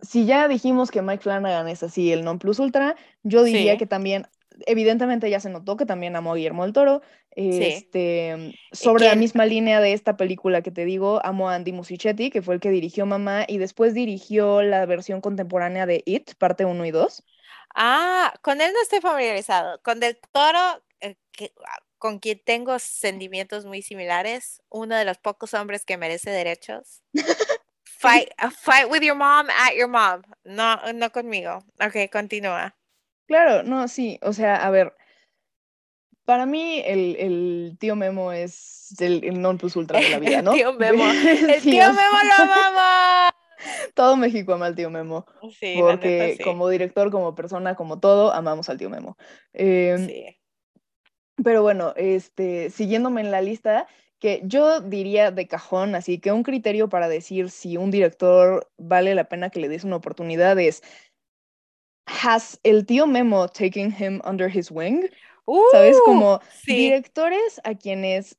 si 0.00 0.26
ya 0.26 0.48
dijimos 0.48 0.90
que 0.90 1.02
Mike 1.02 1.22
Flanagan 1.22 1.68
es 1.68 1.82
así 1.82 2.12
el 2.12 2.24
non 2.24 2.38
plus 2.38 2.58
ultra, 2.58 2.96
yo 3.22 3.42
diría 3.42 3.76
que 3.76 3.86
también, 3.86 4.26
evidentemente 4.66 5.30
ya 5.30 5.40
se 5.40 5.50
notó 5.50 5.76
que 5.76 5.86
también 5.86 6.14
amo 6.16 6.32
a 6.32 6.36
Guillermo 6.36 6.64
del 6.64 6.72
Toro. 6.72 7.02
Este, 7.36 8.56
sobre 8.70 9.06
la 9.06 9.16
misma 9.16 9.44
línea 9.44 9.80
de 9.80 9.92
esta 9.92 10.16
película 10.16 10.62
que 10.62 10.70
te 10.70 10.84
digo, 10.84 11.20
amo 11.24 11.50
a 11.50 11.56
Andy 11.56 11.72
Musichetti, 11.72 12.30
que 12.30 12.42
fue 12.42 12.54
el 12.54 12.60
que 12.60 12.70
dirigió 12.70 13.06
Mamá 13.06 13.44
y 13.48 13.58
después 13.58 13.92
dirigió 13.92 14.62
la 14.62 14.86
versión 14.86 15.20
contemporánea 15.20 15.84
de 15.86 16.04
It, 16.06 16.34
parte 16.38 16.64
1 16.64 16.86
y 16.86 16.92
2. 16.92 17.24
Ah, 17.74 18.32
con 18.40 18.60
él 18.60 18.70
no 18.72 18.80
estoy 18.80 19.00
familiarizado. 19.00 19.80
Con 19.82 19.98
Del 19.98 20.16
Toro, 20.30 20.84
eh, 21.00 21.16
que, 21.32 21.52
con 22.04 22.18
quien 22.18 22.38
tengo 22.44 22.78
sentimientos 22.78 23.64
muy 23.64 23.80
similares, 23.80 24.60
uno 24.68 24.94
de 24.94 25.06
los 25.06 25.16
pocos 25.16 25.54
hombres 25.54 25.86
que 25.86 25.96
merece 25.96 26.30
derechos. 26.30 27.02
fight, 27.82 28.28
fight 28.60 28.90
with 28.90 29.00
your 29.00 29.16
mom 29.16 29.48
at 29.48 29.74
your 29.74 29.88
mom. 29.88 30.20
No, 30.44 30.76
no 30.92 31.10
conmigo. 31.12 31.64
Ok, 31.80 32.12
continúa. 32.12 32.76
Claro, 33.26 33.62
no, 33.62 33.88
sí, 33.88 34.18
o 34.20 34.34
sea, 34.34 34.56
a 34.56 34.68
ver, 34.68 34.94
para 36.26 36.44
mí 36.44 36.82
el, 36.84 37.78
tío 37.80 37.96
Memo 37.96 38.32
es 38.32 38.94
el, 39.00 39.40
non 39.40 39.56
plus 39.56 39.74
ultra 39.74 39.98
de 39.98 40.10
la 40.10 40.18
vida, 40.18 40.42
¿no? 40.42 40.52
el 40.52 40.58
tío 40.58 40.74
Memo. 40.74 41.04
El 41.08 41.62
tío 41.62 41.86
Memo 41.86 42.18
lo 42.22 42.44
amamos. 42.44 43.32
Todo 43.94 44.18
México 44.18 44.52
ama 44.52 44.66
al 44.66 44.74
tío 44.74 44.90
Memo. 44.90 45.24
Sí, 45.58 45.76
porque 45.80 46.36
como 46.44 46.68
director, 46.68 47.10
como 47.10 47.34
persona, 47.34 47.76
como 47.76 47.98
todo, 47.98 48.30
amamos 48.34 48.68
al 48.68 48.76
tío 48.76 48.90
Memo. 48.90 49.16
Em, 49.54 50.06
sí. 50.06 50.43
Pero 51.42 51.62
bueno, 51.62 51.92
este, 51.96 52.70
siguiéndome 52.70 53.20
en 53.20 53.30
la 53.30 53.42
lista, 53.42 53.86
que 54.18 54.40
yo 54.44 54.80
diría 54.80 55.30
de 55.30 55.46
cajón, 55.46 55.94
así 55.94 56.18
que 56.18 56.32
un 56.32 56.42
criterio 56.42 56.88
para 56.88 57.08
decir 57.08 57.50
si 57.50 57.76
un 57.76 57.90
director 57.90 58.70
vale 58.78 59.14
la 59.14 59.28
pena 59.28 59.50
que 59.50 59.60
le 59.60 59.68
des 59.68 59.84
una 59.84 59.96
oportunidad 59.96 60.58
es, 60.58 60.82
¿has 62.06 62.58
el 62.62 62.86
tío 62.86 63.06
Memo 63.06 63.48
taken 63.48 63.94
him 63.98 64.20
under 64.24 64.54
his 64.54 64.70
wing? 64.70 65.08
¿Sabes? 65.72 65.96
Uh, 65.98 66.04
como 66.04 66.40
directores 66.66 67.60
a 67.64 67.74
quienes, 67.74 68.38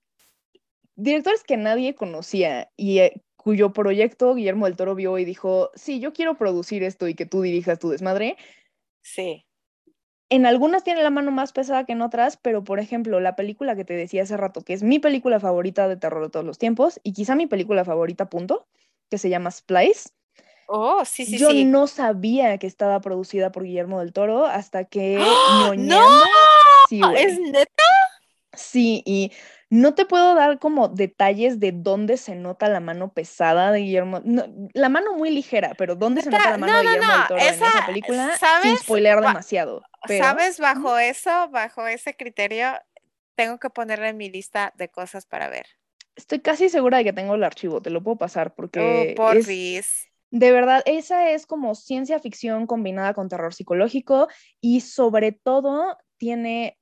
directores 0.95 1.43
que 1.43 1.57
nadie 1.57 1.93
conocía 1.93 2.71
y 2.75 2.99
eh, 2.99 3.21
cuyo 3.35 3.73
proyecto 3.73 4.33
Guillermo 4.33 4.65
del 4.65 4.75
Toro 4.75 4.95
vio 4.95 5.19
y 5.19 5.25
dijo, 5.25 5.69
sí, 5.75 5.99
yo 5.99 6.13
quiero 6.13 6.35
producir 6.35 6.81
esto 6.81 7.07
y 7.07 7.13
que 7.13 7.27
tú 7.27 7.43
dirijas 7.43 7.77
tu 7.77 7.89
desmadre. 7.89 8.37
Sí. 9.03 9.44
En 10.29 10.45
algunas 10.45 10.83
tiene 10.83 11.03
la 11.03 11.11
mano 11.11 11.31
más 11.31 11.53
pesada 11.53 11.85
que 11.85 11.91
en 11.91 12.01
otras, 12.01 12.37
pero 12.37 12.63
por 12.63 12.79
ejemplo, 12.79 13.19
la 13.19 13.35
película 13.35 13.75
que 13.75 13.85
te 13.85 13.93
decía 13.93 14.23
hace 14.23 14.37
rato, 14.37 14.61
que 14.61 14.73
es 14.73 14.81
mi 14.81 14.99
película 14.99 15.39
favorita 15.39 15.87
de 15.87 15.97
terror 15.97 16.23
de 16.23 16.29
todos 16.29 16.45
los 16.45 16.57
tiempos 16.57 16.99
y 17.03 17.13
quizá 17.13 17.35
mi 17.35 17.45
película 17.45 17.85
favorita, 17.85 18.29
punto, 18.29 18.67
que 19.09 19.19
se 19.19 19.29
llama 19.29 19.51
Splice. 19.51 20.09
Oh, 20.67 21.05
sí, 21.05 21.25
sí, 21.25 21.37
Yo 21.37 21.51
sí. 21.51 21.63
no 21.65 21.85
sabía 21.85 22.57
que 22.57 22.65
estaba 22.65 22.99
producida 23.01 23.51
por 23.51 23.63
Guillermo 23.63 23.99
del 23.99 24.13
Toro 24.13 24.45
hasta 24.45 24.85
que 24.85 25.19
¡Ah! 25.19 25.73
¡No! 25.77 26.23
¿Es 27.15 27.39
neta? 27.39 27.83
Sí, 28.53 29.03
y 29.05 29.31
no 29.69 29.93
te 29.93 30.05
puedo 30.05 30.33
dar 30.33 30.59
como 30.59 30.87
detalles 30.87 31.59
de 31.59 31.71
dónde 31.71 32.17
se 32.17 32.35
nota 32.35 32.69
la 32.69 32.79
mano 32.79 33.11
pesada 33.13 33.71
de 33.71 33.79
Guillermo. 33.79 34.21
la 34.73 34.89
mano 34.89 35.13
muy 35.13 35.29
ligera, 35.29 35.73
pero 35.77 35.95
dónde 35.95 36.21
se 36.21 36.29
nota 36.29 36.51
la 36.51 36.57
mano 36.57 36.77
de 36.77 36.83
Guillermo 36.83 37.11
del 37.11 37.27
Toro 37.27 37.41
en 37.41 37.53
esa 37.53 37.85
película 37.85 38.31
sin 38.61 38.77
spoilear 38.77 39.21
demasiado. 39.21 39.83
¿Sabes? 40.07 40.59
Bajo 40.59 40.97
eso, 40.97 41.49
bajo 41.49 41.87
ese 41.87 42.15
criterio, 42.15 42.67
tengo 43.35 43.59
que 43.59 43.69
ponerle 43.69 44.09
en 44.09 44.17
mi 44.17 44.29
lista 44.29 44.73
de 44.77 44.89
cosas 44.89 45.25
para 45.25 45.49
ver. 45.49 45.67
Estoy 46.15 46.39
casi 46.39 46.69
segura 46.69 46.99
de 46.99 47.03
que 47.03 47.13
tengo 47.13 47.35
el 47.35 47.43
archivo, 47.43 47.81
te 47.81 47.89
lo 47.89 48.01
puedo 48.01 48.17
pasar 48.17 48.55
porque. 48.55 49.13
Oh, 49.13 49.15
por 49.15 49.43
de 50.31 50.51
verdad, 50.51 50.81
esa 50.85 51.29
es 51.29 51.45
como 51.45 51.75
ciencia 51.75 52.19
ficción 52.19 52.67
combinada 52.67 53.13
con 53.13 53.29
terror 53.29 53.53
psicológico 53.53 54.27
y 54.59 54.81
sobre 54.81 55.31
todo 55.31 55.97
tiene 56.17 56.77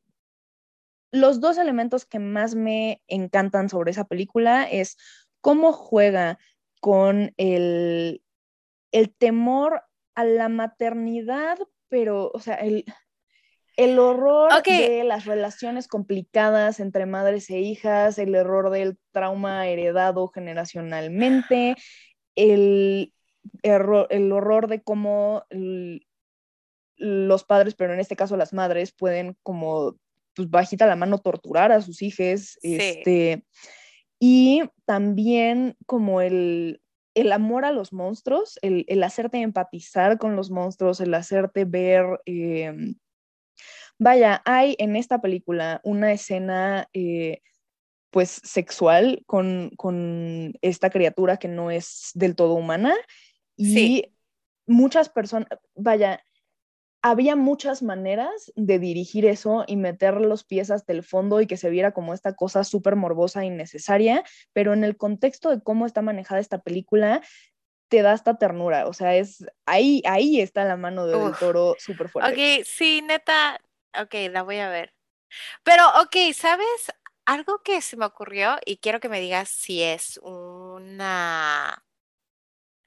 los 1.11 1.39
dos 1.39 1.59
elementos 1.59 2.05
que 2.05 2.17
más 2.17 2.55
me 2.55 3.03
encantan 3.07 3.69
sobre 3.69 3.91
esa 3.91 4.05
película 4.05 4.63
es 4.63 4.97
cómo 5.41 5.71
juega 5.71 6.39
con 6.81 7.33
el, 7.37 8.23
el 8.91 9.13
temor 9.13 9.83
a 10.15 10.25
la 10.25 10.49
maternidad, 10.49 11.59
pero, 11.89 12.31
o 12.33 12.39
sea, 12.39 12.55
el, 12.55 12.85
el 13.75 13.97
horror 13.99 14.51
de 14.63 15.03
las 15.03 15.25
relaciones 15.25 15.87
complicadas 15.87 16.79
entre 16.79 17.05
madres 17.05 17.49
e 17.49 17.59
hijas, 17.59 18.17
el 18.19 18.35
error 18.35 18.69
del 18.69 18.97
trauma 19.11 19.67
heredado 19.67 20.27
generacionalmente, 20.27 21.75
el, 22.35 23.13
error, 23.61 24.07
el 24.09 24.31
horror 24.31 24.67
de 24.67 24.81
cómo 24.81 25.43
los 26.97 27.43
padres, 27.43 27.75
pero 27.75 27.93
en 27.93 27.99
este 27.99 28.15
caso 28.15 28.37
las 28.37 28.53
madres, 28.53 28.93
pueden 28.93 29.35
como 29.43 29.97
pues 30.35 30.49
bajita 30.49 30.87
la 30.87 30.95
mano 30.95 31.19
torturar 31.19 31.71
a 31.71 31.81
sus 31.81 32.01
hijos, 32.01 32.57
este, 32.61 33.45
y 34.19 34.63
también 34.85 35.75
como 35.85 36.21
el, 36.21 36.81
el 37.13 37.31
amor 37.31 37.65
a 37.65 37.71
los 37.71 37.93
monstruos, 37.93 38.57
el, 38.61 38.85
el, 38.87 39.03
hacerte 39.03 39.41
empatizar 39.41 40.17
con 40.17 40.35
los 40.35 40.49
monstruos, 40.49 40.99
el 41.01 41.13
hacerte 41.13 41.65
ver, 41.65 42.19
em, 42.25 42.95
vaya, 43.99 44.41
hay 44.45 44.75
en 44.79 44.95
esta 44.95 45.21
película 45.21 45.81
una 45.83 46.11
escena 46.11 46.89
eh, 46.93 47.41
pues 48.09 48.41
sexual 48.43 49.23
con, 49.25 49.71
con, 49.75 50.53
esta 50.61 50.89
criatura 50.89 51.37
que 51.37 51.47
no 51.47 51.71
es 51.71 52.11
del 52.13 52.35
todo 52.35 52.53
humana 52.53 52.93
y 53.57 54.13
muchas 54.65 55.09
personas, 55.09 55.47
vaya, 55.75 56.23
había 57.01 57.35
muchas 57.35 57.83
maneras 57.83 58.51
de 58.55 58.79
dirigir 58.79 59.25
eso 59.25 59.65
y 59.67 59.75
meter 59.75 60.21
los 60.21 60.45
pies 60.45 60.71
hasta 60.71 60.93
el 60.93 61.03
fondo 61.03 61.41
y 61.41 61.47
que 61.47 61.57
se 61.57 61.69
viera 61.69 61.91
como 61.91 62.13
esta 62.13 62.33
cosa 62.33 62.63
súper 62.63 62.95
morbosa 62.95 63.41
e 63.41 63.47
innecesaria, 63.47 64.23
pero 64.53 64.73
en 64.73 64.83
el 64.83 64.95
contexto 64.95 65.49
de 65.49 65.61
cómo 65.61 65.85
está 65.85 66.01
manejada 66.01 66.39
esta 66.39 66.61
película, 66.61 67.21
te 67.89 68.01
da 68.01 68.13
esta 68.13 68.37
ternura, 68.37 68.87
o 68.87 68.93
sea, 68.93 69.15
es 69.15 69.45
ahí, 69.65 70.01
ahí 70.05 70.39
está 70.39 70.63
la 70.63 70.77
mano 70.77 71.05
del 71.05 71.33
toro 71.39 71.75
súper 71.77 72.09
fuerte. 72.09 72.31
Ok, 72.31 72.65
sí, 72.65 73.01
neta, 73.01 73.59
ok, 74.01 74.13
la 74.31 74.43
voy 74.43 74.57
a 74.57 74.69
ver. 74.69 74.93
Pero, 75.63 75.87
ok, 76.01 76.33
¿sabes? 76.33 76.93
Algo 77.25 77.61
que 77.63 77.81
se 77.81 77.97
me 77.97 78.05
ocurrió 78.05 78.57
y 78.65 78.77
quiero 78.77 78.99
que 78.99 79.09
me 79.09 79.21
digas 79.21 79.49
si 79.49 79.81
es 79.81 80.19
una, 80.23 81.83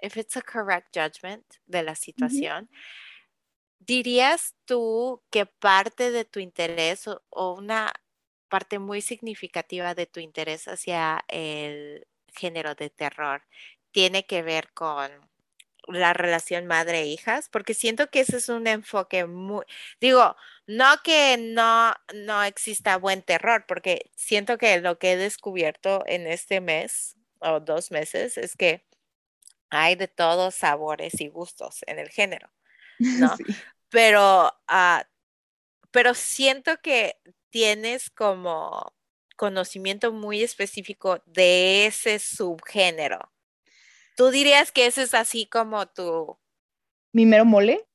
if 0.00 0.16
it's 0.16 0.36
a 0.36 0.42
correct 0.42 0.96
judgment 0.96 1.44
de 1.66 1.82
la 1.82 1.94
situación. 1.94 2.68
¿Dirías 3.78 4.54
tú 4.64 5.22
que 5.30 5.46
parte 5.46 6.10
de 6.10 6.24
tu 6.24 6.40
interés 6.40 7.06
o, 7.08 7.52
una 7.54 7.92
parte 8.48 8.78
muy 8.78 9.00
significativa 9.00 9.94
de 9.94 10.06
tu 10.06 10.20
interés 10.20 10.68
hacia 10.68 11.24
el 11.28 12.06
género 12.34 12.74
de 12.74 12.90
terror 12.90 13.42
tiene 13.92 14.26
que 14.26 14.42
ver 14.42 14.72
con 14.72 15.10
la 15.86 16.12
relación 16.12 16.66
madre-hijas? 16.66 17.48
Porque 17.48 17.74
siento 17.74 18.08
que 18.10 18.20
ese 18.20 18.38
es 18.38 18.48
un 18.48 18.66
enfoque 18.66 19.26
muy, 19.26 19.64
digo, 20.00 20.36
no 20.66 20.86
que 21.04 21.36
no, 21.38 21.94
no 22.14 22.42
exista 22.42 22.98
buen 22.98 23.22
terror, 23.22 23.64
porque 23.66 24.10
siento 24.16 24.58
que 24.58 24.80
lo 24.80 24.98
que 24.98 25.12
he 25.12 25.16
descubierto 25.16 26.02
en 26.06 26.26
este 26.26 26.60
mes 26.60 27.16
o 27.38 27.60
dos 27.60 27.90
meses 27.90 28.36
es 28.38 28.56
que 28.56 28.84
hay 29.70 29.94
de 29.94 30.08
todos 30.08 30.54
sabores 30.54 31.20
y 31.20 31.28
gustos 31.28 31.80
en 31.86 31.98
el 31.98 32.08
género, 32.08 32.50
¿no? 32.98 33.34
pero, 33.88 34.52
ah, 34.68 35.06
pero 35.90 36.14
siento 36.14 36.80
que 36.82 37.18
tienes 37.50 38.10
como 38.10 38.92
conocimiento 39.36 40.12
muy 40.12 40.42
específico 40.42 41.22
de 41.26 41.86
ese 41.86 42.18
subgénero. 42.18 43.32
¿Tú 44.16 44.30
dirías 44.30 44.72
que 44.72 44.86
ese 44.86 45.02
es 45.02 45.14
así 45.14 45.46
como 45.46 45.86
tu... 45.86 46.38
¿Mi 47.12 47.26
mero 47.26 47.44
mole? 47.44 47.86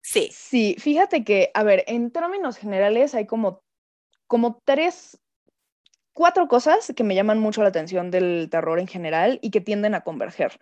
Sí. 0.00 0.30
Sí, 0.32 0.76
fíjate 0.78 1.24
que, 1.24 1.50
a 1.54 1.64
ver, 1.64 1.82
en 1.88 2.12
términos 2.12 2.56
generales 2.56 3.14
hay 3.14 3.26
como, 3.26 3.64
como 4.28 4.62
tres, 4.64 5.20
cuatro 6.12 6.46
cosas 6.46 6.92
que 6.96 7.02
me 7.02 7.16
llaman 7.16 7.40
mucho 7.40 7.62
la 7.62 7.68
atención 7.68 8.12
del 8.12 8.48
terror 8.48 8.78
en 8.78 8.86
general 8.86 9.40
y 9.42 9.50
que 9.50 9.60
tienden 9.60 9.96
a 9.96 10.02
converger. 10.02 10.60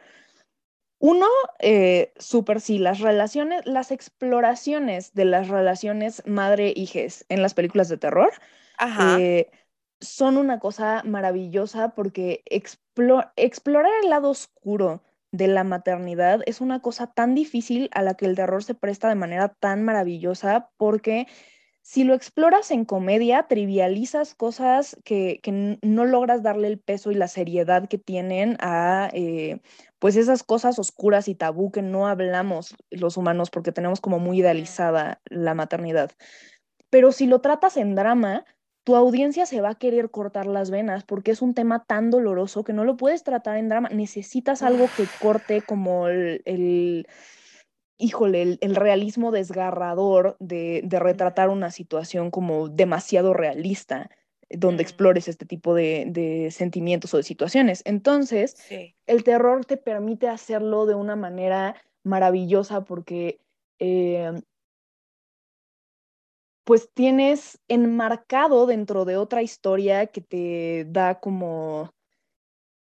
Uno, 0.99 1.27
eh, 1.59 2.15
súper 2.19 2.63
sí, 2.63 2.79
las 2.79 3.01
relaciones, 3.01 3.67
las 3.67 3.91
exploraciones 3.91 5.13
de 5.13 5.27
las 5.27 5.49
relaciones 5.49 6.23
madre-hijes 6.25 7.27
en 7.29 7.43
las 7.43 7.53
películas 7.53 7.91
de 7.91 7.99
terror 7.99 8.33
eh, 9.19 9.51
son 10.01 10.37
una 10.37 10.59
cosa 10.59 11.03
maravillosa 11.05 11.95
porque 11.95 12.43
explorar 12.47 13.93
el 14.03 14.11
lado 14.11 14.31
oscuro 14.31 15.03
de 15.33 15.49
la 15.49 15.65
maternidad 15.65 16.41
es 16.47 16.61
una 16.61 16.81
cosa 16.81 17.09
tan 17.09 17.35
difícil 17.35 17.89
a 17.93 18.03
la 18.03 18.15
que 18.15 18.27
el 18.27 18.37
terror 18.37 18.63
se 18.63 18.75
presta 18.75 19.09
de 19.09 19.17
manera 19.17 19.49
tan 19.49 19.83
maravillosa 19.83 20.71
porque 20.77 21.27
si 21.85 22.03
lo 22.05 22.15
exploras 22.15 22.71
en 22.71 22.87
comedia, 22.87 23.43
trivializas 23.47 24.35
cosas 24.35 24.97
que, 25.05 25.41
no 25.83 26.07
logras 26.07 26.43
darle 26.43 26.69
el 26.69 26.79
peso 26.79 27.11
y 27.11 27.15
la 27.15 27.29
seriedad 27.29 27.89
que 27.89 27.99
tienen 27.99 28.57
a 28.61 29.11
eh, 29.13 29.61
pues 29.99 30.17
esas 30.17 30.43
cosas 30.45 30.79
oscuras 30.79 31.29
y 31.29 31.35
tabú 31.35 31.71
que 31.71 31.83
no 31.83 32.07
hablamos 32.07 32.75
los 32.89 33.19
humanos 33.19 33.51
porque 33.51 33.71
tenemos 33.71 34.01
como 34.01 34.19
muy 34.19 34.39
idealizada 34.39 35.21
la 35.27 35.53
maternidad. 35.53 36.11
Pero 36.89 37.13
si 37.13 37.27
lo 37.27 37.43
tratas 37.43 37.77
en 37.77 37.95
drama, 37.95 38.47
tu 38.85 38.97
audiencia 38.97 39.47
se 39.47 39.61
va 39.61 39.71
a 39.71 39.79
querer 39.79 40.11
cortar 40.11 40.47
las 40.47 40.71
venas 40.71 41.05
porque 41.05 41.31
es 41.31 41.43
un 41.43 41.55
tema 41.55 41.85
tan 41.85 42.11
doloroso 42.11 42.65
que 42.65 42.73
no 42.73 42.85
lo 42.85 42.97
puedes 42.97 43.25
tratar 43.25 43.57
en 43.57 43.69
drama. 43.69 43.89
Necesitas 43.89 44.63
algo 44.63 44.89
que 44.97 45.07
corte 45.21 45.63
como 45.63 46.09
el 46.09 47.07
híjole, 47.99 48.59
el, 48.61 48.77
realismo 48.77 49.31
desgarrador 49.31 50.37
de, 50.41 50.87
retratar 50.91 51.49
una 51.49 51.71
situación 51.71 52.31
como 52.31 52.69
demasiado 52.69 53.35
realista, 53.35 54.11
donde 54.51 54.83
mm. 54.83 54.87
explores 54.87 55.29
este 55.29 55.47
tipo 55.47 55.75
de, 55.75 56.49
sentimientos 56.51 57.15
o 57.15 57.19
de 57.19 57.23
situaciones. 57.23 57.83
Entonces, 57.85 58.57
el 59.07 59.25
terror 59.25 59.65
te 59.65 59.77
permite 59.77 60.29
hacerlo 60.29 60.87
de 60.87 60.95
una 60.95 61.17
manera 61.17 61.77
maravillosa 62.03 62.85
porque... 62.85 63.41
Eh, 63.79 64.33
pues 66.65 66.91
tienes 66.93 67.61
enmarcado 67.69 68.67
dentro 68.67 69.05
de 69.05 69.17
otra 69.17 69.43
historia 69.43 70.07
que 70.07 70.21
te 70.21 70.87
da 70.89 71.21
como 71.21 71.95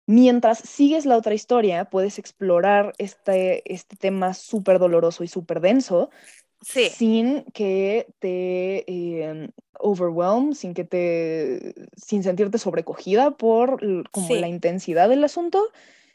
Mientras 0.10 0.60
sigues 0.60 1.06
la 1.06 1.18
otra 1.18 1.34
historia, 1.34 1.84
puedes 1.84 2.18
explorar 2.18 2.94
este, 2.98 3.62
este 3.72 3.98
tema 3.98 4.34
súper 4.34 4.80
doloroso 4.80 5.26
y 5.26 5.28
súper 5.28 5.60
denso 5.60 6.10
sin 6.62 7.44
que 7.54 8.08
te 8.20 8.86
eh, 8.88 9.50
overwhelm, 9.80 10.54
sin 10.54 10.74
que 10.74 10.86
te, 10.86 11.76
sin 11.98 12.24
sentirte 12.24 12.58
sobrecogida 12.58 13.32
por 13.32 13.80
como 14.10 14.36
la 14.36 14.48
intensidad 14.48 15.10
del 15.10 15.26
asunto. 15.26 15.62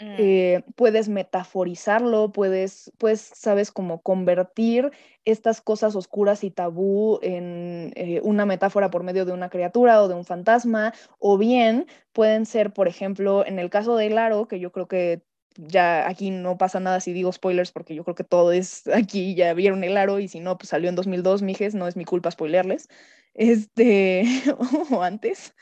Mm. 0.03 0.17
Eh, 0.19 0.65
puedes 0.75 1.09
metaforizarlo, 1.09 2.33
puedes, 2.33 2.91
pues, 2.99 3.21
sabes, 3.21 3.71
cómo 3.71 4.03
convertir 4.03 4.91
estas 5.25 5.61
cosas 5.61 5.95
oscuras 5.95 6.43
y 6.43 6.51
tabú 6.51 7.21
en 7.23 7.93
eh, 7.95 8.21
una 8.25 8.45
metáfora 8.45 8.91
por 8.91 9.05
medio 9.05 9.25
de 9.25 9.33
una 9.33 9.49
criatura 9.49 10.03
o 10.03 10.09
de 10.09 10.15
un 10.15 10.25
fantasma, 10.25 10.93
o 11.21 11.39
bien 11.39 11.87
pueden 12.13 12.47
ser, 12.47 12.73
por 12.73 12.89
ejemplo, 12.89 13.47
en 13.47 13.61
el 13.61 13.71
caso 13.71 13.97
de 13.97 14.11
Laro, 14.11 14.49
que 14.49 14.59
yo 14.59 14.73
creo 14.73 14.89
que 14.89 15.23
ya 15.57 16.09
aquí 16.09 16.31
no 16.31 16.59
pasa 16.59 16.81
nada 16.81 16.99
si 16.99 17.13
digo 17.13 17.31
spoilers 17.31 17.73
porque 17.73 17.95
yo 17.95 18.05
creo 18.05 18.15
que 18.17 18.25
todo 18.25 18.53
es 18.53 18.89
aquí, 18.89 19.35
ya 19.37 19.55
vieron 19.55 19.85
el 19.85 19.97
aro 19.97 20.19
y 20.19 20.27
si 20.27 20.41
no, 20.41 20.59
pues 20.59 20.71
salió 20.71 20.89
en 20.89 20.97
2002, 20.97 21.43
mijes, 21.43 21.75
no 21.77 21.87
es 21.87 21.97
mi 21.97 22.05
culpa 22.05 22.31
spoilerles, 22.33 22.89
este, 23.35 24.25
o 24.91 25.03
antes, 25.03 25.55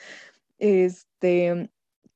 este, 0.59 1.71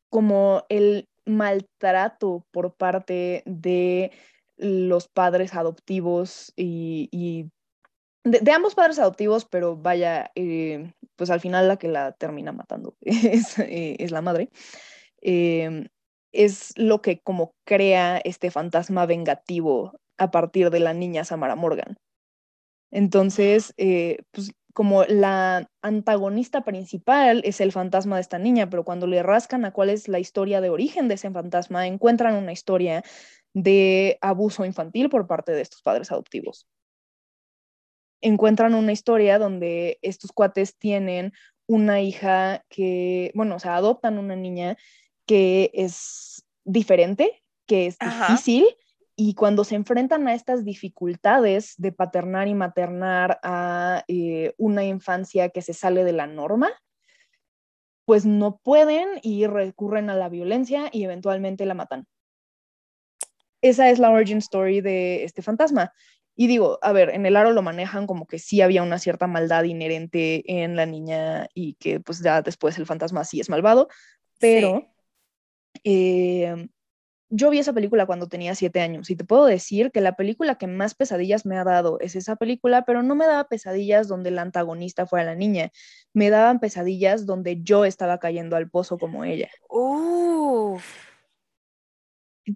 como 0.09 0.65
el 0.71 1.09
maltrato 1.27 2.47
por 2.51 2.75
parte 2.75 3.43
de 3.47 4.13
los 4.57 5.09
padres 5.09 5.55
adoptivos 5.55 6.53
y, 6.57 7.51
de, 8.25 8.53
ambos 8.53 8.75
padres 8.75 8.99
adoptivos, 8.99 9.45
pero 9.45 9.77
vaya, 9.77 10.31
eh, 10.35 10.93
pues 11.17 11.31
al 11.31 11.41
final 11.41 11.69
la 11.69 11.77
que 11.77 11.89
la 11.89 12.13
termina 12.13 12.53
matando 12.53 12.97
es, 13.01 13.59
eh, 13.59 13.97
es 13.99 14.11
la 14.11 14.23
madre. 14.23 14.51
Eh, 15.23 15.89
es 16.33 16.77
lo 16.77 17.01
que 17.01 17.21
como 17.21 17.55
crea 17.65 18.19
este 18.19 18.51
fantasma 18.51 19.07
vengativo 19.07 19.93
a 20.19 20.31
partir 20.31 20.71
de 20.71 20.81
la 20.81 20.93
niña 20.93 21.25
Samara 21.25 21.55
Morgan. 21.55 21.97
Entonces, 22.91 23.75
pues 23.77 24.53
como 24.75 25.05
la 25.05 25.71
antagonista 25.83 26.65
principal 26.65 27.43
es 27.45 27.61
el 27.61 27.71
fantasma 27.71 28.17
de 28.17 28.23
esta 28.23 28.41
niña, 28.41 28.69
pero 28.69 28.85
cuando 28.85 29.07
le 29.07 29.23
rascan 29.23 29.65
a 29.65 29.73
cuál 29.73 29.89
es 29.89 30.09
la 30.09 30.19
historia 30.19 30.61
de 30.61 30.69
origen 30.69 31.07
de 31.07 31.15
ese 31.15 31.31
fantasma, 31.31 31.87
encuentran 31.87 32.35
una 32.35 32.53
historia 32.53 33.05
de 33.55 34.19
abuso 34.21 34.65
infantil 34.65 35.09
por 35.09 35.29
parte 35.29 35.53
de 35.53 35.63
estos 35.63 35.81
padres 35.81 36.11
adoptivos. 36.11 36.67
Encuentran 38.21 38.75
una 38.75 38.91
historia 38.91 39.39
donde 39.39 39.99
estos 40.03 40.33
cuates 40.33 40.77
tienen 40.77 41.33
una 41.69 42.01
hija 42.01 42.65
que, 42.69 43.31
bueno, 43.35 43.57
o 43.57 43.59
sea, 43.61 43.77
adoptan 43.77 44.19
una 44.19 44.35
niña 44.35 44.77
que 45.25 45.71
es 45.73 46.45
diferente, 46.65 47.45
que 47.67 47.87
es 47.87 47.97
difícil, 47.99 48.67
y 49.17 49.35
cuando 49.35 49.65
se 49.65 49.77
enfrentan 49.77 50.27
a 50.27 50.35
estas 50.35 50.65
dificultades 50.65 51.75
de 51.79 51.93
paternar 51.93 52.49
y 52.49 52.55
maternar 52.55 53.39
a 53.43 54.05
eh, 54.09 54.55
una 54.59 54.85
infancia 54.85 55.51
que 55.51 55.63
se 55.63 55.73
sale 55.73 56.05
de 56.05 56.13
la 56.13 56.27
norma, 56.27 56.71
pues 58.05 58.27
no 58.27 58.59
pueden 58.59 59.09
y 59.23 59.47
recurren 59.47 60.11
a 60.11 60.17
la 60.17 60.29
violencia 60.29 60.89
y 60.93 61.05
eventualmente 61.05 61.65
la 61.65 61.75
matan. 61.75 62.07
Esa 63.63 63.89
es 63.89 63.99
la 63.99 64.11
origin 64.11 64.39
story 64.39 64.81
de 64.81 65.25
este 65.25 65.43
fantasma. 65.43 65.93
Y 66.37 66.49
digo, 66.49 66.79
a 66.83 66.93
ver, 66.93 67.11
en 67.11 67.25
el 67.25 67.37
aro 67.37 67.53
lo 67.53 67.63
manejan 67.63 68.07
como 68.09 68.27
que 68.27 68.41
sí 68.41 68.61
había 68.61 68.83
una 68.83 68.99
cierta 68.99 69.29
maldad 69.29 69.63
inherente 69.63 70.43
en 70.63 70.75
la 70.75 70.85
niña 70.85 71.49
y 71.55 71.75
que 71.75 72.01
pues 72.01 72.21
ya 72.21 72.43
después 72.43 72.77
el 72.77 72.87
fantasma 72.87 73.25
sí 73.25 73.39
es 73.39 73.49
malvado, 73.49 73.89
pero 74.41 74.93
eh, 75.85 76.69
yo 77.31 77.51
vi 77.51 77.59
esa 77.59 77.73
película 77.73 78.07
cuando 78.07 78.29
tenía 78.29 78.55
siete 78.55 78.81
años 78.81 79.11
y 79.11 79.17
te 79.17 79.25
puedo 79.25 79.47
decir 79.47 79.91
que 79.91 80.01
la 80.01 80.15
película 80.15 80.57
que 80.57 80.67
más 80.67 80.95
pesadillas 80.95 81.47
me 81.47 81.57
ha 81.57 81.65
dado 81.65 81.99
es 82.01 82.17
esa 82.17 82.37
película, 82.37 82.85
pero 82.85 83.03
no 83.03 83.15
me 83.15 83.27
daba 83.27 83.49
pesadillas 83.49 84.09
donde 84.09 84.31
la 84.31 84.43
antagonista 84.43 85.07
fuera 85.07 85.25
la 85.25 85.35
niña, 85.35 85.71
me 86.13 86.31
daban 86.31 86.61
pesadillas 86.61 87.27
donde 87.27 87.63
yo 87.63 87.85
estaba 87.85 88.19
cayendo 88.19 88.57
al 88.57 88.71
pozo 88.71 88.99
como 88.99 89.25
ella. 89.25 89.49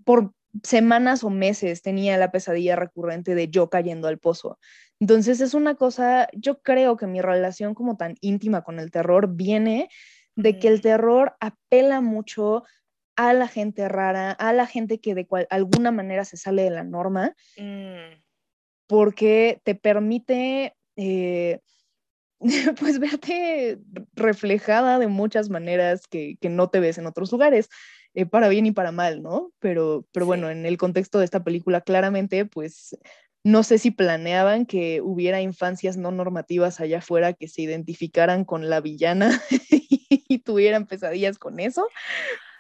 Por 0.05 0.33
semanas 0.63 1.25
o 1.25 1.31
meses 1.31 1.83
tenía 1.83 2.17
la 2.17 2.31
pesadilla 2.31 2.77
recurrente 2.77 3.35
de 3.35 3.49
yo 3.49 3.71
cayendo 3.71 4.09
al 4.09 4.19
pozo. 4.19 4.59
Entonces 5.01 5.41
es 5.41 5.55
una 5.55 5.77
cosa, 5.77 6.29
yo 6.33 6.61
creo 6.61 6.97
que 6.97 7.07
mi 7.07 7.21
relación 7.21 7.75
como 7.75 7.97
tan 7.97 8.17
íntima 8.21 8.63
con 8.63 8.79
el 8.81 8.91
terror 8.91 9.29
viene 9.35 9.89
de 10.35 10.59
que 10.59 10.69
el 10.69 10.81
terror 10.81 11.37
apela 11.41 12.01
mucho 12.01 12.65
a 13.19 13.33
la 13.33 13.49
gente 13.49 13.89
rara, 13.89 14.31
a 14.31 14.53
la 14.53 14.65
gente 14.65 15.01
que 15.01 15.17
de 15.17 15.27
alguna 15.51 15.91
manera 15.91 16.25
se 16.25 16.37
sale 16.37 16.63
de 16.63 16.71
la 16.71 16.85
norma, 16.85 17.35
mm. 17.57 18.23
porque 18.87 19.61
te 19.65 19.75
permite, 19.75 20.77
eh, 20.95 21.59
pues, 22.79 23.01
verte 23.01 23.81
reflejada 24.15 25.01
de 25.01 25.09
muchas 25.09 25.51
maneras 25.51 26.07
que, 26.07 26.39
no 26.43 26.71
te 26.71 26.79
ves 26.79 26.97
en 26.99 27.07
otros 27.07 27.33
lugares. 27.33 27.69
Eh, 28.15 28.25
para 28.25 28.49
bien 28.49 28.67
y 28.67 28.73
para 28.73 28.93
mal, 28.93 29.21
¿no? 29.21 29.53
Pero, 29.59 30.07
pero 30.13 30.25
bueno, 30.25 30.49
en 30.49 30.65
el 30.65 30.79
contexto 30.79 31.19
de 31.19 31.25
esta 31.25 31.43
película, 31.43 31.81
claramente, 31.81 32.47
pues 32.47 32.97
no 33.45 33.65
sé 33.65 33.79
si 33.79 33.91
planeaban 33.91 34.65
que 34.65 35.01
hubiera 35.01 35.41
infancias 35.41 35.97
no 35.97 36.13
normativas 36.13 36.81
allá 36.81 36.99
afuera 36.99 37.33
que 37.33 37.49
se 37.49 37.63
identificaran 37.63 38.45
con 38.45 38.71
la 38.71 38.81
villana 38.81 39.43
y 39.71 40.39
tuvieran 40.39 40.87
pesadillas 40.87 41.39
con 41.39 41.61
eso, 41.61 41.87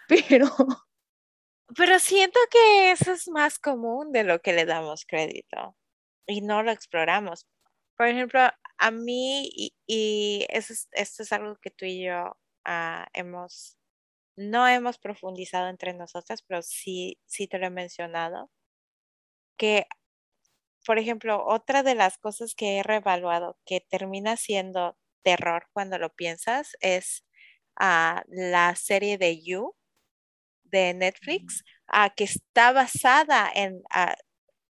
pero... 0.29 0.49
Pero 1.77 1.99
siento 1.99 2.39
que 2.51 2.93
eso 2.93 3.13
es 3.13 3.29
más 3.29 3.59
común 3.59 4.11
de 4.13 4.25
lo 4.25 4.41
que 4.41 4.53
le 4.55 4.65
damos 4.65 5.05
crédito 5.07 5.77
y 6.27 6.41
no 6.43 6.63
lo 6.63 6.71
exploramos. 6.73 7.47
Por 7.97 8.09
ejemplo, 8.09 8.41
a 8.79 8.91
mí, 8.93 9.51
y, 9.87 10.47
eso 10.51 10.73
es, 10.73 10.89
esto 10.93 11.23
es 11.25 11.33
algo 11.33 11.57
que 11.63 11.71
tú 11.71 11.85
y 11.87 12.05
yo 12.07 12.37
ah, 12.65 13.09
hemos, 13.15 13.79
no 14.37 14.69
hemos 14.69 14.99
profundizado 14.99 15.69
entre 15.69 15.95
nosotras, 15.95 16.43
pero 16.43 16.63
sí, 16.63 17.19
sí 17.27 17.49
te 17.49 17.59
lo 17.59 17.67
he 17.67 17.71
mencionado, 17.71 18.51
que, 19.59 19.87
por 20.87 20.99
ejemplo, 20.99 21.45
otra 21.47 21.83
de 21.83 21.95
las 21.95 22.19
cosas 22.19 22.55
que 22.55 22.79
he 22.79 22.83
reevaluado 22.83 23.59
que 23.67 23.81
termina 23.81 24.37
siendo 24.37 24.97
terror 25.23 25.69
cuando 25.73 25.99
lo 25.99 26.11
piensas 26.15 26.77
es 26.81 27.25
ah, 27.77 28.25
la 28.29 28.75
serie 28.77 29.19
de 29.19 29.43
You 29.43 29.75
de 30.71 30.95
Netflix, 30.95 31.64
uh, 31.93 32.11
que 32.16 32.25
está 32.25 32.73
basada 32.73 33.51
en, 33.55 33.77
uh, 33.95 34.14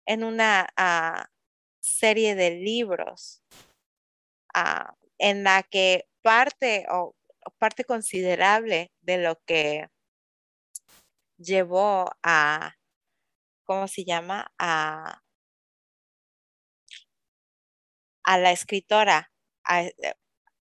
en 0.07 0.25
una 0.25 0.69
uh, 0.79 1.25
serie 1.81 2.35
de 2.35 2.51
libros 2.51 3.43
en 5.19 5.45
la 5.45 5.63
que 5.63 6.09
parte 6.23 6.87
o 6.91 7.15
parte 7.59 7.85
considerable 7.85 8.91
de 9.01 9.19
lo 9.19 9.41
que 9.47 9.89
llevó 11.39 12.11
a, 12.23 12.75
¿cómo 13.65 13.89
se 13.89 14.05
llama? 14.05 14.53
A, 14.59 15.23
a 18.25 18.39
la 18.39 18.53
escritora 18.53 19.33
a, 19.65 19.85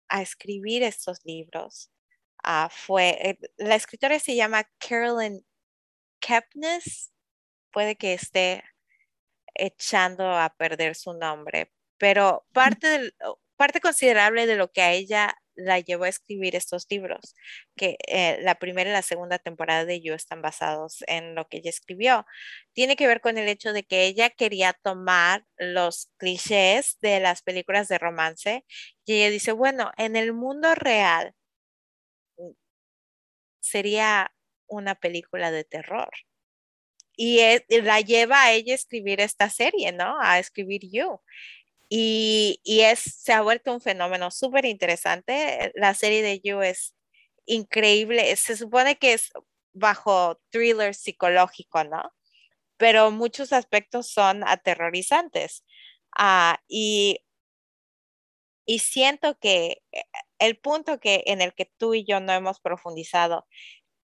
a 0.09 0.21
escribir 0.21 0.83
estos 0.83 1.19
libros 1.25 1.91
Ah, 2.51 2.67
fue, 2.71 3.09
eh, 3.29 3.37
la 3.57 3.75
escritora 3.75 4.17
se 4.19 4.35
llama 4.35 4.67
Carolyn 4.79 5.45
Kepnes, 6.19 7.13
puede 7.71 7.95
que 7.95 8.13
esté 8.13 8.63
echando 9.55 10.25
a 10.25 10.49
perder 10.57 10.95
su 10.95 11.13
nombre, 11.13 11.71
pero 11.99 12.47
parte, 12.53 13.13
parte 13.55 13.81
considerable 13.81 14.47
de 14.47 14.55
lo 14.55 14.71
que 14.71 14.81
a 14.81 14.93
ella 14.93 15.35
la 15.55 15.79
llevó 15.79 16.05
a 16.05 16.09
escribir 16.09 16.55
estos 16.55 16.87
libros, 16.89 17.35
que 17.75 17.97
eh, 18.07 18.39
la 18.41 18.55
primera 18.55 18.89
y 18.89 18.93
la 18.93 19.03
segunda 19.03 19.37
temporada 19.39 19.85
de 19.85 20.01
You 20.01 20.15
están 20.15 20.41
basados 20.41 21.03
en 21.07 21.35
lo 21.35 21.47
que 21.47 21.57
ella 21.57 21.69
escribió. 21.69 22.25
Tiene 22.73 22.95
que 22.95 23.05
ver 23.07 23.21
con 23.21 23.37
el 23.37 23.47
hecho 23.47 23.73
de 23.73 23.83
que 23.83 24.05
ella 24.05 24.31
quería 24.31 24.73
tomar 24.73 25.45
los 25.57 26.09
clichés 26.17 26.97
de 27.01 27.19
las 27.19 27.43
películas 27.43 27.87
de 27.89 27.99
romance 27.99 28.65
y 29.05 29.13
ella 29.15 29.29
dice, 29.29 29.51
bueno, 29.51 29.91
en 29.97 30.15
el 30.15 30.33
mundo 30.33 30.73
real, 30.75 31.35
sería 33.59 34.33
una 34.67 34.95
película 34.95 35.51
de 35.51 35.63
terror. 35.63 36.09
Y 37.15 37.41
la 37.69 37.99
lleva 38.01 38.43
a 38.43 38.53
ella 38.53 38.73
a 38.73 38.75
escribir 38.75 39.19
esta 39.19 39.49
serie, 39.49 39.91
¿no? 39.91 40.17
A 40.21 40.39
escribir 40.39 40.81
You. 40.89 41.19
Y, 41.89 42.61
es, 42.65 42.99
se 42.99 43.33
ha 43.33 43.41
vuelto 43.41 43.73
un 43.73 43.81
fenómeno 43.81 44.31
súper 44.31 44.65
interesante. 44.65 45.71
La 45.75 45.93
serie 45.95 46.21
de 46.21 46.39
You 46.41 46.61
es 46.61 46.95
increíble. 47.45 48.35
Se 48.37 48.55
supone 48.57 48.97
que 48.97 49.13
es 49.13 49.31
bajo 49.73 50.39
thriller 50.51 50.95
psicológico, 50.95 51.83
¿no? 51.83 52.03
Pero 52.77 53.11
muchos 53.11 53.53
aspectos 53.53 54.09
son 54.09 54.43
aterrorizantes. 54.47 55.65
Ah, 56.17 56.61
y 56.67 57.19
y 58.69 58.79
siento 58.79 59.35
que 59.39 59.81
eh, 59.91 60.03
el 60.39 60.57
punto 60.57 60.99
que 60.99 61.23
en 61.27 61.41
el 61.41 61.53
que 61.53 61.65
tú 61.77 61.93
y 61.93 62.05
yo 62.05 62.19
no 62.19 62.33
hemos 62.33 62.59
profundizado, 62.59 63.47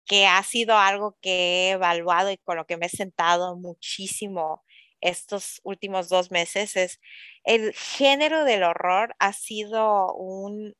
que 0.05 0.25
ha 0.25 0.41
sido 0.43 0.77
algo 0.77 1.17
que 1.21 1.69
he 1.69 1.71
evaluado 1.71 2.31
y 2.31 2.37
con 2.37 2.57
lo 2.57 2.65
que 2.65 2.77
me 2.77 2.87
he 2.87 2.89
sentado 2.89 3.55
muchísimo 3.55 4.63
estos 5.01 5.59
últimos 5.63 6.09
dos 6.09 6.31
meses, 6.31 6.75
es 6.75 6.99
el 7.43 7.73
género 7.73 8.45
del 8.45 8.63
horror 8.63 9.15
ha 9.19 9.33
sido 9.33 10.13
un 10.13 10.75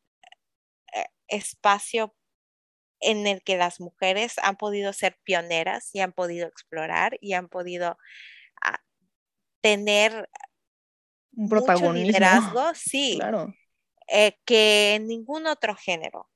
eh, 0.93 1.05
espacio 1.27 2.15
en 3.01 3.27
el 3.27 3.43
que 3.43 3.57
las 3.57 3.81
mujeres 3.81 4.35
han 4.41 4.55
podido 4.55 4.93
ser 4.93 5.19
pioneras 5.23 5.89
y 5.93 5.99
han 5.99 6.13
podido 6.13 6.47
explorar 6.47 7.17
y 7.19 7.33
han 7.33 7.49
podido 7.49 7.97
ah, 8.61 8.79
tener 9.61 10.29
un 11.35 11.49
protagonismo. 11.49 12.07
liderazgo, 12.07 12.73
sí, 12.75 13.15
claro. 13.17 13.53
Eh, 14.07 14.37
que 14.45 14.95
en 14.95 15.07
ningún 15.07 15.47
otro 15.47 15.75
género. 15.75 16.29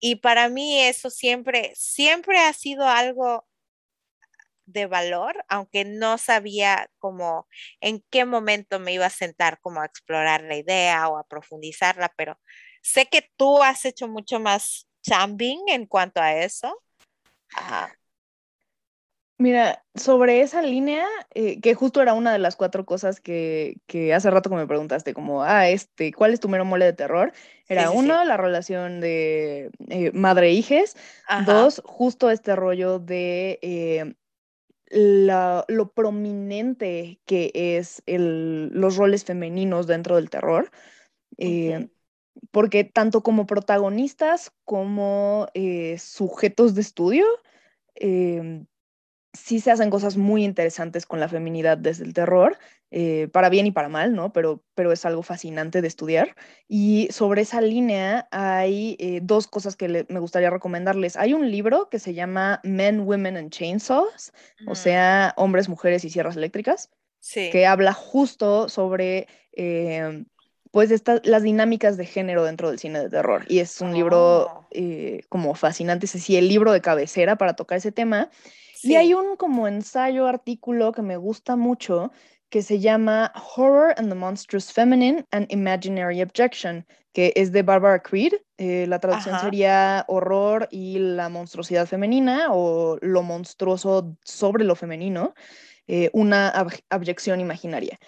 Y 0.00 0.16
para 0.16 0.48
mí 0.48 0.80
eso 0.80 1.10
siempre, 1.10 1.72
siempre 1.76 2.38
ha 2.38 2.52
sido 2.52 2.86
algo 2.88 3.46
de 4.66 4.86
valor, 4.86 5.44
aunque 5.48 5.84
no 5.84 6.18
sabía 6.18 6.90
cómo, 6.98 7.48
en 7.80 8.04
qué 8.10 8.24
momento 8.24 8.78
me 8.80 8.92
iba 8.92 9.06
a 9.06 9.10
sentar 9.10 9.60
como 9.60 9.80
a 9.80 9.86
explorar 9.86 10.42
la 10.42 10.56
idea 10.56 11.08
o 11.08 11.18
a 11.18 11.26
profundizarla, 11.26 12.12
pero 12.16 12.38
sé 12.82 13.06
que 13.06 13.30
tú 13.36 13.62
has 13.62 13.84
hecho 13.84 14.08
mucho 14.08 14.40
más 14.40 14.88
chambing 15.02 15.60
en 15.68 15.86
cuanto 15.86 16.20
a 16.20 16.34
eso. 16.34 16.82
Mira, 19.36 19.84
sobre 19.96 20.42
esa 20.42 20.62
línea, 20.62 21.04
eh, 21.34 21.60
que 21.60 21.74
justo 21.74 22.00
era 22.00 22.14
una 22.14 22.32
de 22.32 22.38
las 22.38 22.54
cuatro 22.54 22.86
cosas 22.86 23.20
que, 23.20 23.80
hace 24.14 24.30
rato 24.30 24.48
que 24.48 24.54
me 24.54 24.68
preguntaste, 24.68 25.12
como, 25.12 25.42
ah, 25.42 25.68
este, 25.68 26.12
¿cuál 26.12 26.32
es 26.32 26.40
tu 26.40 26.48
mero 26.48 26.64
mole 26.64 26.84
de 26.84 26.92
terror? 26.92 27.32
Era 27.68 27.90
uno, 27.90 28.24
la 28.24 28.36
relación 28.36 29.00
de 29.00 29.70
eh, 29.88 30.12
madre-hijes. 30.12 30.96
Dos, 31.46 31.82
justo 31.84 32.30
este 32.30 32.54
rollo 32.54 33.00
de 33.00 33.58
eh, 33.62 34.14
lo 34.90 35.92
prominente 35.92 37.20
que 37.26 37.50
es 37.54 38.04
el, 38.06 38.68
los 38.68 38.96
roles 38.96 39.24
femeninos 39.24 39.88
dentro 39.88 40.14
del 40.14 40.30
terror. 40.30 40.70
Porque 42.52 42.84
tanto 42.84 43.22
como 43.22 43.46
protagonistas 43.46 44.52
como 44.64 45.48
sujetos 45.98 46.76
de 46.76 46.80
estudio, 46.82 47.26
sí 49.34 49.60
se 49.60 49.70
hacen 49.70 49.90
cosas 49.90 50.16
muy 50.16 50.44
interesantes 50.44 51.04
con 51.04 51.20
la 51.20 51.28
feminidad 51.28 51.76
desde 51.76 52.04
el 52.04 52.14
terror, 52.14 52.56
eh, 52.90 53.28
para 53.32 53.48
bien 53.48 53.66
y 53.66 53.72
para 53.72 53.88
mal, 53.88 54.14
¿no? 54.14 54.32
Pero, 54.32 54.62
pero 54.74 54.92
es 54.92 55.04
algo 55.04 55.22
fascinante 55.22 55.82
de 55.82 55.88
estudiar. 55.88 56.36
Y 56.68 57.08
sobre 57.10 57.42
esa 57.42 57.60
línea 57.60 58.28
hay 58.30 58.96
eh, 59.00 59.18
dos 59.22 59.48
cosas 59.48 59.74
que 59.76 60.06
me 60.08 60.20
gustaría 60.20 60.50
recomendarles. 60.50 61.16
Hay 61.16 61.34
un 61.34 61.50
libro 61.50 61.88
que 61.90 61.98
se 61.98 62.14
llama 62.14 62.60
Men, 62.62 63.00
Women 63.00 63.36
and 63.36 63.50
Chainsaws, 63.50 64.32
o 64.66 64.72
mm. 64.72 64.76
sea, 64.76 65.34
hombres, 65.36 65.68
mujeres 65.68 66.04
y 66.04 66.10
sierras 66.10 66.36
eléctricas, 66.36 66.90
que 67.32 67.66
habla 67.66 67.92
justo 67.92 68.68
sobre... 68.68 69.26
Eh, 69.52 70.24
pues 70.70 70.90
las 71.22 71.44
dinámicas 71.44 71.96
de 71.96 72.04
género 72.04 72.42
dentro 72.42 72.68
del 72.68 72.80
cine 72.80 72.98
de 72.98 73.08
terror. 73.08 73.44
Y 73.46 73.60
es 73.60 73.80
un 73.80 73.94
libro 73.94 74.46
oh. 74.46 74.68
como 75.28 75.54
fascinante, 75.54 76.06
es 76.06 76.16
así, 76.16 76.36
el 76.36 76.48
libro 76.48 76.72
de 76.72 76.80
cabecera 76.80 77.36
para 77.36 77.54
tocar 77.54 77.78
ese 77.78 77.92
tema. 77.92 78.28
Y 78.84 78.96
hay 78.96 79.14
un 79.14 79.36
como 79.36 79.66
ensayo, 79.66 80.26
artículo 80.26 80.92
que 80.92 81.02
me 81.02 81.16
gusta 81.16 81.56
mucho 81.56 82.12
que 82.50 82.62
se 82.62 82.78
llama 82.78 83.32
Horror 83.56 83.94
and 83.96 84.08
the 84.10 84.14
Monstrous 84.14 84.72
Feminine 84.72 85.26
and 85.32 85.50
Imaginary 85.50 86.22
Objection, 86.22 86.86
que 87.12 87.32
es 87.34 87.50
de 87.50 87.62
Barbara 87.62 88.00
Creed. 88.00 88.34
Eh, 88.58 88.86
la 88.86 89.00
traducción 89.00 89.40
sería 89.40 90.04
Horror 90.06 90.68
y 90.70 90.98
la 90.98 91.28
monstruosidad 91.28 91.86
femenina 91.86 92.48
o 92.50 92.96
lo 93.00 93.22
monstruoso 93.22 94.16
sobre 94.22 94.64
lo 94.64 94.76
femenino, 94.76 95.34
eh, 95.88 96.10
una 96.12 96.52
abyección 96.90 97.40
imaginaria. 97.40 97.98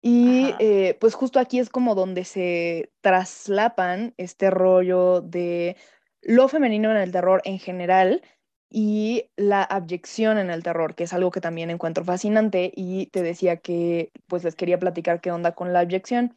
Y 0.00 0.54
eh, 0.60 0.96
pues 1.00 1.14
justo 1.14 1.40
aquí 1.40 1.58
es 1.58 1.68
como 1.68 1.96
donde 1.96 2.24
se 2.24 2.92
traslapan 3.00 4.14
este 4.16 4.50
rollo 4.50 5.22
de 5.22 5.76
lo 6.22 6.46
femenino 6.48 6.90
en 6.90 6.98
el 6.98 7.10
terror 7.10 7.42
en 7.44 7.58
general, 7.58 8.22
y 8.70 9.30
la 9.36 9.62
abyección 9.62 10.38
en 10.38 10.50
el 10.50 10.62
terror, 10.62 10.94
que 10.94 11.04
es 11.04 11.12
algo 11.12 11.30
que 11.30 11.40
también 11.40 11.70
encuentro 11.70 12.04
fascinante 12.04 12.70
y 12.74 13.06
te 13.06 13.22
decía 13.22 13.56
que 13.56 14.12
pues 14.26 14.44
les 14.44 14.54
quería 14.54 14.78
platicar 14.78 15.20
qué 15.20 15.30
onda 15.30 15.54
con 15.54 15.72
la 15.72 15.80
abyección. 15.80 16.36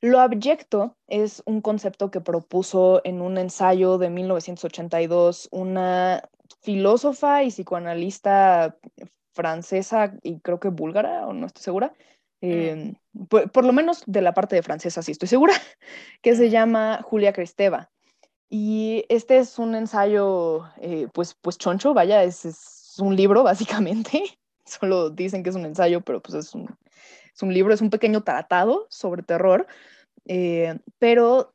Lo 0.00 0.18
abyecto 0.18 0.96
es 1.06 1.42
un 1.46 1.60
concepto 1.60 2.10
que 2.10 2.20
propuso 2.20 3.00
en 3.04 3.20
un 3.22 3.38
ensayo 3.38 3.98
de 3.98 4.10
1982 4.10 5.48
una 5.52 6.28
filósofa 6.62 7.44
y 7.44 7.50
psicoanalista 7.50 8.76
francesa 9.32 10.14
y 10.22 10.40
creo 10.40 10.58
que 10.58 10.68
búlgara, 10.68 11.26
o 11.28 11.32
no 11.32 11.46
estoy 11.46 11.62
segura, 11.62 11.94
mm. 12.40 12.50
em, 12.50 12.94
por, 13.28 13.64
lo 13.64 13.72
menos 13.72 14.02
de 14.06 14.22
la 14.22 14.34
parte 14.34 14.56
de 14.56 14.62
francesa 14.62 15.02
sí 15.02 15.12
estoy 15.12 15.28
segura, 15.28 15.54
que 16.22 16.34
se 16.34 16.50
llama 16.50 17.00
Julia 17.02 17.32
Cristeva. 17.32 17.91
Y 18.54 19.06
este 19.08 19.38
es 19.38 19.58
un 19.58 19.74
ensayo, 19.74 20.66
eh, 20.76 21.08
pues, 21.14 21.34
pues 21.40 21.56
choncho, 21.56 21.94
vaya, 21.94 22.22
es, 22.22 22.44
es, 22.44 22.96
un 22.98 23.16
libro 23.16 23.42
básicamente. 23.44 24.24
Solo 24.66 25.08
dicen 25.08 25.42
que 25.42 25.48
es 25.48 25.56
un 25.56 25.64
ensayo, 25.64 26.02
pero 26.02 26.20
pues 26.20 26.34
es 26.34 26.54
un, 26.54 26.68
es 27.34 27.42
un 27.42 27.54
libro, 27.54 27.72
es 27.72 27.80
un 27.80 27.88
pequeño 27.88 28.24
tratado 28.24 28.86
sobre 28.90 29.22
terror, 29.22 29.66
eh, 30.26 30.78
pero 30.98 31.54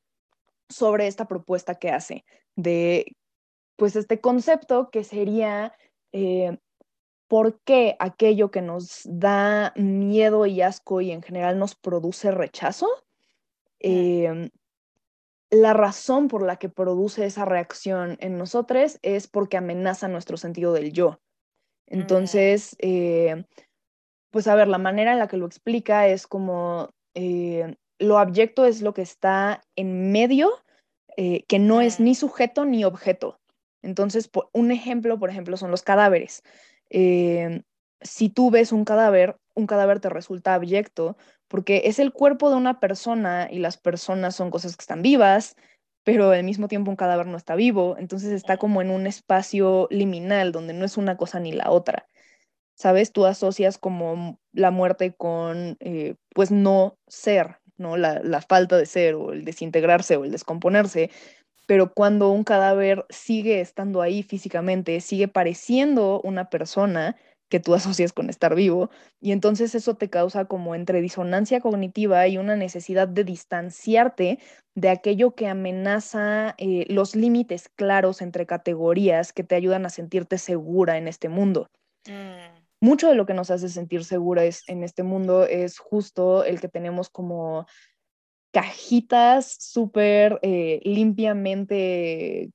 sobre 0.69 1.05
esta 1.05 1.27
propuesta 1.27 1.75
que 1.75 1.91
hace 1.91 2.25
de, 2.55 3.15
pues, 3.75 3.95
este 3.95 4.19
concepto 4.19 4.89
que 4.89 5.03
sería 5.03 5.75
eh, 6.13 6.57
por 7.27 7.59
qué 7.59 7.95
aquello 7.99 8.49
que 8.49 8.63
nos 8.63 9.01
da 9.05 9.71
miedo 9.75 10.47
y 10.47 10.63
asco 10.63 11.01
y 11.01 11.11
en 11.11 11.21
general 11.21 11.59
nos 11.59 11.75
produce 11.75 12.31
rechazo, 12.31 12.87
eh, 13.81 14.49
la 15.49 15.73
razón 15.73 16.27
por 16.27 16.43
la 16.43 16.57
que 16.57 16.69
produce 16.69 17.25
esa 17.25 17.45
reacción 17.45 18.17
en 18.19 18.37
nosotros 18.37 18.99
es 19.01 19.27
porque 19.27 19.57
amenaza 19.57 20.07
nuestro 20.07 20.37
sentido 20.37 20.73
del 20.73 20.91
yo. 20.91 21.19
Mm. 21.89 21.99
Entonces, 21.99 22.75
eh, 22.79 23.45
pues 24.31 24.47
a 24.47 24.55
ver, 24.55 24.67
la 24.67 24.77
manera 24.77 25.13
en 25.13 25.19
la 25.19 25.27
que 25.27 25.37
lo 25.37 25.45
explica 25.45 26.07
es 26.07 26.27
como 26.27 26.89
eh, 27.13 27.75
lo 27.99 28.19
abyecto 28.19 28.65
es 28.65 28.81
lo 28.81 28.93
que 28.93 29.01
está 29.01 29.61
en 29.75 30.11
medio, 30.11 30.51
eh, 31.15 31.43
que 31.47 31.59
no 31.59 31.81
es 31.81 31.99
ni 31.99 32.11
mm. 32.11 32.15
sujeto 32.15 32.65
ni 32.65 32.83
objeto. 32.83 33.39
Entonces, 33.81 34.29
un 34.53 34.71
ejemplo, 34.71 35.17
por 35.17 35.29
ejemplo, 35.29 35.55
son 35.55 35.71
los 35.71 35.81
cadáveres. 35.81 36.43
si 38.01 38.29
tú 38.29 38.51
ves 38.51 38.71
un 38.71 38.85
cadáver, 38.85 39.37
un 39.55 39.65
cadáver 39.65 39.99
te 39.99 40.09
resulta 40.09 40.53
abyecto 40.53 41.15
porque 41.47 41.83
es 41.85 41.99
el 41.99 42.11
cuerpo 42.11 42.49
de 42.49 42.55
una 42.55 42.79
persona 42.79 43.47
y 43.51 43.59
las 43.59 43.77
personas 43.77 44.35
son 44.35 44.51
cosas 44.51 44.75
que 44.75 44.81
están 44.81 45.01
vivas, 45.01 45.55
pero 46.03 46.31
al 46.31 46.43
mismo 46.43 46.67
tiempo 46.67 46.89
un 46.89 46.97
cadáver 46.97 47.27
no 47.27 47.37
está 47.37 47.55
vivo, 47.55 47.95
entonces 47.99 48.31
está 48.31 48.57
como 48.57 48.81
en 48.81 48.91
un 48.91 49.07
espacio 49.07 49.87
liminal 49.91 50.51
donde 50.51 50.73
no 50.73 50.85
es 50.85 50.97
una 50.97 51.17
cosa 51.17 51.39
ni 51.39 51.51
la 51.51 51.69
otra. 51.71 52.07
¿Sabes? 52.75 53.11
Tú 53.11 53.25
asocias 53.25 53.77
como 53.77 54.39
la 54.53 54.71
muerte 54.71 55.13
con, 55.15 55.77
eh, 55.79 56.15
pues, 56.33 56.51
no 56.51 56.97
ser, 57.07 57.57
¿no? 57.75 57.97
La, 57.97 58.21
la 58.23 58.41
falta 58.41 58.77
de 58.77 58.85
ser 58.85 59.15
o 59.15 59.33
el 59.33 59.45
desintegrarse 59.45 60.15
o 60.15 60.25
el 60.25 60.31
descomponerse, 60.31 61.09
pero 61.67 61.93
cuando 61.93 62.29
un 62.31 62.43
cadáver 62.43 63.05
sigue 63.09 63.59
estando 63.59 64.01
ahí 64.01 64.23
físicamente, 64.23 65.01
sigue 65.01 65.27
pareciendo 65.27 66.21
una 66.23 66.49
persona, 66.49 67.17
que 67.49 67.59
tú 67.59 67.73
asocias 67.73 68.13
con 68.13 68.29
estar 68.29 68.55
vivo 68.55 68.89
y 69.19 69.31
entonces 69.31 69.75
eso 69.75 69.95
te 69.95 70.09
causa 70.09 70.45
como 70.45 70.75
entre 70.75 71.01
disonancia 71.01 71.61
cognitiva 71.61 72.27
y 72.27 72.37
una 72.37 72.55
necesidad 72.55 73.07
de 73.07 73.23
distanciarte 73.23 74.39
de 74.75 74.89
aquello 74.89 75.33
que 75.35 75.47
amenaza 75.47 76.55
eh, 76.57 76.85
los 76.89 77.15
límites 77.15 77.69
claros 77.69 78.21
entre 78.21 78.45
categorías 78.45 79.33
que 79.33 79.43
te 79.43 79.55
ayudan 79.55 79.85
a 79.85 79.89
sentirte 79.89 80.37
segura 80.37 80.97
en 80.97 81.07
este 81.07 81.29
mundo. 81.29 81.69
Mm. 82.07 82.57
Mucho 82.79 83.09
de 83.09 83.15
lo 83.15 83.25
que 83.25 83.33
nos 83.33 83.49
hace 83.49 83.69
sentir 83.69 84.03
segura 84.03 84.43
en 84.45 84.83
este 84.83 85.01
mundo 85.01 85.45
es 85.45 85.79
justo 85.79 86.43
el 86.43 86.61
que 86.61 86.67
tenemos 86.67 87.09
como 87.09 87.65
cajitas 88.51 89.57
súper 89.59 90.39
eh, 90.43 90.79
limpiamente 90.83 92.51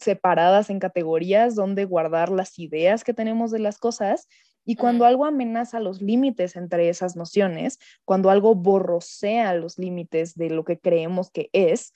separadas 0.00 0.70
en 0.70 0.78
categorías 0.78 1.54
donde 1.54 1.84
guardar 1.84 2.30
las 2.30 2.58
ideas 2.58 3.04
que 3.04 3.14
tenemos 3.14 3.50
de 3.50 3.58
las 3.58 3.78
cosas. 3.78 4.28
Y 4.66 4.76
cuando 4.76 5.04
algo 5.04 5.26
amenaza 5.26 5.78
los 5.78 6.00
límites 6.00 6.56
entre 6.56 6.88
esas 6.88 7.16
nociones, 7.16 7.78
cuando 8.04 8.30
algo 8.30 8.54
borrosea 8.54 9.54
los 9.54 9.78
límites 9.78 10.34
de 10.34 10.48
lo 10.50 10.64
que 10.64 10.78
creemos 10.78 11.30
que 11.30 11.50
es, 11.52 11.92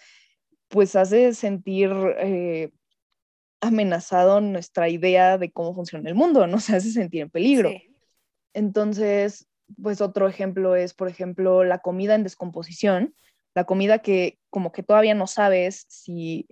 pues 0.69 0.95
hace 0.95 1.33
sentir 1.33 1.91
eh, 2.19 2.71
amenazado 3.61 4.41
nuestra 4.41 4.89
idea 4.89 5.39
de 5.39 5.51
cómo 5.51 5.75
funciona 5.75 6.09
el 6.09 6.15
mundo, 6.15 6.47
nos 6.47 6.69
hace 6.71 6.91
sentir 6.91 7.23
en 7.23 7.31
peligro. 7.31 7.71
Entonces, 8.53 9.49
pues 9.83 10.01
otro 10.01 10.29
ejemplo 10.29 10.77
es, 10.77 10.95
por 10.95 11.09
ejemplo, 11.09 11.65
la 11.65 11.79
comida 11.79 12.15
en 12.15 12.23
descomposición. 12.23 13.15
la 13.55 13.65
comida 13.65 13.99
que 13.99 14.39
como 14.51 14.73
que 14.73 14.83
todavía 14.83 15.15
no 15.15 15.27
sabes 15.27 15.85
si, 15.89 16.49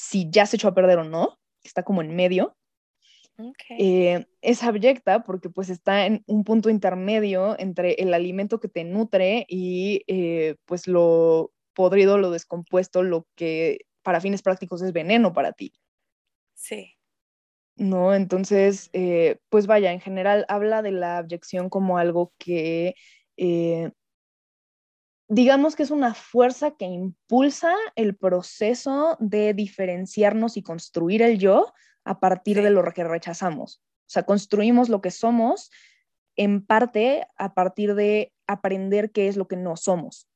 si 0.00 0.30
ya 0.30 0.46
se 0.46 0.56
echó 0.56 0.68
a 0.68 0.74
perder 0.74 0.98
o 0.98 1.04
no, 1.04 1.38
está 1.62 1.82
como 1.82 2.00
en 2.00 2.16
medio. 2.16 2.56
Eh, 3.78 4.26
es 4.40 4.62
abyecta 4.62 5.24
porque 5.24 5.50
pues 5.50 5.68
está 5.68 6.06
en 6.06 6.24
un 6.26 6.42
punto 6.44 6.70
intermedio 6.70 7.58
entre 7.58 7.92
el 7.92 8.14
alimento 8.14 8.60
que 8.60 8.68
te 8.68 8.84
nutre 8.84 9.44
y 9.46 10.02
eh, 10.06 10.56
pues 10.64 10.86
lo 10.86 11.52
podrido, 11.74 12.16
lo 12.16 12.30
descompuesto, 12.30 13.02
lo 13.02 13.26
que 13.34 13.80
para 14.02 14.22
fines 14.22 14.40
prácticos 14.40 14.80
es 14.80 14.94
veneno 14.94 15.34
para 15.34 15.52
ti. 15.52 15.74
Sí. 16.54 16.96
¿No? 17.76 18.14
Entonces, 18.14 18.88
eh, 18.94 19.38
pues 19.50 19.66
vaya, 19.66 19.92
en 19.92 20.00
general 20.00 20.46
habla 20.48 20.80
de 20.80 20.92
la 20.92 21.18
abyección 21.18 21.68
como 21.68 21.98
algo 21.98 22.32
que, 22.38 22.94
digamos 25.30 25.76
que 25.76 25.84
es 25.84 25.92
una 25.92 26.12
fuerza 26.12 26.72
que 26.72 26.86
impulsa 26.86 27.72
el 27.94 28.16
proceso 28.16 29.16
de 29.20 29.54
diferenciarnos 29.54 30.56
y 30.56 30.62
construir 30.62 31.22
el 31.22 31.38
yo 31.38 31.72
a 32.04 32.18
partir 32.18 32.60
de 32.62 32.70
lo 32.70 32.82
que 32.92 33.04
rechazamos. 33.04 33.80
O 33.80 34.10
sea, 34.12 34.24
construimos 34.24 34.88
lo 34.88 35.00
que 35.00 35.12
somos 35.12 35.70
en 36.34 36.66
parte 36.66 37.28
a 37.36 37.54
partir 37.54 37.94
de 37.94 38.32
aprender 38.48 39.12
qué 39.12 39.28
es 39.28 39.36
lo 39.36 39.46
que 39.46 39.56
no 39.56 39.76
somos. 39.76 40.28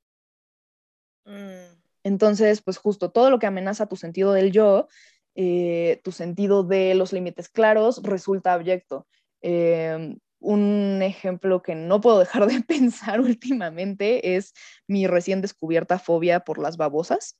Mm. 1.24 1.74
Entonces, 2.04 2.62
pues 2.62 2.76
justo 2.76 3.10
todo 3.10 3.30
lo 3.30 3.40
que 3.40 3.46
amenaza 3.46 3.86
tu 3.86 3.96
sentido 3.96 4.32
del 4.32 4.52
yo, 4.52 4.86
eh, 5.34 6.00
tu 6.04 6.12
sentido 6.12 6.62
de 6.62 6.94
los 6.94 7.12
límites 7.12 7.48
claros, 7.48 8.00
resulta 8.04 8.52
abyecto. 8.52 9.08
Em, 9.40 10.20
un 10.44 11.00
ejemplo 11.02 11.62
que 11.62 11.74
no 11.74 12.00
puedo 12.00 12.18
dejar 12.18 12.46
de 12.46 12.60
pensar 12.66 13.20
últimamente 13.20 14.36
es 14.36 14.52
mi 14.86 15.06
recién 15.06 15.40
descubierta 15.40 15.98
fobia 15.98 16.40
por 16.40 16.58
las 16.58 16.76
babosas. 16.76 17.36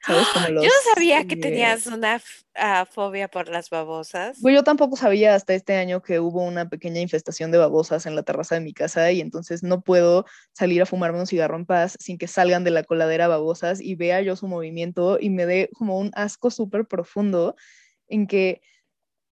yo 0.62 0.70
sabía 0.94 1.26
que 1.26 1.36
tenías 1.36 1.86
una 1.86 2.20
ah, 2.54 2.86
fobia 2.88 3.28
por 3.28 3.48
las 3.48 3.70
babosas. 3.70 4.38
yo 4.40 4.62
tampoco 4.62 4.96
sabía 4.96 5.34
hasta 5.34 5.54
este 5.54 5.74
año 5.76 6.02
que 6.02 6.20
hubo 6.20 6.44
una 6.44 6.68
pequeña 6.68 7.00
infestación 7.00 7.50
de 7.50 7.58
babosas 7.58 8.06
en 8.06 8.14
la 8.14 8.22
terraza 8.22 8.54
de 8.54 8.60
mi 8.60 8.72
casa 8.72 9.10
y 9.10 9.20
entonces 9.20 9.62
no 9.62 9.80
puedo 9.80 10.24
salir 10.52 10.82
a 10.82 10.86
fumarme 10.86 11.18
un 11.18 11.26
cigarro 11.26 11.56
en 11.56 11.66
paz 11.66 11.96
sin 11.98 12.18
que 12.18 12.28
salgan 12.28 12.62
de 12.62 12.70
la 12.70 12.84
coladera 12.84 13.26
babosas 13.26 13.80
y 13.80 13.96
vea 13.96 14.20
yo 14.20 14.36
su 14.36 14.46
movimiento 14.46 15.18
y 15.20 15.30
me 15.30 15.46
dé 15.46 15.70
como 15.72 15.98
un 15.98 16.12
asco 16.14 16.50
súper 16.50 16.86
profundo 16.86 17.56
en 18.06 18.26
que, 18.26 18.60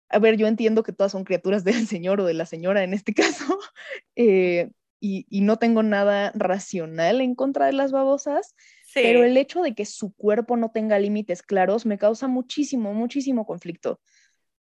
a 0.08 0.18
ver, 0.18 0.36
yo 0.36 0.46
entiendo 0.46 0.82
que 0.82 0.92
todas 0.92 1.12
son 1.12 1.24
criaturas 1.24 1.64
del 1.64 1.86
señor 1.88 2.20
o 2.20 2.24
de 2.24 2.34
la 2.34 2.46
señora 2.46 2.84
en 2.84 2.94
este 2.94 3.14
caso, 3.14 3.44
eh, 4.16 4.70
y, 5.00 5.26
y 5.28 5.42
no 5.42 5.58
tengo 5.58 5.82
nada 5.82 6.32
racional 6.34 7.20
en 7.20 7.34
contra 7.34 7.66
de 7.66 7.72
las 7.72 7.92
babosas 7.92 8.54
pero 9.02 9.24
el 9.24 9.36
hecho 9.36 9.62
de 9.62 9.74
que 9.74 9.84
su 9.84 10.14
cuerpo 10.14 10.56
no 10.56 10.70
tenga 10.70 10.98
límites 10.98 11.42
claros 11.42 11.86
me 11.86 11.98
causa 11.98 12.28
muchísimo, 12.28 12.94
muchísimo 12.94 13.44
conflicto. 13.46 14.00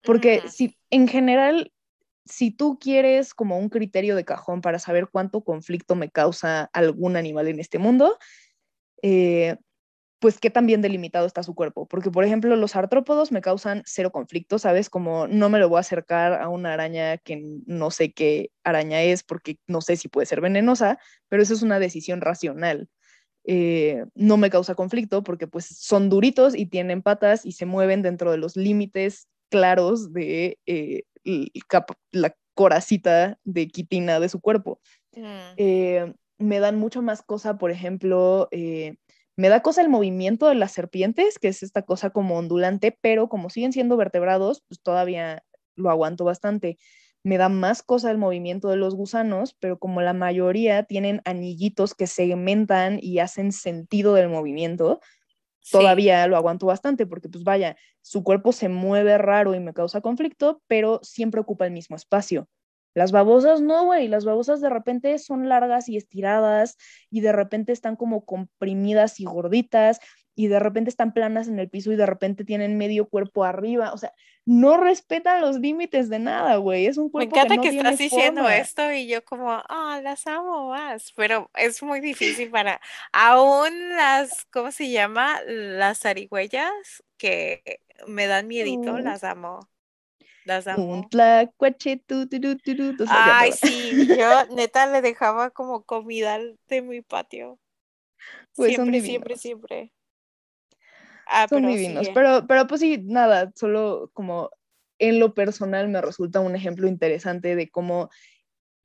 Porque 0.02 0.42
si 0.50 0.78
en 0.90 1.08
general, 1.08 1.72
si 2.26 2.52
tú 2.52 2.78
quieres 2.80 3.34
como 3.34 3.58
un 3.58 3.70
criterio 3.70 4.16
de 4.16 4.26
cajón 4.26 4.62
para 4.62 4.80
saber 4.80 5.08
cuánto 5.10 5.44
conflicto 5.44 5.96
me 5.96 6.10
causa 6.10 6.70
algún 6.74 7.16
animal 7.16 7.48
en 7.48 7.60
este 7.60 7.80
mundo, 7.80 8.18
eh, 9.02 9.58
pues 10.24 10.40
qué 10.40 10.50
tan 10.50 10.66
bien 10.66 10.82
delimitado 10.82 11.26
está 11.26 11.44
su 11.44 11.54
cuerpo. 11.54 11.86
Porque, 11.86 12.10
por 12.10 12.24
ejemplo, 12.24 12.56
los 12.56 12.78
artrópodos 12.78 13.34
me 13.34 13.42
causan 13.42 13.84
cero 13.86 14.14
conflicto, 14.14 14.58
¿sabes? 14.58 14.90
Como 14.90 15.28
no 15.28 15.50
me 15.50 15.60
lo 15.60 15.68
voy 15.68 15.76
a 15.76 15.80
acercar 15.82 16.42
a 16.42 16.48
una 16.48 16.72
araña 16.72 17.18
que 17.18 17.44
no 17.66 17.92
sé 17.92 18.14
qué 18.14 18.50
araña 18.64 19.02
es 19.02 19.22
porque 19.22 19.58
no 19.68 19.82
sé 19.82 19.98
si 19.98 20.08
puede 20.08 20.26
ser 20.26 20.40
venenosa, 20.40 20.98
pero 21.28 21.44
eso 21.44 21.54
es 21.54 21.62
una 21.62 21.78
decisión 21.78 22.22
racional. 22.22 22.88
Eh, 23.44 24.06
no 24.16 24.38
me 24.38 24.50
causa 24.50 24.76
conflicto 24.76 25.26
porque 25.26 25.48
pues 25.48 25.66
son 25.66 26.08
duritos 26.08 26.56
y 26.56 26.68
tienen 26.68 27.02
patas 27.02 27.46
y 27.46 27.52
se 27.52 27.66
mueven 27.66 28.02
dentro 28.02 28.32
de 28.32 28.38
los 28.38 28.56
límites 28.56 29.28
claros 29.50 30.14
de 30.14 30.58
eh, 30.66 31.04
la 32.14 32.34
coracita 32.54 33.40
de 33.44 33.68
quitina 33.68 34.22
de 34.22 34.30
su 34.30 34.40
cuerpo. 34.40 34.80
Mm. 35.18 35.54
Eh, 35.58 36.14
me 36.38 36.62
dan 36.62 36.78
mucho 36.78 37.02
más 37.02 37.24
cosa, 37.24 37.58
por 37.58 37.72
ejemplo, 37.72 38.48
me 39.38 39.50
da 39.50 39.62
cosa 39.62 39.82
el 39.82 39.90
movimiento 39.90 40.48
de 40.48 40.56
las 40.56 40.72
serpientes, 40.72 41.40
que 41.40 41.48
es 41.50 41.64
esta 41.64 41.84
cosa 41.84 42.12
como 42.12 42.38
ondulante, 42.38 42.98
pero 43.02 43.30
como 43.30 43.50
siguen 43.50 43.74
siendo 43.74 43.98
vertebrados, 43.98 44.64
pues 44.68 44.82
todavía 44.82 45.44
lo 45.76 45.90
aguanto 45.90 46.26
bastante 46.26 46.78
me 47.24 47.38
da 47.38 47.50
más 47.50 47.84
cosa 47.84 48.12
el 48.12 48.18
movimiento 48.18 48.70
de 48.70 48.76
los 48.76 48.96
gusanos, 48.96 49.56
pero 49.60 49.80
como 49.80 50.02
la 50.02 50.14
mayoría 50.14 50.84
tienen 50.84 51.22
anillitos 51.26 51.96
que 51.96 52.08
segmentan 52.08 53.00
y 53.02 53.20
hacen 53.20 53.52
sentido 53.54 54.14
del 54.14 54.30
movimiento, 54.30 55.00
todavía 55.72 56.28
lo 56.28 56.38
aguanto 56.38 56.68
bastante 56.68 57.06
porque 57.08 57.30
pues 57.30 57.44
vaya, 57.44 57.78
su 58.02 58.24
cuerpo 58.24 58.52
se 58.54 58.70
mueve 58.70 59.18
raro 59.18 59.56
y 59.56 59.60
me 59.62 59.74
causa 59.74 60.02
conflicto, 60.02 60.62
pero 60.68 61.00
siempre 61.04 61.42
ocupa 61.42 61.66
el 61.66 61.74
mismo 61.74 61.96
espacio. 61.96 62.50
Las 62.94 63.12
babosas 63.12 63.62
no, 63.62 63.86
güey, 63.86 64.08
las 64.08 64.26
babosas 64.26 64.62
de 64.62 64.70
repente 64.70 65.18
son 65.18 65.50
largas 65.50 65.90
y 65.90 65.98
estiradas 65.98 66.78
y 67.10 67.22
de 67.22 67.32
repente 67.32 67.72
están 67.72 67.96
como 67.96 68.26
comprimidas 68.26 69.20
y 69.20 69.26
gorditas 69.26 70.00
y 70.36 70.48
de 70.48 70.60
repente 70.60 70.90
están 70.90 71.14
planas 71.14 71.48
en 71.48 71.60
el 71.60 71.70
piso 71.70 71.92
y 71.92 71.96
de 71.96 72.06
repente 72.06 72.44
tienen 72.44 72.78
medio 72.78 73.08
cuerpo 73.08 73.44
arriba. 73.44 73.94
O 73.94 73.98
sea, 73.98 74.14
no 74.46 74.78
respetan 74.78 75.42
los 75.42 75.58
límites 75.58 76.10
de 76.10 76.20
nada, 76.20 76.58
güey. 76.58 76.88
Es 76.88 76.98
un 76.98 77.10
cuerpo 77.10 77.36
Me 77.36 77.42
encanta 77.42 77.62
que, 77.62 77.78
estás 77.78 77.98
diciendo 77.98 78.50
esto 78.50 78.92
y 78.92 79.08
yo 79.08 79.24
como, 79.24 79.52
ah, 79.52 80.00
las 80.04 80.26
amo 80.28 80.70
más, 80.70 81.14
pero 81.16 81.50
es 81.56 81.82
muy 81.84 82.00
difícil 82.00 82.50
para, 82.50 82.82
aún 83.12 83.90
las, 83.96 84.46
¿cómo 84.52 84.72
se 84.72 84.90
llama? 84.90 85.40
Las 85.46 86.06
arigüellas 86.06 87.04
que 87.18 87.82
me 88.08 88.28
dan 88.28 88.48
miedito, 88.48 88.98
las 89.00 89.24
amo. 89.24 89.60
Las 90.46 90.68
amo. 90.68 90.86
Un 90.86 91.10
tlacuache, 91.10 91.98
tu, 92.06 92.28
Ay, 93.10 93.52
sí, 93.54 94.08
yo 94.18 94.46
neta 94.56 94.88
le 94.88 95.02
dejaba 95.02 95.52
como 95.52 95.84
comida 95.84 96.40
de 96.68 96.82
mi 96.82 97.02
patio. 97.02 97.60
Pues 98.56 98.76
siempre, 98.76 99.02
siempre, 99.02 99.38
siempre. 99.38 99.94
Ah, 101.26 101.48
son 101.50 101.68
divinos. 101.68 102.10
Pero, 102.14 102.46
pero 102.48 102.68
pues 102.68 102.82
sí, 102.82 103.00
nada, 103.04 103.52
solo 103.56 104.10
como 104.14 104.50
en 105.00 105.20
lo 105.20 105.34
personal 105.34 105.88
me 105.88 106.02
resulta 106.02 106.40
un 106.40 106.56
ejemplo 106.56 106.88
interesante 106.88 107.56
de 107.56 107.70
cómo 107.70 108.10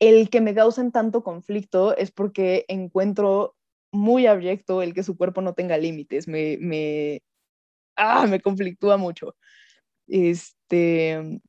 el 0.00 0.30
que 0.30 0.40
me 0.40 0.54
causen 0.54 0.92
tanto 0.92 1.22
conflicto 1.22 1.96
es 1.96 2.10
porque 2.10 2.64
encuentro 2.68 3.56
muy 3.92 4.26
abyecto 4.26 4.82
el 4.82 4.94
que 4.94 5.02
su 5.02 5.16
cuerpo 5.16 5.40
no 5.42 5.54
tenga 5.54 5.76
límites. 5.76 6.28
Me, 6.28 6.56
me, 6.60 7.22
ah, 7.96 8.26
me 8.26 8.40
conflictúa 8.40 8.96
mucho. 8.96 9.34
Este, 10.06 11.40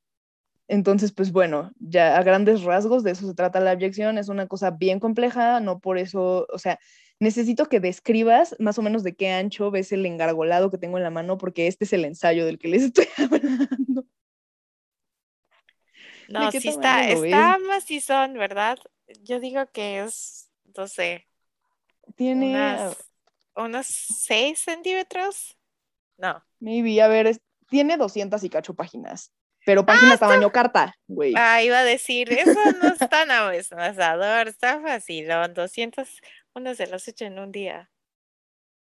entonces, 0.69 1.11
pues 1.11 1.31
bueno, 1.31 1.71
ya 1.79 2.15
a 2.15 2.21
grandes 2.21 2.61
rasgos 2.61 3.03
de 3.03 3.09
eso 3.09 3.27
se 3.27 3.33
trata 3.33 3.59
la 3.59 3.71
abyección. 3.71 4.19
Es 4.19 4.29
una 4.29 4.47
cosa 4.47 4.69
bien 4.69 4.99
compleja, 4.99 5.59
no 5.59 5.79
por 5.79 5.97
eso, 5.97 6.45
o 6.53 6.59
sea, 6.59 6.79
necesito 7.19 7.65
que 7.65 7.79
describas 7.79 8.55
más 8.59 8.77
o 8.77 8.83
menos 8.83 9.01
de 9.01 9.15
qué 9.15 9.31
ancho 9.31 9.71
ves 9.71 9.91
el 9.91 10.05
engargolado 10.05 10.69
que 10.69 10.77
tengo 10.77 10.97
en 10.97 11.03
la 11.03 11.09
mano, 11.09 11.39
porque 11.39 11.65
este 11.65 11.85
es 11.85 11.93
el 11.93 12.05
ensayo 12.05 12.45
del 12.45 12.59
que 12.59 12.67
les 12.67 12.83
estoy 12.93 13.07
hablando. 13.17 14.05
No, 16.27 16.51
sí 16.51 16.69
está, 16.69 17.09
está 17.09 17.57
macizón, 17.57 18.35
¿verdad? 18.35 18.77
Yo 19.23 19.39
digo 19.39 19.65
que 19.73 20.03
es, 20.03 20.51
no 20.77 20.87
sé. 20.87 21.25
Tiene 22.15 22.55
unos 23.55 23.87
6 23.87 24.59
centímetros. 24.59 25.57
No. 26.15 26.43
Maybe, 26.59 27.01
a 27.01 27.07
ver, 27.07 27.41
tiene 27.69 27.97
200 27.97 28.43
y 28.43 28.49
cacho 28.51 28.75
páginas. 28.75 29.33
Pero 29.69 29.85
páginas 29.85 30.15
ah, 30.15 30.17
tamaño 30.17 30.51
carta, 30.51 30.95
güey. 31.05 31.35
Ah, 31.37 31.61
iba 31.61 31.77
a 31.77 31.83
decir, 31.83 32.33
eso 32.33 32.59
no 32.81 32.87
es 32.87 33.07
tan 33.07 33.29
amesador, 33.77 34.47
está 34.47 34.81
fácil, 34.81 35.27
200 35.53 36.21
uno 36.55 36.73
se 36.73 36.87
los 36.87 37.07
echa 37.07 37.27
en 37.27 37.37
un 37.37 37.51
día. 37.51 37.91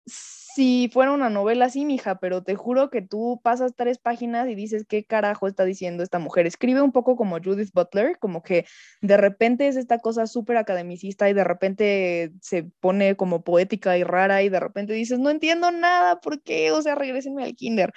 Si 0.04 0.90
fuera 0.92 1.12
una 1.12 1.30
novela, 1.30 1.68
sí, 1.70 1.84
mija, 1.84 2.18
pero 2.18 2.42
te 2.42 2.56
juro 2.56 2.90
que 2.90 3.02
tú 3.02 3.40
pasas 3.44 3.76
tres 3.76 3.98
páginas 3.98 4.48
y 4.48 4.56
dices, 4.56 4.84
¿qué 4.84 5.04
carajo 5.04 5.46
está 5.46 5.64
diciendo 5.64 6.02
esta 6.02 6.18
mujer? 6.18 6.44
Escribe 6.48 6.82
un 6.82 6.90
poco 6.90 7.14
como 7.14 7.38
Judith 7.38 7.70
Butler, 7.72 8.18
como 8.18 8.42
que 8.42 8.66
de 9.00 9.16
repente 9.16 9.68
es 9.68 9.76
esta 9.76 10.00
cosa 10.00 10.26
súper 10.26 10.56
academicista 10.56 11.30
y 11.30 11.34
de 11.34 11.44
repente 11.44 12.32
se 12.40 12.64
pone 12.80 13.14
como 13.14 13.44
poética 13.44 13.96
y 13.96 14.02
rara 14.02 14.42
y 14.42 14.48
de 14.48 14.58
repente 14.58 14.92
dices, 14.92 15.20
no 15.20 15.30
entiendo 15.30 15.70
nada, 15.70 16.20
¿por 16.20 16.42
qué? 16.42 16.72
O 16.72 16.82
sea, 16.82 16.96
regresenme 16.96 17.44
al 17.44 17.54
kinder. 17.54 17.92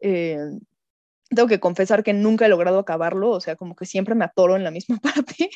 Eh, 0.00 0.38
tengo 1.34 1.48
que 1.48 1.60
confesar 1.60 2.02
que 2.04 2.12
nunca 2.12 2.46
he 2.46 2.48
logrado 2.48 2.78
acabarlo, 2.78 3.30
o 3.30 3.40
sea, 3.40 3.56
como 3.56 3.76
que 3.76 3.86
siempre 3.86 4.14
me 4.14 4.24
atoro 4.24 4.56
en 4.56 4.64
la 4.64 4.70
misma 4.70 4.98
parte. 5.02 5.50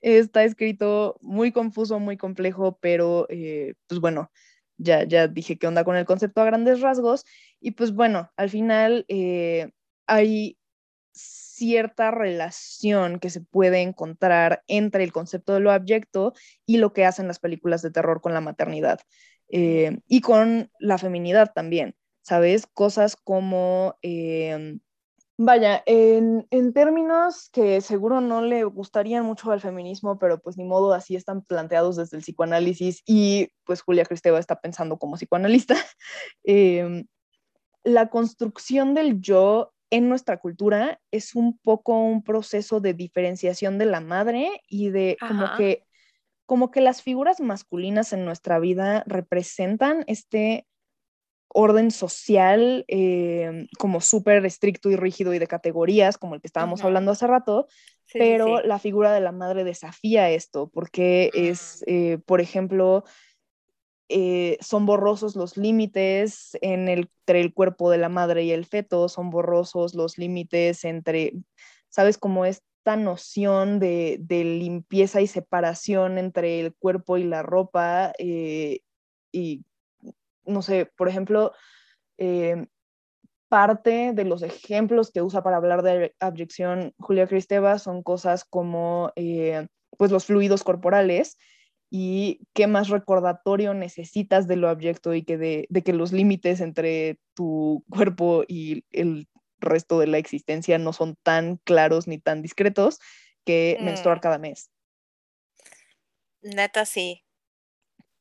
Está 0.00 0.44
escrito 0.44 1.18
muy 1.20 1.52
confuso, 1.52 1.98
muy 2.00 2.16
complejo, 2.16 2.78
pero 2.80 3.26
eh, 3.30 3.74
pues 3.86 4.00
bueno, 4.00 4.30
ya, 4.76 5.04
ya 5.04 5.28
dije 5.28 5.58
qué 5.58 5.66
onda 5.66 5.84
con 5.84 5.96
el 5.96 6.06
concepto 6.06 6.40
a 6.40 6.44
grandes 6.46 6.80
rasgos. 6.80 7.24
Y 7.60 7.72
pues 7.72 7.92
bueno, 7.94 8.30
al 8.36 8.50
final 8.50 9.04
eh, 9.08 9.70
hay 10.06 10.58
cierta 11.12 12.10
relación 12.10 13.18
que 13.18 13.30
se 13.30 13.40
puede 13.40 13.82
encontrar 13.82 14.62
entre 14.68 15.04
el 15.04 15.12
concepto 15.12 15.54
de 15.54 15.60
lo 15.60 15.72
abyecto 15.72 16.32
y 16.66 16.78
lo 16.78 16.92
que 16.92 17.04
hacen 17.04 17.26
las 17.28 17.40
películas 17.40 17.82
de 17.82 17.90
terror 17.90 18.20
con 18.20 18.34
la 18.34 18.40
maternidad. 18.40 19.00
eh, 19.50 19.98
y 20.08 20.20
con 20.20 20.70
la 20.78 20.98
feminidad 20.98 21.52
también, 21.54 21.96
¿sabes? 22.22 22.66
Cosas 22.66 23.16
como, 23.16 23.96
em, 24.02 24.80
vaya, 25.38 25.82
en, 25.86 26.46
en, 26.50 26.72
términos 26.72 27.48
que 27.52 27.80
seguro 27.80 28.20
no 28.20 28.42
le 28.42 28.64
gustarían 28.64 29.24
mucho 29.24 29.50
al 29.52 29.60
feminismo, 29.60 30.18
pero 30.18 30.40
pues 30.40 30.58
ni 30.58 30.64
modo, 30.64 30.92
así 30.92 31.14
están 31.14 31.42
planteados 31.42 31.96
desde 31.96 32.16
el 32.16 32.24
psicoanálisis 32.24 33.02
y 33.06 33.48
pues 33.64 33.80
Julia 33.82 34.04
Cristeva 34.04 34.40
está 34.40 34.60
pensando 34.60 34.98
como 34.98 35.16
psicoanalista. 35.16 35.74
Em, 36.44 37.06
la 37.84 38.08
construcción 38.10 38.94
del 38.94 39.20
yo 39.20 39.72
en 39.90 40.08
nuestra 40.08 40.38
cultura 40.38 41.00
es 41.10 41.34
un 41.34 41.56
poco 41.58 41.98
un 41.98 42.22
proceso 42.22 42.80
de 42.80 42.94
diferenciación 42.94 43.78
de 43.78 43.86
la 43.86 44.00
madre 44.00 44.60
y 44.68 44.90
de 44.90 45.16
como 45.20 45.46
que 45.56 45.84
como 46.46 46.70
que 46.70 46.80
las 46.80 47.02
figuras 47.02 47.40
masculinas 47.40 48.14
en 48.14 48.24
nuestra 48.24 48.58
vida 48.58 49.04
representan 49.06 50.04
este 50.06 50.66
orden 51.48 51.90
social 51.90 52.84
eh, 52.88 53.66
como 53.78 54.00
súper 54.00 54.44
estricto 54.44 54.90
y 54.90 54.96
rígido 54.96 55.34
y 55.34 55.38
de 55.38 55.46
categorías, 55.46 56.18
como 56.18 56.34
el 56.34 56.40
que 56.40 56.46
estábamos 56.46 56.84
hablando 56.84 57.12
hace 57.12 57.26
rato, 57.26 57.66
pero 58.12 58.62
la 58.62 58.78
figura 58.78 59.12
de 59.12 59.20
la 59.20 59.32
madre 59.32 59.64
desafía 59.64 60.30
esto, 60.30 60.70
porque 60.72 61.30
es, 61.34 61.82
mm. 61.86 61.90
eh, 61.90 62.18
por 62.24 62.40
ejemplo, 62.40 63.04
eh, 64.10 64.56
son 64.60 64.86
borrosos 64.86 65.36
los 65.36 65.58
límites 65.58 66.56
en 66.62 66.88
el, 66.88 67.10
entre 67.20 67.40
el 67.40 67.52
cuerpo 67.52 67.90
de 67.90 67.98
la 67.98 68.08
madre 68.08 68.44
y 68.44 68.52
el 68.52 68.64
feto, 68.64 69.08
son 69.08 69.30
borrosos 69.30 69.94
los 69.94 70.16
límites 70.16 70.84
entre, 70.84 71.34
¿sabes? 71.90 72.16
Como 72.16 72.46
esta 72.46 72.96
noción 72.96 73.78
de, 73.78 74.18
limpieza 74.28 75.20
y 75.20 75.26
separación 75.26 76.16
entre 76.16 76.60
el 76.60 76.74
cuerpo 76.74 77.18
y 77.18 77.24
la 77.24 77.42
ropa. 77.42 78.12
Eh, 78.18 78.80
y, 79.30 79.64
no 80.48 80.62
sé, 80.62 80.90
por 80.96 81.08
ejemplo, 81.08 81.52
eh, 82.18 82.66
parte 83.48 84.12
de 84.12 84.24
los 84.24 84.42
ejemplos 84.42 85.10
que 85.10 85.22
usa 85.22 85.42
para 85.42 85.56
hablar 85.56 85.82
de 85.82 86.14
abyección 86.20 86.92
Julia 86.98 87.26
Cristeva 87.26 87.78
son 87.78 88.02
cosas 88.02 88.44
como, 88.44 89.12
pues, 89.96 90.10
los 90.10 90.26
fluidos 90.26 90.64
corporales, 90.64 91.36
y 91.90 92.40
qué 92.52 92.66
más 92.66 92.88
recordatorio 92.88 93.74
necesitas 93.74 94.46
de 94.46 94.56
lo 94.56 94.68
abyecto 94.68 95.14
y 95.14 95.22
que 95.22 95.38
de, 95.38 95.68
que 95.84 95.92
los 95.92 96.12
límites 96.12 96.60
entre 96.60 97.18
tu 97.34 97.84
cuerpo 97.88 98.44
y 98.46 98.84
el 98.90 99.28
resto 99.58 99.98
de 99.98 100.06
la 100.06 100.18
existencia 100.18 100.78
no 100.78 100.92
son 100.92 101.16
tan 101.22 101.56
claros 101.56 102.06
ni 102.06 102.18
tan 102.18 102.42
discretos 102.42 102.98
que 103.44 103.78
menstruar 103.80 104.18
mm. 104.18 104.20
cada 104.20 104.38
mes. 104.38 104.70
Neta, 106.42 106.84
sí. 106.84 107.24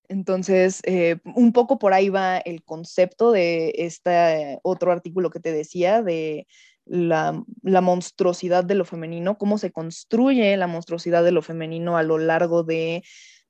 Entonces, 0.10 0.82
eh, 0.86 1.18
un 1.36 1.52
poco 1.52 1.80
por 1.80 1.94
ahí 1.94 2.10
va 2.10 2.38
el 2.38 2.64
concepto 2.64 3.32
de 3.32 3.74
este 3.78 4.60
otro 4.64 4.92
artículo 4.92 5.30
que 5.30 5.40
te 5.40 5.52
decía, 5.52 6.02
de 6.02 6.48
la, 6.86 7.44
la, 7.62 7.82
monstruosidad 7.82 8.64
de 8.64 8.76
lo 8.76 8.86
femenino, 8.86 9.38
cómo 9.38 9.58
se 9.58 9.72
construye 9.72 10.56
la 10.56 10.68
monstruosidad 10.68 11.24
de 11.24 11.32
lo 11.32 11.42
femenino 11.42 11.98
a 11.98 12.04
lo 12.04 12.18
largo 12.18 12.64
de 12.64 13.04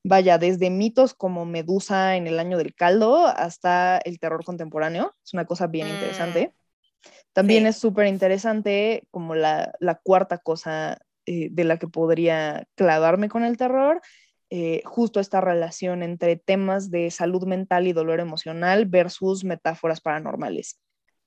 vaya, 0.08 0.38
desde 0.38 0.70
mitos 0.70 1.14
como 1.14 1.46
Medusa 1.46 2.16
en 2.16 2.28
el 2.28 2.40
año 2.40 2.58
del 2.58 2.74
caldo 2.74 3.28
hasta 3.28 3.98
el 4.00 4.20
terror 4.20 4.44
contemporáneo. 4.44 5.14
Es 5.24 5.34
una 5.34 5.46
cosa 5.46 5.68
bien 5.68 5.88
interesante. 5.88 6.54
Mm, 6.54 7.10
También 7.34 7.68
es 7.68 7.78
súper 7.78 8.08
interesante 8.08 9.04
como 9.12 9.36
la, 9.36 9.74
cuarta 10.04 10.38
cosa 10.38 11.00
eh, 11.26 11.50
de 11.52 11.64
la 11.64 11.78
que 11.78 11.88
podría 11.88 12.66
clavarme 12.76 13.30
con 13.30 13.44
el 13.44 13.58
terror, 13.58 14.02
eh, 14.50 14.82
justo 14.86 15.20
esta 15.20 15.42
relación 15.42 16.04
entre 16.04 16.38
temas 16.38 16.90
de 16.90 17.12
salud 17.12 17.46
mental 17.46 17.88
y 17.88 17.94
dolor 17.94 18.20
emocional 18.20 18.86
versus 18.86 19.44
metáforas 19.44 20.02
paranormales. 20.02 20.80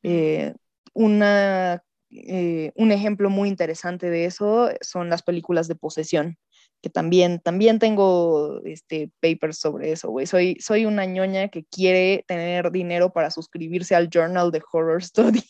Eh, 0.02 0.54
una, 0.92 1.82
un 2.10 2.92
ejemplo 2.92 3.30
muy 3.30 3.48
interesante 3.48 4.10
de 4.10 4.24
eso 4.24 4.70
son 4.80 5.10
las 5.10 5.22
películas 5.22 5.68
de 5.68 5.76
posesión 5.76 6.38
que 6.82 6.90
también, 6.90 7.40
también 7.40 7.78
tengo 7.78 8.60
este, 8.64 9.10
papers 9.20 9.58
sobre 9.58 9.92
eso, 9.92 10.10
güey. 10.10 10.26
Soy, 10.26 10.56
soy 10.60 10.86
una 10.86 11.04
ñoña 11.04 11.48
que 11.48 11.64
quiere 11.64 12.24
tener 12.26 12.70
dinero 12.70 13.12
para 13.12 13.30
suscribirse 13.30 13.94
al 13.94 14.08
Journal 14.08 14.50
de 14.50 14.62
Horror 14.72 15.02
Studies. 15.02 15.44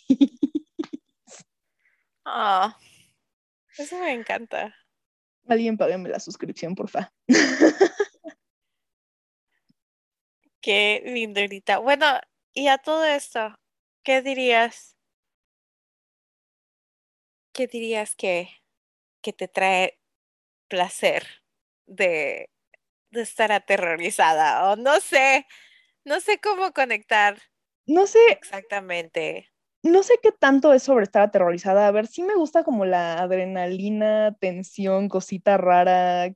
Ah, 2.25 2.77
eso 3.79 3.99
me 4.01 4.12
encanta. 4.12 4.75
Alguien 5.51 5.77
págueme 5.77 6.09
la 6.09 6.21
suscripción, 6.21 6.77
porfa. 6.77 7.13
Qué 10.63 11.03
lindo, 11.05 11.41
Bueno, 11.83 12.07
y 12.53 12.69
a 12.69 12.79
todo 12.79 13.05
esto, 13.05 13.59
¿qué 14.05 14.23
dirías? 14.23 14.97
¿Qué 17.53 17.67
dirías 17.67 18.15
que, 18.15 18.49
que 19.23 19.33
te 19.33 19.49
trae 19.49 19.99
placer 20.69 21.27
de, 21.87 22.49
estar 23.11 23.51
aterrorizada 23.51 24.71
o 24.71 24.77
no 24.77 25.01
sé, 25.01 25.49
no 26.05 26.21
sé 26.21 26.39
cómo 26.39 26.73
conectar. 26.73 27.43
No 27.87 28.07
sé. 28.07 28.21
Exactamente. 28.31 29.50
No 29.83 30.03
sé 30.03 30.14
qué 30.22 30.31
tanto 30.31 30.74
es 30.74 30.83
sobre 30.83 31.05
estar 31.05 31.22
aterrorizada. 31.22 31.87
A 31.87 31.91
ver, 31.91 32.07
sí 32.07 32.22
me 32.22 32.35
gusta 32.35 32.64
como 32.64 32.85
la 32.85 33.14
adrenalina, 33.14 34.37
tensión, 34.39 35.09
cosita 35.09 35.57
rara 35.57 36.35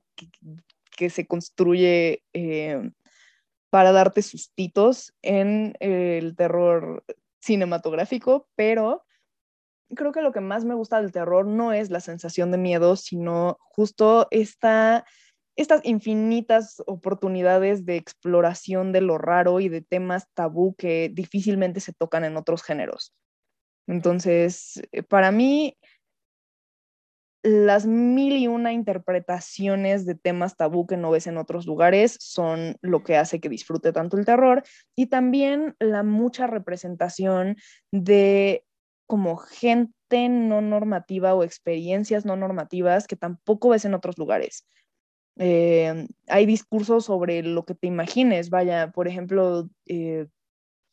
que, 0.97 1.09
se 1.09 1.27
construye 1.27 2.23
eh, 2.33 2.89
para 3.69 3.91
darte 3.91 4.21
sustitos 4.23 5.13
en 5.21 5.75
el 5.79 6.35
terror 6.35 7.03
cinematográfico, 7.39 8.47
pero 8.55 9.03
creo 9.95 10.11
que 10.11 10.21
lo 10.21 10.31
que 10.31 10.41
más 10.41 10.65
me 10.65 10.73
gusta 10.73 11.01
del 11.01 11.11
terror 11.11 11.45
no 11.45 11.73
es 11.73 11.91
la 11.91 11.99
sensación 11.99 12.51
de 12.51 12.57
miedo, 12.57 12.95
sino 12.95 13.57
justo 13.59 14.27
esta, 14.31 15.05
estas 15.55 15.81
infinitas 15.85 16.81
oportunidades 16.87 17.85
de 17.85 17.97
exploración 17.97 18.91
de 18.91 19.01
lo 19.01 19.17
raro 19.17 19.59
y 19.59 19.69
de 19.69 19.81
temas 19.81 20.27
tabú 20.33 20.73
que 20.75 21.11
difícilmente 21.13 21.79
se 21.79 21.93
tocan 21.93 22.23
en 22.23 22.37
otros 22.37 22.63
géneros. 22.63 23.13
Entonces, 23.87 24.81
eh, 24.91 25.03
para 25.03 25.31
mí, 25.31 25.77
las 27.45 27.85
mil 27.85 28.37
y 28.37 28.47
una 28.47 28.73
interpretaciones 28.73 30.07
de 30.07 30.15
temas 30.15 30.57
tabú 30.57 30.87
que 30.87 30.97
no 30.97 31.11
ves 31.11 31.27
en 31.27 31.37
otros 31.37 31.67
lugares 31.67 32.17
son 32.19 32.75
lo 32.81 33.03
que 33.03 33.17
hace 33.17 33.39
que 33.39 33.49
disfrute 33.49 33.93
tanto 33.93 34.17
el 34.17 34.25
terror 34.25 34.63
y 34.95 35.07
también 35.07 35.75
la 35.79 36.01
mucha 36.01 36.47
representación 36.47 37.57
de 37.91 38.65
como 39.05 39.37
gente 39.37 40.27
no 40.27 40.61
normativa 40.61 41.35
o 41.35 41.43
experiencias 41.43 42.25
no 42.25 42.35
normativas 42.35 43.05
que 43.05 43.15
tampoco 43.15 43.69
ves 43.69 43.85
en 43.85 43.93
otros 43.93 44.17
lugares. 44.17 44.65
Eh, 45.37 46.07
hay 46.27 46.45
discursos 46.47 47.05
sobre 47.05 47.43
lo 47.43 47.63
que 47.63 47.75
te 47.75 47.85
imagines, 47.85 48.49
vaya, 48.49 48.91
por 48.91 49.07
ejemplo, 49.07 49.69
eh, 49.85 50.25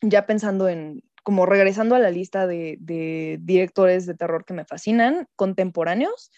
ya 0.03 0.27
pensando 0.27 0.69
en, 0.69 1.03
como 1.23 1.47
regresando 1.47 1.95
a 1.95 1.99
la 1.99 2.11
lista 2.11 2.47
de, 2.47 2.79
directores 3.41 4.07
de 4.07 4.15
terror 4.15 4.45
que 4.45 4.55
me 4.55 4.65
fascinan, 4.65 5.27
contemporáneos, 5.37 6.31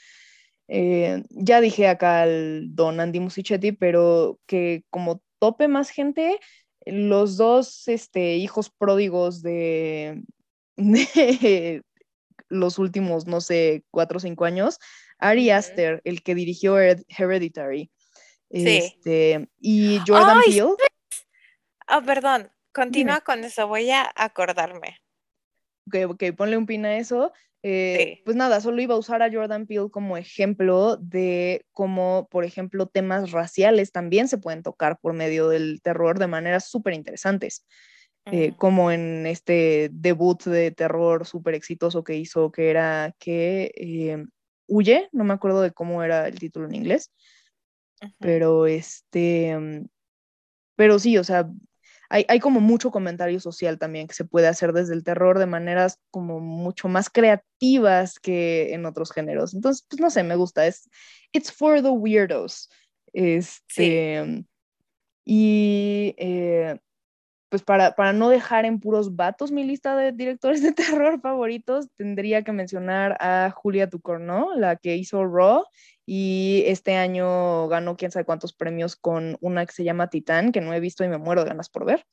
eh, 0.68 1.22
ya 1.30 1.60
dije 1.60 1.88
acá 1.88 2.22
al 2.22 2.74
don 2.74 3.00
Andy 3.00 3.20
Musichetti, 3.20 3.72
pero 3.72 4.38
que 4.46 4.84
como 4.90 5.22
tope 5.38 5.68
más 5.68 5.90
gente, 5.90 6.38
los 6.86 7.36
dos 7.36 7.88
este, 7.88 8.36
hijos 8.36 8.70
pródigos 8.70 9.42
de, 9.42 10.22
de 10.76 11.82
los 12.48 12.78
últimos, 12.78 13.26
no 13.26 13.40
sé, 13.40 13.84
cuatro 13.90 14.18
o 14.18 14.20
cinco 14.20 14.44
años, 14.44 14.78
Ari 15.18 15.50
Aster, 15.50 16.00
el 16.04 16.22
que 16.22 16.34
dirigió 16.34 16.78
Hereditary. 16.78 17.90
Este, 18.50 19.48
y 19.58 19.98
Jordan 20.06 20.40
Peele. 20.44 20.62
Oh, 20.62 22.02
perdón, 22.04 22.50
continúa 22.74 23.20
con 23.20 23.44
eso, 23.44 23.66
voy 23.68 23.90
a 23.90 24.10
acordarme. 24.14 24.98
Ok, 25.86 25.96
ok, 26.10 26.24
ponle 26.36 26.56
un 26.56 26.66
pin 26.66 26.84
a 26.84 26.96
eso. 26.98 27.32
Eh, 27.62 28.20
pues 28.26 28.36
nada, 28.36 28.60
solo 28.60 28.82
iba 28.82 28.94
a 28.94 28.98
usar 28.98 29.22
a 29.22 29.32
Jordan 29.32 29.66
Peele 29.66 29.88
como 29.90 30.18
ejemplo 30.18 30.98
de 30.98 31.64
cómo, 31.72 32.28
por 32.30 32.44
ejemplo, 32.44 32.86
temas 32.86 33.30
raciales 33.30 33.90
también 33.90 34.28
se 34.28 34.36
pueden 34.36 34.62
tocar 34.62 34.98
por 35.00 35.14
medio 35.14 35.48
del 35.48 35.80
terror 35.80 36.18
de 36.18 36.26
maneras 36.26 36.68
súper 36.68 36.92
interesantes. 36.92 37.66
Eh, 38.26 38.54
como 38.56 38.90
en 38.90 39.26
este 39.26 39.90
debut 39.92 40.42
de 40.44 40.70
terror 40.70 41.26
súper 41.26 41.54
exitoso 41.54 42.04
que 42.04 42.16
hizo, 42.16 42.50
que 42.50 42.70
era 42.70 43.14
que 43.18 43.70
eh, 43.76 44.24
Huye, 44.66 45.10
no 45.12 45.24
me 45.24 45.34
acuerdo 45.34 45.60
de 45.60 45.72
cómo 45.72 46.02
era 46.02 46.26
el 46.26 46.38
título 46.38 46.66
en 46.66 46.74
inglés, 46.74 47.12
pero 48.18 48.66
este, 48.66 49.58
mm, 49.58 49.86
pero 50.74 50.98
sí, 50.98 51.18
o 51.18 51.24
sea, 51.24 51.50
hay, 52.08 52.24
hay, 52.28 52.40
como 52.40 52.60
mucho 52.60 52.90
comentario 52.90 53.40
social 53.40 53.78
también 53.78 54.06
que 54.06 54.14
se 54.14 54.24
puede 54.24 54.46
hacer 54.46 54.72
desde 54.72 54.94
el 54.94 55.04
terror 55.04 55.38
de 55.38 55.46
maneras 55.46 55.98
como 56.10 56.40
mucho 56.40 56.88
más 56.88 57.10
creativas 57.10 58.18
que 58.18 58.74
en 58.74 58.86
otros 58.86 59.12
géneros. 59.12 59.54
Entonces, 59.54 59.86
pues 59.88 60.00
no 60.00 60.10
sé, 60.10 60.22
me 60.22 60.36
gusta, 60.36 60.66
es, 60.66 60.88
it's 61.32 61.52
for 61.52 61.82
the 61.82 61.88
weirdos. 61.88 62.68
Este, 63.12 64.44
y 65.24 66.14
eh, 66.18 66.78
pues 67.54 67.62
para, 67.62 67.94
para 67.94 68.12
no 68.12 68.30
dejar 68.30 68.64
en 68.64 68.80
puros 68.80 69.14
vatos 69.14 69.52
mi 69.52 69.62
lista 69.62 69.94
de 69.94 70.10
directores 70.10 70.60
de 70.60 70.72
terror 71.06 71.20
favoritos, 71.20 71.86
tendría 71.94 72.42
que 72.42 72.50
mencionar 72.50 73.16
a 73.20 73.52
Julia 73.52 73.86
Ducournau, 73.86 74.58
la 74.58 74.74
que 74.74 74.96
hizo 74.96 75.24
Raw, 75.24 75.64
y 76.04 76.64
este 76.66 76.96
año 76.96 77.68
ganó 77.68 77.96
quién 77.96 78.10
sabe 78.10 78.24
cuántos 78.24 78.54
premios 78.54 78.96
con 78.96 79.36
una 79.40 79.64
que 79.66 79.72
se 79.72 79.84
llama 79.84 80.10
Titán, 80.10 80.50
que 80.50 80.60
no 80.60 80.74
he 80.74 80.80
visto 80.80 81.04
y 81.04 81.08
me 81.08 81.18
muero 81.18 81.44
de 81.44 81.50
ganas 81.50 81.68
por 81.68 81.84
ver. 81.84 82.04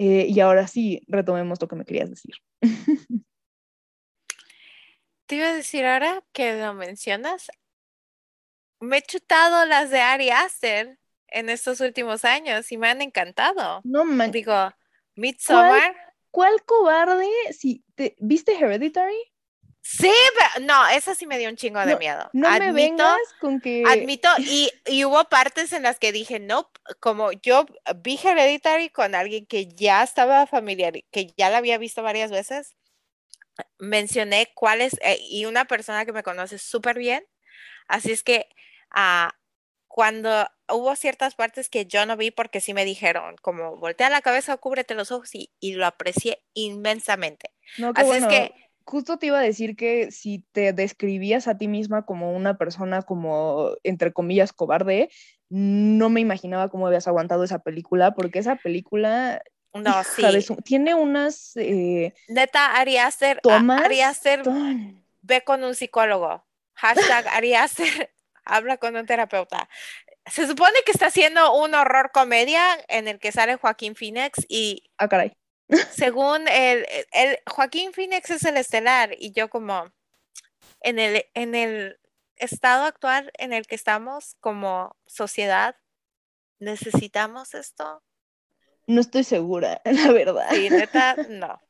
Eh, 0.00 0.26
y 0.28 0.40
ahora 0.40 0.66
sí, 0.66 1.00
retomemos 1.06 1.62
lo 1.62 1.68
que 1.68 1.76
me 1.76 1.84
querías 1.84 2.10
decir. 2.10 2.34
Te 5.26 5.36
iba 5.36 5.46
a 5.46 5.54
decir 5.54 5.84
ahora 5.84 6.24
que 6.32 6.60
lo 6.60 6.74
mencionas, 6.74 7.52
me 8.80 8.96
he 8.96 9.02
chutado 9.02 9.64
las 9.64 9.90
de 9.90 10.00
Ari 10.00 10.30
Aster 10.30 10.98
en 11.36 11.50
estos 11.50 11.80
últimos 11.80 12.24
años 12.24 12.72
y 12.72 12.78
me 12.78 12.88
han 12.88 13.02
encantado. 13.02 13.80
No 13.84 14.04
man. 14.04 14.30
Digo, 14.30 14.72
Midsommar. 15.14 15.94
¿Cuál, 16.30 16.62
cobarde? 16.64 17.28
Si 17.52 17.84
te, 17.94 18.14
¿Viste 18.18 18.54
Hereditary? 18.54 19.16
Sí, 19.80 20.12
pero 20.36 20.66
no, 20.66 20.88
esa 20.88 21.14
sí 21.14 21.26
me 21.26 21.38
dio 21.38 21.48
un 21.48 21.56
chingo 21.56 21.78
de 21.86 21.96
miedo. 21.96 22.28
No 22.32 22.48
admito, 22.48 22.64
me 22.64 22.72
vengas 22.72 23.18
con 23.40 23.60
que. 23.60 23.84
Admito, 23.86 24.28
y, 24.38 24.70
y, 24.84 25.04
hubo 25.04 25.24
partes 25.26 25.72
en 25.72 25.84
las 25.84 26.00
que 26.00 26.10
dije, 26.10 26.40
no, 26.40 26.70
como 26.98 27.30
yo 27.30 27.66
vi 28.02 28.18
Hereditary 28.22 28.90
con 28.90 29.14
alguien 29.14 29.46
que 29.46 29.68
ya 29.68 30.02
estaba 30.02 30.46
familiar, 30.46 30.92
que 31.12 31.32
ya 31.36 31.50
la 31.50 31.58
había 31.58 31.78
visto 31.78 32.02
varias 32.02 32.32
veces, 32.32 32.74
mencioné 33.78 34.50
cuáles, 34.54 34.94
eh, 35.02 35.18
y 35.30 35.44
una 35.46 35.66
persona 35.66 36.04
que 36.04 36.12
me 36.12 36.24
conoce 36.24 36.58
súper 36.58 36.98
bien, 36.98 37.24
así 37.86 38.10
es 38.10 38.24
que 38.24 38.48
uh, 38.94 39.30
cuando 39.96 40.46
hubo 40.68 40.94
ciertas 40.94 41.36
partes 41.36 41.70
que 41.70 41.86
yo 41.86 42.04
no 42.04 42.18
vi 42.18 42.30
porque 42.30 42.60
sí 42.60 42.74
me 42.74 42.84
dijeron, 42.84 43.36
como 43.40 43.78
voltea 43.78 44.10
la 44.10 44.20
cabeza, 44.20 44.58
cúbrete 44.58 44.94
los 44.94 45.10
ojos, 45.10 45.34
y, 45.34 45.54
y 45.58 45.72
lo 45.72 45.86
aprecié 45.86 46.42
inmensamente. 46.52 47.48
No, 47.78 47.92
así 47.94 48.10
es 48.10 48.26
que 48.26 48.52
justo 48.84 49.16
te 49.18 49.28
iba 49.28 49.38
a 49.38 49.42
decir 49.42 49.74
que 49.74 50.10
si 50.10 50.44
te 50.52 50.74
describías 50.74 51.48
a 51.48 51.56
ti 51.56 51.66
misma 51.66 52.04
como 52.04 52.36
una 52.36 52.58
persona 52.58 53.00
como, 53.00 53.70
entre 53.84 54.12
comillas, 54.12 54.52
cobarde, 54.52 55.08
no 55.48 56.10
me 56.10 56.20
imaginaba 56.20 56.68
cómo 56.68 56.86
habías 56.86 57.08
aguantado 57.08 57.42
esa 57.42 57.60
película, 57.60 58.12
porque 58.12 58.38
esa 58.38 58.56
película... 58.56 59.42
No, 59.72 60.04
sí. 60.04 60.22
tiene 60.62 60.94
unas... 60.94 61.56
Eh, 61.56 62.12
Neta. 62.28 62.76
Haría 62.76 63.10
ser... 63.10 63.40
Ve 65.22 65.42
con 65.42 65.64
un 65.64 65.74
psicólogo. 65.74 66.44
Hashtag 66.74 67.28
haría 67.28 67.66
ser... 67.66 68.10
Habla 68.46 68.78
con 68.78 68.96
un 68.96 69.04
terapeuta. 69.04 69.68
Se 70.24 70.46
supone 70.46 70.74
que 70.84 70.92
está 70.92 71.06
haciendo 71.06 71.54
un 71.54 71.74
horror 71.74 72.10
comedia 72.12 72.62
en 72.88 73.08
el 73.08 73.18
que 73.18 73.32
sale 73.32 73.56
Joaquín 73.56 73.94
Phoenix 73.94 74.46
y... 74.48 74.90
Ah, 74.98 75.08
caray 75.08 75.36
según 75.90 76.46
el, 76.48 76.86
el, 77.12 77.38
Joaquín 77.46 77.92
Phoenix 77.92 78.30
es 78.30 78.44
el 78.44 78.56
estelar 78.56 79.14
y 79.18 79.32
yo 79.32 79.50
como 79.50 79.92
en 80.80 80.98
el, 80.98 81.26
en 81.34 81.54
el 81.54 81.98
estado 82.36 82.84
actual 82.84 83.30
en 83.38 83.52
el 83.52 83.66
que 83.66 83.74
estamos 83.74 84.36
como 84.40 84.96
sociedad, 85.06 85.76
¿necesitamos 86.58 87.54
esto? 87.54 88.02
No 88.86 89.00
estoy 89.00 89.24
segura, 89.24 89.80
la 89.84 90.12
verdad. 90.12 90.48
Sí, 90.50 90.70
neta, 90.70 91.16
no. 91.28 91.60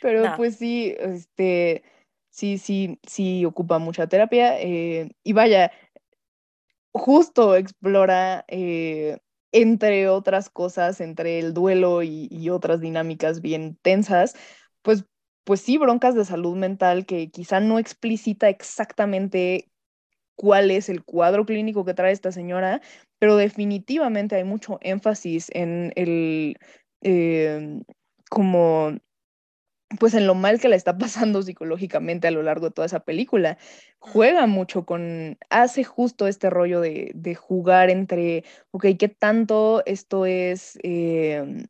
Pero 0.00 0.36
pues 0.36 0.56
sí, 0.56 0.94
este, 0.98 1.82
sí, 2.38 2.58
sí, 2.58 3.00
sí 3.06 3.44
ocupa 3.44 3.78
mucha 3.78 4.06
terapia. 4.06 4.60
Eh, 4.60 5.10
y 5.24 5.32
vaya, 5.32 5.72
justo 6.92 7.56
explora 7.56 8.44
eh, 8.48 9.18
entre 9.52 10.08
otras 10.08 10.50
cosas, 10.50 11.00
entre 11.00 11.38
el 11.40 11.54
duelo 11.54 12.02
y, 12.02 12.50
otras 12.50 12.80
dinámicas 12.80 13.40
bien 13.40 13.78
tensas, 13.82 14.36
pues, 14.82 15.04
pues 15.44 15.60
sí, 15.60 15.78
broncas 15.78 16.14
de 16.14 16.24
salud 16.24 16.56
mental 16.56 17.06
que 17.06 17.30
quizá 17.30 17.60
no 17.60 17.78
explicita 17.78 18.48
exactamente 18.48 19.68
cuál 20.36 20.70
es 20.70 20.88
el 20.88 21.04
cuadro 21.04 21.46
clínico 21.46 21.84
que 21.84 21.94
trae 21.94 22.12
esta 22.12 22.32
señora, 22.32 22.80
pero 23.18 23.36
definitivamente 23.36 24.36
hay 24.36 24.44
mucho 24.44 24.78
énfasis 24.82 25.50
en 25.54 25.92
el, 25.96 26.56
em, 27.02 27.82
como 28.30 28.92
pues 29.98 30.14
en 30.14 30.26
lo 30.26 30.34
mal 30.34 30.60
que 30.60 30.68
la 30.68 30.76
está 30.76 30.98
pasando 30.98 31.42
psicológicamente 31.42 32.28
a 32.28 32.30
lo 32.30 32.42
largo 32.42 32.66
de 32.66 32.72
toda 32.72 32.86
esa 32.86 33.00
película. 33.00 33.58
Juega 33.98 34.46
mucho 34.46 34.84
con, 34.84 35.38
hace 35.50 35.84
justo 35.84 36.26
este 36.26 36.50
rollo 36.50 36.80
de, 36.80 37.12
de 37.14 37.34
jugar 37.34 37.90
entre, 37.90 38.44
ok, 38.70 38.86
¿qué 38.98 39.08
tanto 39.08 39.82
esto 39.86 40.26
es 40.26 40.78
em, 40.82 41.66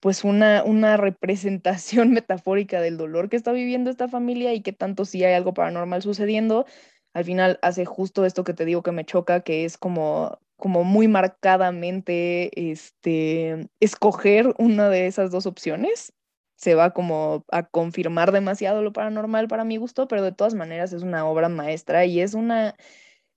pues 0.00 0.24
una, 0.24 0.64
una 0.64 0.96
representación 0.96 2.12
metafórica 2.12 2.80
del 2.80 2.96
dolor 2.98 3.28
que 3.28 3.36
está 3.36 3.52
viviendo 3.52 3.90
esta 3.90 4.08
familia 4.08 4.54
y 4.54 4.62
qué 4.62 4.72
tanto 4.72 5.04
si 5.04 5.24
hay 5.24 5.34
algo 5.34 5.54
paranormal 5.54 6.02
sucediendo? 6.02 6.66
Al 7.14 7.24
final 7.24 7.58
hace 7.62 7.84
justo 7.84 8.24
esto 8.26 8.44
que 8.44 8.54
te 8.54 8.64
digo 8.64 8.82
que 8.82 8.92
me 8.92 9.04
choca, 9.04 9.40
que 9.42 9.64
es 9.64 9.78
como 9.78 10.38
como 10.56 10.82
muy 10.82 11.06
marcadamente 11.06 12.70
este, 12.72 13.68
escoger 13.78 14.54
una 14.58 14.88
de 14.88 15.06
esas 15.06 15.30
dos 15.30 15.46
opciones 15.46 16.12
se 16.58 16.74
va 16.74 16.90
como 16.90 17.44
a 17.52 17.62
confirmar 17.62 18.32
demasiado 18.32 18.82
lo 18.82 18.92
paranormal 18.92 19.46
para 19.46 19.64
mi 19.64 19.76
gusto, 19.76 20.08
pero 20.08 20.24
de 20.24 20.32
todas 20.32 20.54
maneras 20.54 20.92
es 20.92 21.02
una 21.02 21.24
obra 21.24 21.48
maestra 21.48 22.04
y 22.04 22.20
es 22.20 22.34
una, 22.34 22.74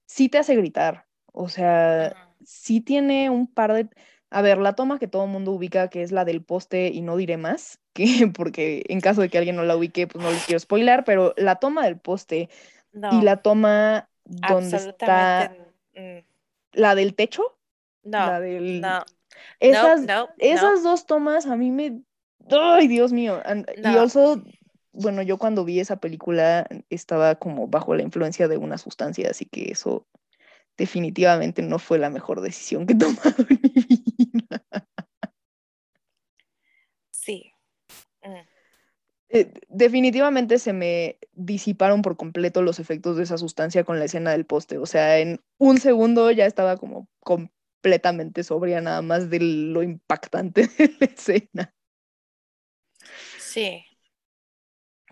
sí 0.07 0.27
te 0.27 0.39
hace 0.39 0.55
gritar, 0.55 1.05
o 1.31 1.47
sea, 1.47 2.33
sí 2.43 2.81
tiene 2.81 3.29
un 3.29 3.45
par 3.45 3.73
de, 3.73 3.87
a 4.31 4.41
ver, 4.41 4.57
la 4.57 4.73
toma 4.73 4.97
que 4.97 5.07
todo 5.07 5.25
el 5.25 5.29
mundo 5.29 5.51
ubica, 5.51 5.87
que 5.89 6.01
es 6.01 6.11
la 6.11 6.25
del 6.25 6.43
poste 6.43 6.87
y 6.87 7.01
no 7.01 7.15
diré 7.15 7.37
más, 7.37 7.79
que 7.93 8.27
porque 8.33 8.83
en 8.89 9.01
caso 9.01 9.21
de 9.21 9.29
que 9.29 9.37
alguien 9.37 9.55
no 9.55 9.63
la 9.63 9.77
ubique, 9.77 10.07
pues 10.07 10.23
no 10.23 10.31
les 10.31 10.43
quiero 10.45 10.59
spoilar, 10.59 11.03
pero 11.03 11.35
la 11.37 11.57
toma 11.57 11.85
del 11.85 11.99
poste 11.99 12.49
y 12.91 13.21
la 13.21 13.37
toma 13.37 14.09
donde 14.25 14.77
está 14.77 15.55
mm. 15.93 16.17
la 16.73 16.95
del 16.95 17.13
techo, 17.13 17.55
no, 18.03 18.17
la 18.17 18.39
del... 18.39 18.81
No. 18.81 19.05
Esas, 19.59 20.01
esas 20.39 20.83
dos 20.83 21.05
tomas 21.05 21.45
a 21.45 21.55
mí 21.55 21.71
me 21.71 22.01
¡Ay, 22.51 22.87
Dios 22.87 23.13
mío! 23.13 23.41
Y 23.77 23.87
also, 23.87 24.43
bueno, 24.91 25.21
yo 25.21 25.37
cuando 25.37 25.65
vi 25.65 25.79
esa 25.79 25.97
película 25.97 26.67
estaba 26.89 27.35
como 27.35 27.67
bajo 27.67 27.95
la 27.95 28.03
influencia 28.03 28.47
de 28.47 28.57
una 28.57 28.77
sustancia, 28.77 29.29
así 29.29 29.45
que 29.45 29.71
eso 29.71 30.07
definitivamente 30.77 31.61
no 31.61 31.79
fue 31.79 31.99
la 31.99 32.09
mejor 32.09 32.41
decisión 32.41 32.85
que 32.85 32.93
he 32.93 32.97
tomado 32.97 33.45
en 33.49 33.59
mi 33.61 33.85
vida. 34.17 34.65
Sí. 37.11 37.53
Mm. 38.23 38.51
Eh, 39.33 39.53
definitivamente 39.69 40.59
se 40.59 40.73
me 40.73 41.17
disiparon 41.31 42.01
por 42.01 42.17
completo 42.17 42.61
los 42.61 42.79
efectos 42.79 43.15
de 43.15 43.23
esa 43.23 43.37
sustancia 43.37 43.85
con 43.85 43.97
la 43.97 44.05
escena 44.05 44.31
del 44.31 44.45
poste. 44.45 44.77
O 44.77 44.85
sea, 44.85 45.19
en 45.19 45.39
un 45.57 45.77
segundo 45.77 46.29
ya 46.31 46.45
estaba 46.45 46.75
como 46.75 47.07
completamente 47.21 48.43
sobria 48.43 48.81
nada 48.81 49.01
más 49.01 49.29
de 49.29 49.39
lo 49.39 49.83
impactante 49.83 50.67
de 50.77 50.95
la 50.99 51.05
escena. 51.05 51.73
Sí. 53.51 53.85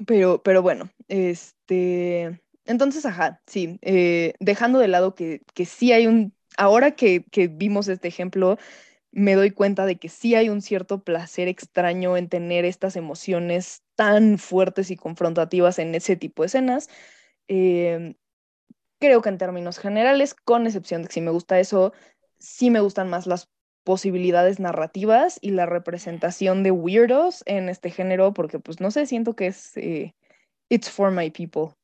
Pero, 0.07 0.41
pero 0.44 0.61
bueno, 0.61 0.90
este, 1.10 2.40
entonces, 2.66 3.06
ajá, 3.06 3.41
sí, 3.48 3.80
eh, 3.82 4.34
dejando 4.40 4.80
de 4.80 4.88
lado 4.88 5.14
que, 5.16 5.41
que 5.53 5.66
sí 5.66 5.91
hay 5.91 6.07
un, 6.07 6.34
ahora 6.57 6.91
que, 6.95 7.26
que 7.32 7.48
vimos 7.48 7.88
este 7.90 8.07
ejemplo, 8.07 8.57
me 9.14 9.36
doy 9.36 9.52
cuenta 9.52 9.86
de 9.88 9.98
que 9.99 10.10
sí 10.10 10.36
hay 10.36 10.49
un 10.49 10.61
cierto 10.61 11.03
placer 11.06 11.48
extraño 11.48 12.18
en 12.18 12.30
tener 12.30 12.66
estas 12.66 12.98
emociones 12.98 13.84
tan 13.95 14.38
fuertes 14.40 14.91
y 14.91 14.98
confrontativas 14.98 15.80
en 15.80 15.95
ese 15.95 16.18
tipo 16.18 16.44
de 16.44 16.48
escenas. 16.48 16.90
Em, 17.48 18.16
creo 18.99 19.22
que 19.22 19.30
en 19.30 19.38
términos 19.38 19.80
generales, 19.80 20.34
con 20.34 20.66
excepción 20.66 21.02
de 21.03 21.07
que 21.07 21.14
si 21.16 21.22
me 21.22 21.32
gusta 21.32 21.60
eso, 21.60 21.94
sí 22.40 22.70
me 22.70 22.80
gustan 22.82 23.10
más 23.10 23.28
las 23.28 23.49
posibilidades 23.84 24.60
narrativas 24.60 25.39
y 25.41 25.51
la 25.51 25.65
representación 25.65 26.64
de 26.64 26.72
weirdos 26.72 27.43
en 27.45 27.69
este 27.69 27.89
género, 27.89 28.34
porque 28.34 28.60
pues 28.60 28.80
no 28.80 28.91
sé, 28.91 29.06
siento 29.06 29.35
que 29.35 29.47
es 29.47 29.76
eh, 29.77 30.14
It's 30.69 30.89
for 30.89 31.11
my 31.11 31.31
people. 31.31 31.76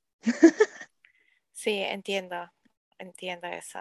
sí, 1.51 1.79
entiendo, 1.79 2.51
entiendo 2.99 3.47
eso. 3.47 3.79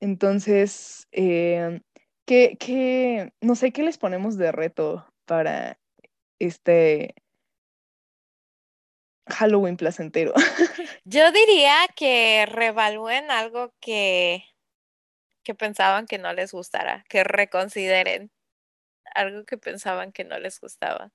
Entonces, 0.00 1.06
eh, 1.12 1.80
¿qué, 2.26 3.32
no 3.40 3.54
sé, 3.54 3.72
qué 3.72 3.84
les 3.84 3.96
ponemos 3.96 4.36
de 4.36 4.50
reto 4.50 5.06
para 5.24 5.78
este 6.40 7.14
Halloween 9.28 9.76
placentero? 9.76 10.34
Yo 11.04 11.30
diría 11.30 11.76
que 11.94 12.44
revalúen 12.46 13.30
algo 13.30 13.72
que 13.80 14.44
que 15.44 15.54
pensaban 15.54 16.06
que 16.06 16.18
no 16.18 16.32
les 16.32 16.52
gustara, 16.52 17.04
que 17.08 17.22
reconsideren 17.22 18.30
algo 19.14 19.44
que 19.44 19.58
pensaban 19.58 20.10
que 20.12 20.24
no 20.24 20.38
les 20.38 20.58
gustaba 20.60 21.12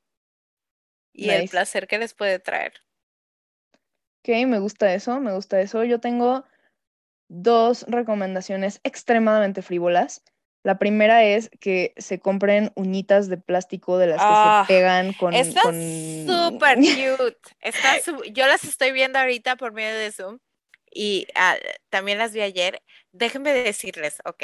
y 1.12 1.32
el 1.32 1.50
placer 1.50 1.88
que 1.88 1.98
les 1.98 2.14
puede 2.14 2.40
traer. 2.40 2.74
Ok, 4.22 4.30
me 4.48 4.60
gusta 4.60 4.94
eso, 4.94 5.20
me 5.20 5.34
gusta 5.34 5.60
eso. 5.60 5.84
Yo 5.84 6.00
tengo 6.00 6.46
dos 7.30 7.84
recomendaciones 7.88 8.80
extremadamente 8.84 9.62
frívolas. 9.62 10.24
La 10.64 10.78
primera 10.78 11.24
es 11.24 11.50
que 11.60 11.94
se 11.98 12.20
compren 12.20 12.72
uñitas 12.76 13.30
de 13.30 13.38
plástico 13.38 13.98
de 13.98 14.08
las 14.08 14.18
que 14.18 14.28
se 14.28 14.32
Ah, 14.34 14.66
pegan 14.68 15.14
con... 15.14 15.34
Están 15.34 15.64
con- 15.64 16.28
súper 16.28 16.78
cute. 17.18 17.56
Están 17.62 18.02
su- 18.02 18.24
Yo 18.32 18.46
las 18.46 18.64
estoy 18.66 18.92
viendo 18.92 19.20
ahorita 19.20 19.56
por 19.56 19.72
medio 19.72 19.98
de 19.98 20.12
Zoom 20.12 20.40
y 20.92 21.28
ah, 21.36 21.56
también 21.90 22.18
las 22.18 22.34
vi 22.34 22.42
ayer. 22.42 22.82
Déjenme 23.14 23.54
decirles, 23.54 24.20
¿ok? 24.26 24.44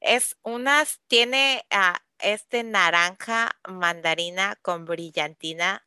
Es 0.00 0.36
unas, 0.42 1.00
tiene 1.06 1.64
ah, 1.70 2.02
este 2.18 2.64
naranja 2.64 3.50
mandarina 3.68 4.56
con 4.62 4.84
brillantina 4.84 5.84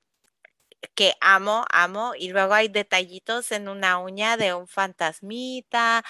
que 0.96 1.16
amo, 1.22 1.66
amo. 1.72 2.14
Y 2.18 2.30
luego 2.30 2.54
hay 2.54 2.68
detallitos 2.70 3.52
en 3.52 3.68
una 3.68 4.00
uña 4.00 4.38
de 4.38 4.54
un 4.54 4.68
fantasmita, 4.68 6.04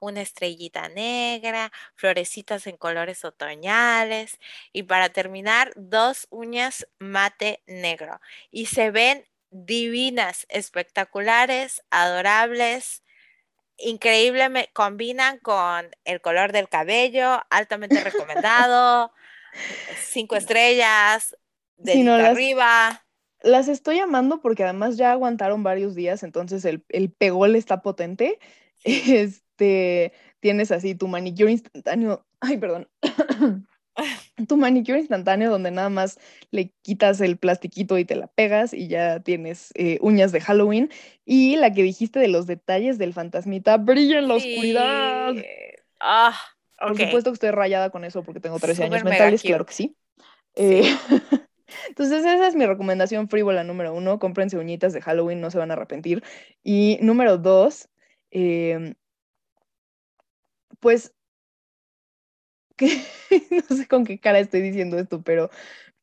una 0.00 0.22
estrellita 0.22 0.88
negra, 0.88 1.72
florecitas 1.96 2.66
en 2.66 2.76
colores 2.78 3.24
otoñales 3.24 4.38
y 4.72 4.84
para 4.84 5.10
terminar, 5.10 5.72
dos 5.76 6.26
uñas 6.30 6.86
mate 6.98 7.62
negro. 7.66 8.20
Y 8.50 8.66
se 8.66 8.90
ven 8.90 9.24
divinas, 9.50 10.46
espectaculares, 10.50 11.82
adorables, 11.90 13.02
increíblemente, 13.78 14.70
combinan 14.72 15.38
con 15.38 15.90
el 16.04 16.20
color 16.20 16.52
del 16.52 16.68
cabello, 16.68 17.40
altamente 17.50 18.02
recomendado, 18.02 19.12
cinco 20.10 20.36
estrellas, 20.36 21.36
no, 21.76 22.16
las- 22.18 22.30
arriba. 22.32 23.02
Las 23.42 23.68
estoy 23.68 23.98
amando 23.98 24.40
porque 24.40 24.64
además 24.64 24.96
ya 24.96 25.12
aguantaron 25.12 25.62
varios 25.62 25.94
días, 25.94 26.22
entonces 26.22 26.64
el, 26.64 26.84
el 26.88 27.10
pegol 27.12 27.54
está 27.54 27.82
potente. 27.82 28.38
Este, 28.84 30.12
tienes 30.40 30.70
así 30.70 30.94
tu 30.94 31.08
manicure 31.08 31.50
instantáneo. 31.50 32.26
Ay, 32.40 32.56
perdón. 32.56 32.88
tu 34.48 34.56
manicure 34.56 34.98
instantáneo 34.98 35.50
donde 35.50 35.70
nada 35.70 35.88
más 35.88 36.18
le 36.50 36.72
quitas 36.82 37.20
el 37.20 37.38
plastiquito 37.38 37.98
y 37.98 38.04
te 38.04 38.16
la 38.16 38.26
pegas 38.26 38.72
y 38.74 38.88
ya 38.88 39.20
tienes 39.20 39.72
eh, 39.74 39.98
uñas 40.00 40.32
de 40.32 40.40
Halloween. 40.40 40.90
Y 41.24 41.56
la 41.56 41.72
que 41.72 41.82
dijiste 41.82 42.18
de 42.18 42.28
los 42.28 42.46
detalles 42.46 42.98
del 42.98 43.12
fantasmita, 43.12 43.76
brilla 43.78 44.18
en 44.18 44.28
la 44.28 44.34
oscuridad. 44.34 45.34
Ah, 46.00 46.38
Por 46.78 46.92
ok. 46.92 47.00
supuesto 47.00 47.30
que 47.30 47.34
estoy 47.34 47.50
rayada 47.50 47.90
con 47.90 48.04
eso 48.04 48.22
porque 48.22 48.40
tengo 48.40 48.58
13 48.58 48.84
años 48.84 49.02
mentales, 49.04 49.42
claro 49.42 49.66
que 49.66 49.74
sí. 49.74 49.96
Sí. 50.54 50.64
Eh, 50.64 50.82
Entonces 51.88 52.24
esa 52.24 52.46
es 52.46 52.54
mi 52.54 52.66
recomendación 52.66 53.28
frívola 53.28 53.64
número 53.64 53.92
uno, 53.94 54.18
cómprense 54.18 54.56
uñitas 54.56 54.92
de 54.92 55.00
Halloween, 55.00 55.40
no 55.40 55.50
se 55.50 55.58
van 55.58 55.70
a 55.70 55.74
arrepentir. 55.74 56.22
Y 56.62 56.98
número 57.02 57.38
dos, 57.38 57.88
em, 58.30 58.94
pues, 60.80 61.14
que, 62.76 63.02
no 63.70 63.76
sé 63.76 63.86
con 63.86 64.04
qué 64.04 64.18
cara 64.18 64.38
estoy 64.38 64.60
diciendo 64.60 64.98
esto, 64.98 65.22
pero, 65.22 65.50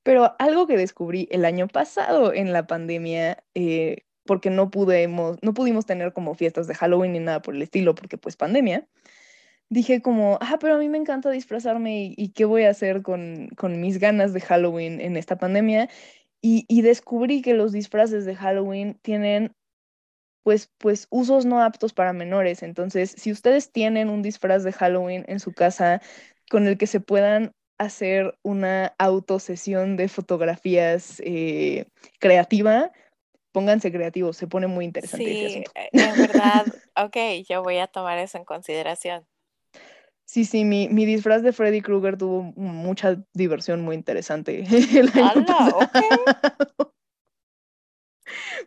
pero 0.03 0.35
algo 0.39 0.67
que 0.67 0.77
descubrí 0.77 1.27
el 1.31 1.45
año 1.45 1.67
pasado 1.67 2.33
en 2.33 2.53
la 2.53 2.67
pandemia, 2.67 3.43
eh, 3.55 4.03
porque 4.25 4.49
no 4.49 4.71
pudimos, 4.71 5.37
no 5.41 5.53
pudimos 5.53 5.85
tener 5.85 6.13
como 6.13 6.35
fiestas 6.35 6.67
de 6.67 6.75
Halloween 6.75 7.13
ni 7.13 7.19
nada 7.19 7.41
por 7.41 7.55
el 7.55 7.61
estilo, 7.61 7.95
porque 7.95 8.17
pues 8.17 8.35
pandemia, 8.35 8.87
dije 9.69 10.01
como, 10.01 10.37
ah, 10.41 10.57
pero 10.59 10.75
a 10.75 10.77
mí 10.79 10.89
me 10.89 10.97
encanta 10.97 11.29
disfrazarme 11.31 12.03
y, 12.05 12.15
y 12.17 12.29
qué 12.29 12.45
voy 12.45 12.63
a 12.63 12.69
hacer 12.69 13.01
con, 13.01 13.49
con 13.57 13.81
mis 13.81 13.99
ganas 13.99 14.33
de 14.33 14.41
Halloween 14.41 15.01
en 15.01 15.17
esta 15.17 15.37
pandemia. 15.37 15.89
Y, 16.41 16.65
y 16.67 16.81
descubrí 16.81 17.41
que 17.41 17.53
los 17.53 17.71
disfraces 17.71 18.25
de 18.25 18.35
Halloween 18.35 18.99
tienen 19.01 19.55
pues, 20.43 20.69
pues 20.77 21.07
usos 21.09 21.45
no 21.45 21.61
aptos 21.61 21.93
para 21.93 22.13
menores. 22.13 22.63
Entonces, 22.63 23.15
si 23.17 23.31
ustedes 23.31 23.71
tienen 23.71 24.09
un 24.09 24.21
disfraz 24.21 24.63
de 24.63 24.73
Halloween 24.73 25.25
en 25.27 25.39
su 25.39 25.53
casa 25.53 26.01
con 26.49 26.67
el 26.67 26.77
que 26.77 26.87
se 26.87 26.99
puedan 26.99 27.51
hacer 27.79 28.37
una 28.43 28.93
autosesión 28.97 29.97
de 29.97 30.07
fotografías 30.07 31.21
eh, 31.25 31.85
creativa, 32.19 32.91
pónganse 33.51 33.91
creativos, 33.91 34.37
se 34.37 34.47
pone 34.47 34.67
muy 34.67 34.85
interesante 34.85 35.31
ese 35.31 35.45
Sí, 35.45 35.47
asunto. 35.47 35.71
eh, 35.75 35.89
en 35.93 36.19
verdad, 36.19 36.67
ok, 36.95 37.17
yo 37.47 37.63
voy 37.63 37.77
a 37.77 37.87
tomar 37.87 38.17
eso 38.19 38.37
en 38.37 38.45
consideración. 38.45 39.25
Sí, 40.25 40.45
sí, 40.45 40.63
mi, 40.65 40.87
mi 40.89 41.05
disfraz 41.05 41.43
de 41.43 41.51
Freddy 41.51 41.81
Krueger 41.81 42.17
tuvo 42.17 42.41
mucha 42.55 43.23
diversión 43.33 43.81
muy 43.81 43.95
interesante 43.95 44.63
el 44.97 45.09
año 45.09 45.23
¡Hala! 45.23 45.43
pasado. 45.45 45.79
Ok. 45.83 45.99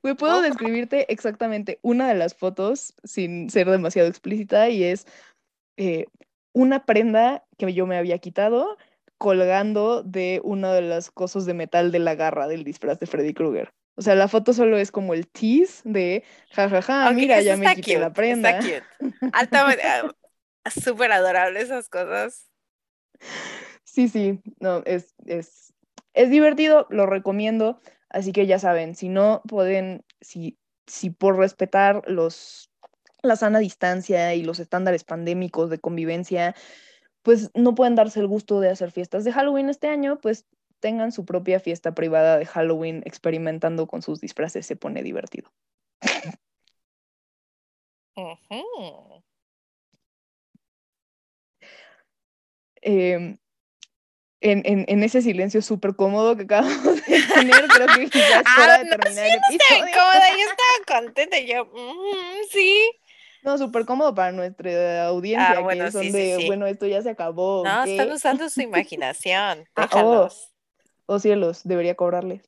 Güey, 0.03 0.15
puedo 0.15 0.39
Ok. 0.39 0.43
describirte 0.43 1.13
exactamente 1.13 1.79
una 1.83 2.09
de 2.09 2.15
las 2.15 2.35
fotos 2.35 2.95
sin 3.05 3.51
ser 3.51 3.69
demasiado 3.71 4.09
explícita 4.09 4.69
y 4.69 4.85
es 4.85 5.07
eh, 5.77 6.07
una 6.57 6.87
prenda 6.87 7.45
que 7.59 7.71
yo 7.75 7.87
me 7.87 7.99
había 7.99 8.17
quitado 8.17 8.79
colgando 9.19 10.03
de 10.03 10.41
uno 10.43 10.73
de 10.73 10.81
los 10.81 11.11
cosos 11.11 11.45
de 11.45 11.53
metal 11.53 11.93
de 11.93 11.99
la 11.99 12.15
garra 12.15 12.49
del 12.49 12.65
disfraz 12.65 12.99
de 12.99 13.07
Freddy 13.07 13.35
Krueger. 13.35 13.75
O 13.95 14.01
sea, 14.01 14.15
la 14.15 14.27
foto 14.27 14.55
solo 14.55 14.79
es 14.79 14.91
como 14.91 15.13
el 15.13 15.29
tease 15.29 15.83
de 15.85 16.25
jajaja, 16.53 17.11
Ok, 17.11 17.15
mira, 17.15 17.37
eso 17.37 17.49
ya 17.49 17.57
me 17.59 17.75
quité 17.75 17.99
la 17.99 18.11
prenda. 18.11 18.59
Está 18.59 18.81
cute. 19.01 19.15
Altamente, 19.35 19.83
ah, 19.85 20.11
súper 20.71 21.13
adorable 21.13 21.61
esas 21.61 21.91
cosas. 21.91 22.51
Sí, 23.85 24.09
sí, 24.09 24.41
no, 24.59 24.83
es, 24.87 25.15
es, 25.27 25.75
es 26.15 26.31
divertido, 26.31 26.87
lo 26.89 27.05
recomiendo, 27.05 27.81
así 28.09 28.33
que 28.33 28.47
ya 28.47 28.59
saben, 28.59 28.95
si 28.95 29.11
no 29.11 29.43
pueden, 29.47 30.07
si, 30.23 30.59
si 30.87 31.11
por 31.11 31.37
respetar 31.37 32.03
los, 32.07 32.71
la 33.23 33.37
sana 33.37 33.59
distancia 33.59 34.35
y 34.35 34.43
los 34.43 34.59
estándares 34.61 35.05
pandémicos 35.05 35.71
de 35.71 35.79
convivencia, 35.79 36.55
pues 37.23 37.51
no 37.55 37.75
pueden 37.75 37.95
darse 37.95 38.21
el 38.21 38.27
gusto 38.27 38.61
de 38.61 38.71
hacer 38.71 38.93
fiestas 38.93 39.25
de 39.25 39.33
Halloween 39.33 39.69
este 39.69 39.89
año, 39.89 40.19
pues 40.21 40.47
tengan 40.81 41.11
su 41.13 41.25
propia 41.25 41.59
fiesta 41.59 41.95
privada 41.95 42.39
de 42.39 42.47
Halloween 42.47 43.03
experimentando 43.05 43.87
con 43.87 44.03
sus 44.03 44.21
disfraces, 44.21 44.67
se 44.67 44.77
pone 44.77 45.03
divertido. 45.03 45.51
Em, 52.83 53.37
en, 54.41 54.63
en, 54.65 54.85
en 54.87 55.03
ese 55.03 55.23
silencio 55.23 55.61
súper 55.63 55.97
cómodo 55.97 56.37
que 56.37 56.45
acabamos 56.45 57.05
de 57.07 57.23
tener, 57.35 57.67
creo 57.69 57.87
que 57.89 58.09
quizás 58.11 58.43
es 58.43 58.47
hora 58.59 58.75
Ah, 58.75 58.79
de 58.79 58.85
no, 58.85 58.91
terminar 58.91 59.27
sí, 59.27 59.33
el 59.33 59.41
no 59.41 59.47
estaba 59.49 59.79
episodio. 59.81 59.89
incómoda, 59.89 60.31
yo 60.31 60.51
estaba 60.51 61.01
contenta, 61.03 61.41
yo, 61.41 61.65
ujú, 61.65 62.17
sí. 62.51 62.91
No, 63.47 63.57
súper 63.59 63.87
cómodo 63.87 64.13
para 64.13 64.33
nuestra 64.33 65.07
audiencia, 65.07 65.59
Ah, 65.59 65.61
bueno, 65.61 65.85
que 65.85 65.93
son 65.93 66.03
sí, 66.03 66.11
de, 66.11 66.37
sí. 66.37 66.47
bueno, 66.49 66.67
esto 66.67 66.85
ya 66.89 67.01
se 67.01 67.11
acabó, 67.11 67.63
No, 67.65 67.85
están 67.85 68.11
usando 68.11 68.49
su 68.49 68.61
imaginación, 68.63 69.69
Ah, 69.77 69.83
oh. 69.83 69.87
déjalos. 69.95 70.53
Oh 71.07 71.19
cielos, 71.21 71.61
debería 71.63 71.95
cobrarles. 71.95 72.43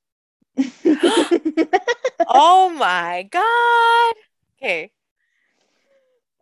Oh 2.31 2.69
my 2.69 3.23
God. 3.33 4.17
¿Qué? 4.59 4.93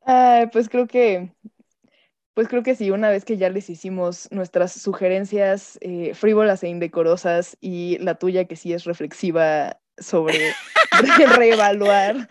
Ay, 0.04 0.46
pues 0.48 0.68
creo 0.68 0.86
que, 0.86 1.30
pues 2.34 2.48
creo 2.48 2.62
que 2.62 2.74
sí, 2.74 2.90
una 2.90 3.08
vez 3.10 3.24
que 3.24 3.36
ya 3.36 3.50
les 3.50 3.68
hicimos 3.70 4.26
nuestras 4.32 4.72
sugerencias 4.72 5.78
eh, 5.82 6.14
frívolas 6.14 6.62
e 6.62 6.68
indecorosas 6.68 7.56
y 7.60 7.98
la 7.98 8.14
tuya 8.16 8.46
que 8.46 8.56
sí 8.56 8.72
es 8.72 8.84
reflexiva 8.84 9.78
sobre 9.98 10.38
re- 10.92 11.26
reevaluar 11.36 12.28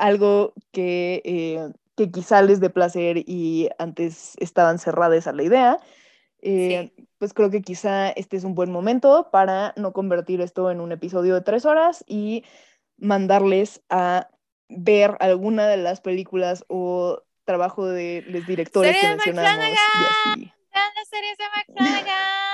algo 0.00 0.54
que, 0.72 1.22
eh, 1.24 1.72
que 1.96 2.10
quizá 2.10 2.42
les 2.42 2.60
dé 2.60 2.70
placer 2.70 3.18
y 3.18 3.68
antes 3.78 4.34
estaban 4.38 4.78
cerradas 4.78 5.26
a 5.26 5.32
la 5.32 5.42
idea, 5.42 5.78
eh, 6.42 6.90
pues 7.18 7.34
creo 7.34 7.50
que 7.50 7.60
quizá 7.60 8.08
este 8.10 8.36
es 8.36 8.44
un 8.44 8.54
buen 8.54 8.72
momento 8.72 9.28
para 9.30 9.74
no 9.76 9.92
convertir 9.92 10.40
esto 10.40 10.70
en 10.70 10.80
un 10.80 10.90
episodio 10.90 11.34
de 11.34 11.42
tres 11.42 11.66
horas 11.66 12.02
y 12.06 12.44
mandarles 12.96 13.82
a 13.90 14.28
ver 14.68 15.16
alguna 15.20 15.68
de 15.68 15.76
las 15.76 16.00
películas 16.00 16.64
o 16.68 17.22
trabajo 17.44 17.86
de 17.86 18.24
los 18.26 18.46
directores 18.46 18.96
que 18.98 19.08
mencionamos 19.08 19.66
y 19.66 20.30
así. 20.30 20.52
Las 20.72 21.08
series 21.08 21.36
de 21.36 21.44
Mike 21.56 21.72
Flanagan. 21.76 22.49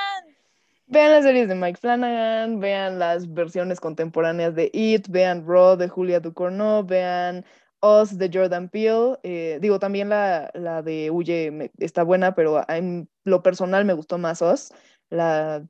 Vean 0.97 1.13
las 1.13 1.25
series 1.25 1.47
de 1.47 1.55
Mike 1.55 1.79
Flanagan, 1.79 2.59
vean 2.59 2.99
las 2.99 3.31
versiones 3.31 3.81
contemporáneas 3.81 4.55
de 4.55 4.71
It, 4.73 5.09
vean 5.11 5.45
Raw 5.47 5.77
de 5.77 5.89
Julia 5.89 6.21
Ducournau, 6.21 6.87
vean 6.87 7.45
Us 7.83 8.17
de 8.17 8.31
Jordan 8.33 8.71
Peele. 8.71 9.19
eh, 9.23 9.59
digo, 9.61 9.79
también 9.79 10.09
la, 10.09 10.51
la 10.55 10.81
de 10.81 11.11
Huye 11.11 11.51
me- 11.51 11.71
está 11.81 12.03
buena, 12.03 12.35
pero 12.35 12.65
en 12.71 13.11
lo 13.25 13.43
personal 13.43 13.85
me 13.85 13.93
gustó 13.93 14.17
más 14.17 14.41
Us. 14.41 14.73
La, 15.11 15.67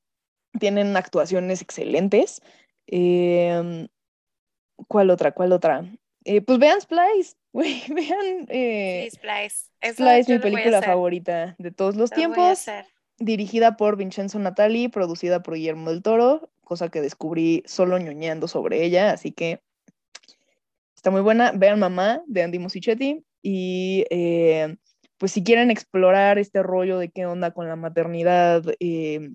tienen 0.61 0.97
actuaciones 0.97 1.61
excelentes. 1.61 2.41
Em, 2.87 3.89
¿cuál 4.87 5.11
otra? 5.11 5.33
¿Cuál 5.33 5.51
otra? 5.51 5.85
Eh, 6.25 6.41
pues 6.41 6.61
vean 6.61 6.81
Splice, 6.81 7.35
güey, 7.53 7.83
vean 7.89 8.47
eh, 8.49 9.09
Sí, 9.11 9.17
Splice. 9.17 9.71
Eso 9.81 10.05
Splice, 10.05 10.35
mi 10.35 10.39
película 10.39 10.83
favorita 10.83 11.57
de 11.59 11.73
todos 11.73 11.97
los 11.97 12.11
lo 12.11 12.15
voy 12.15 12.23
a 12.23 12.29
tiempos 12.29 12.49
hacer. 12.61 12.87
Dirigida 13.19 13.77
por 13.77 13.97
Vincenzo 13.97 14.39
Natali, 14.39 14.89
producida 14.89 15.43
por 15.43 15.55
Guillermo 15.55 15.91
del 15.91 16.03
Toro, 16.03 16.51
cosa 16.63 16.89
que 16.89 17.01
descubrí 17.01 17.63
solo 17.67 17.99
ñoñando 17.99 18.49
sobre 18.49 18.85
ella, 18.85 19.13
así 19.13 19.33
que 19.33 19.61
está 20.95 21.11
muy 21.11 21.21
buena. 21.21 21.53
Vean 21.53 21.79
Mamá 21.79 22.23
de 22.27 22.43
Andy 22.43 22.59
Musichetti 22.59 23.25
y 23.43 24.05
eh, 24.11 24.77
pues 25.19 25.33
si 25.33 25.45
quieren 25.45 25.71
explorar 25.71 26.39
este 26.39 26.63
rollo 26.63 26.99
de 26.99 27.11
qué 27.11 27.27
onda 27.27 27.53
con 27.53 27.69
la 27.69 27.77
maternidad 27.77 28.65
eh, 28.81 29.31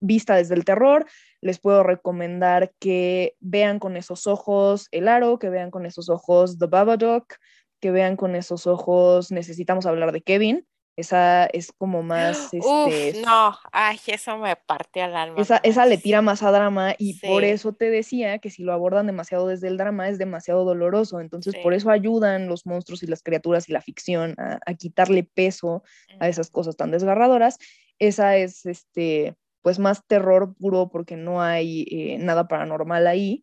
vista 0.00 0.36
desde 0.36 0.54
el 0.54 0.64
terror, 0.64 1.06
les 1.40 1.60
puedo 1.60 1.82
recomendar 1.82 2.72
que 2.78 3.36
vean 3.40 3.78
con 3.78 3.96
esos 3.96 4.26
ojos 4.26 4.88
El 4.90 5.08
Aro, 5.08 5.38
que 5.38 5.50
vean 5.50 5.70
con 5.70 5.86
esos 5.86 6.08
ojos 6.08 6.58
The 6.58 6.66
Babadook, 6.66 7.34
que 7.80 7.90
vean 7.90 8.16
con 8.16 8.34
esos 8.34 8.66
ojos 8.66 9.30
Necesitamos 9.30 9.86
hablar 9.86 10.12
de 10.12 10.22
Kevin. 10.22 10.66
Esa 10.96 11.46
es 11.46 11.72
como 11.72 12.02
más. 12.02 12.52
Este, 12.52 13.22
no, 13.24 13.56
ay, 13.72 13.98
eso 14.06 14.36
me 14.38 14.54
parte 14.56 15.00
al 15.00 15.16
alma. 15.16 15.40
Esa, 15.40 15.58
esa 15.58 15.86
le 15.86 15.98
tira 15.98 16.20
más 16.20 16.42
a 16.42 16.50
drama 16.50 16.94
y 16.98 17.14
por 17.20 17.44
eso 17.44 17.72
te 17.72 17.90
decía 17.90 18.38
que 18.38 18.50
si 18.50 18.62
lo 18.62 18.72
abordan 18.72 19.06
demasiado 19.06 19.46
desde 19.46 19.68
el 19.68 19.78
drama 19.78 20.08
es 20.08 20.18
demasiado 20.18 20.64
doloroso. 20.64 21.20
Entonces, 21.20 21.54
por 21.62 21.72
eso 21.72 21.90
ayudan 21.90 22.48
los 22.48 22.66
monstruos 22.66 23.02
y 23.02 23.06
las 23.06 23.22
criaturas 23.22 23.68
y 23.68 23.72
la 23.72 23.80
ficción 23.80 24.34
a, 24.38 24.58
a 24.66 24.74
quitarle 24.74 25.24
peso 25.24 25.82
a 26.18 26.28
esas 26.28 26.50
cosas 26.50 26.76
tan 26.76 26.90
desgarradoras. 26.90 27.58
Esa 27.98 28.36
es 28.36 28.66
este 28.66 29.36
pues 29.62 29.78
más 29.78 30.06
terror 30.06 30.54
puro 30.56 30.88
porque 30.88 31.16
no 31.16 31.42
hay 31.42 31.86
eh, 31.90 32.18
nada 32.18 32.48
paranormal 32.48 33.06
ahí. 33.06 33.42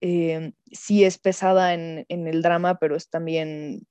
Eh, 0.00 0.52
sí 0.72 1.04
es 1.04 1.18
pesada 1.18 1.74
en, 1.74 2.06
el 2.08 2.42
drama, 2.42 2.78
pero 2.78 2.96
es 2.96 3.10
también 3.10 3.86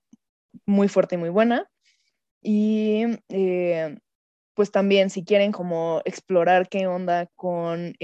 muy 0.66 0.88
fuerte 0.88 1.16
y 1.16 1.18
muy 1.20 1.30
buena. 1.30 1.70
Y 2.42 3.04
eh, 3.30 3.98
pues 4.54 4.72
también 4.72 5.10
si 5.10 5.24
quieren 5.24 5.52
como 5.52 6.02
explorar 6.06 6.70
qué 6.70 6.88
onda 6.88 7.28
con 7.36 7.96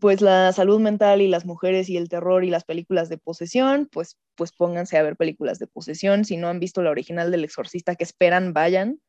pues 0.00 0.20
la 0.20 0.52
salud 0.52 0.80
mental 0.80 1.20
y 1.20 1.28
las 1.28 1.44
mujeres 1.44 1.88
y 1.88 1.96
el 1.96 2.08
terror 2.08 2.44
y 2.44 2.50
las 2.50 2.64
películas 2.64 3.08
de 3.08 3.18
posesión, 3.18 3.88
pues, 3.90 4.18
pues 4.34 4.52
pónganse 4.52 4.96
a 4.98 5.02
ver 5.02 5.16
películas 5.16 5.58
de 5.58 5.66
posesión. 5.66 6.24
Si 6.24 6.36
no 6.36 6.48
han 6.48 6.60
visto 6.60 6.82
la 6.82 6.90
original 6.90 7.30
del 7.30 7.44
exorcista 7.44 7.94
que 7.94 8.04
esperan, 8.04 8.52
vayan. 8.52 9.00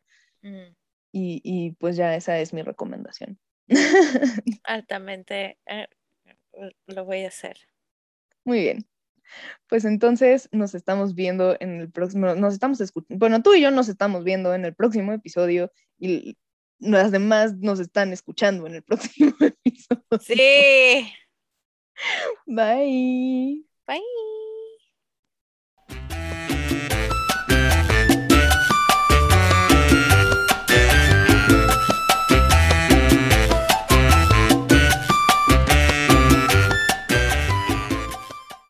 Mm. 0.41 0.76
Y, 1.18 1.72
pues 1.80 1.95
ya 1.95 2.14
esa 2.16 2.40
es 2.40 2.53
mi 2.53 2.62
recomendación. 2.62 3.40
Altamente 4.66 5.57
eh, 5.66 5.88
lo 6.88 7.06
voy 7.06 7.24
a 7.24 7.30
hacer. 7.30 7.57
Muy 8.44 8.60
bien. 8.60 8.86
Pues 9.68 9.86
entonces 9.86 10.49
nos 10.52 10.76
estamos 10.76 11.16
viendo 11.16 11.56
en 11.60 11.82
el 11.82 11.91
próximo, 11.91 12.36
nos 12.36 12.53
estamos 12.53 12.82
escuchando, 12.82 13.20
bueno, 13.20 13.41
tú 13.41 13.53
y 13.53 13.62
yo 13.62 13.72
nos 13.72 13.90
estamos 13.90 14.24
viendo 14.24 14.53
en 14.53 14.66
el 14.66 14.76
próximo 14.76 15.14
episodio 15.14 15.72
y 15.98 16.38
las 16.80 17.12
demás 17.12 17.56
nos 17.57 17.80
están 17.80 18.14
escuchando 18.14 18.68
en 18.68 18.76
el 18.76 18.84
próximo 18.84 19.34
episodio. 19.40 20.03
Sí. 20.22 21.12
Bye. 22.45 23.66
Bye. 23.88 24.35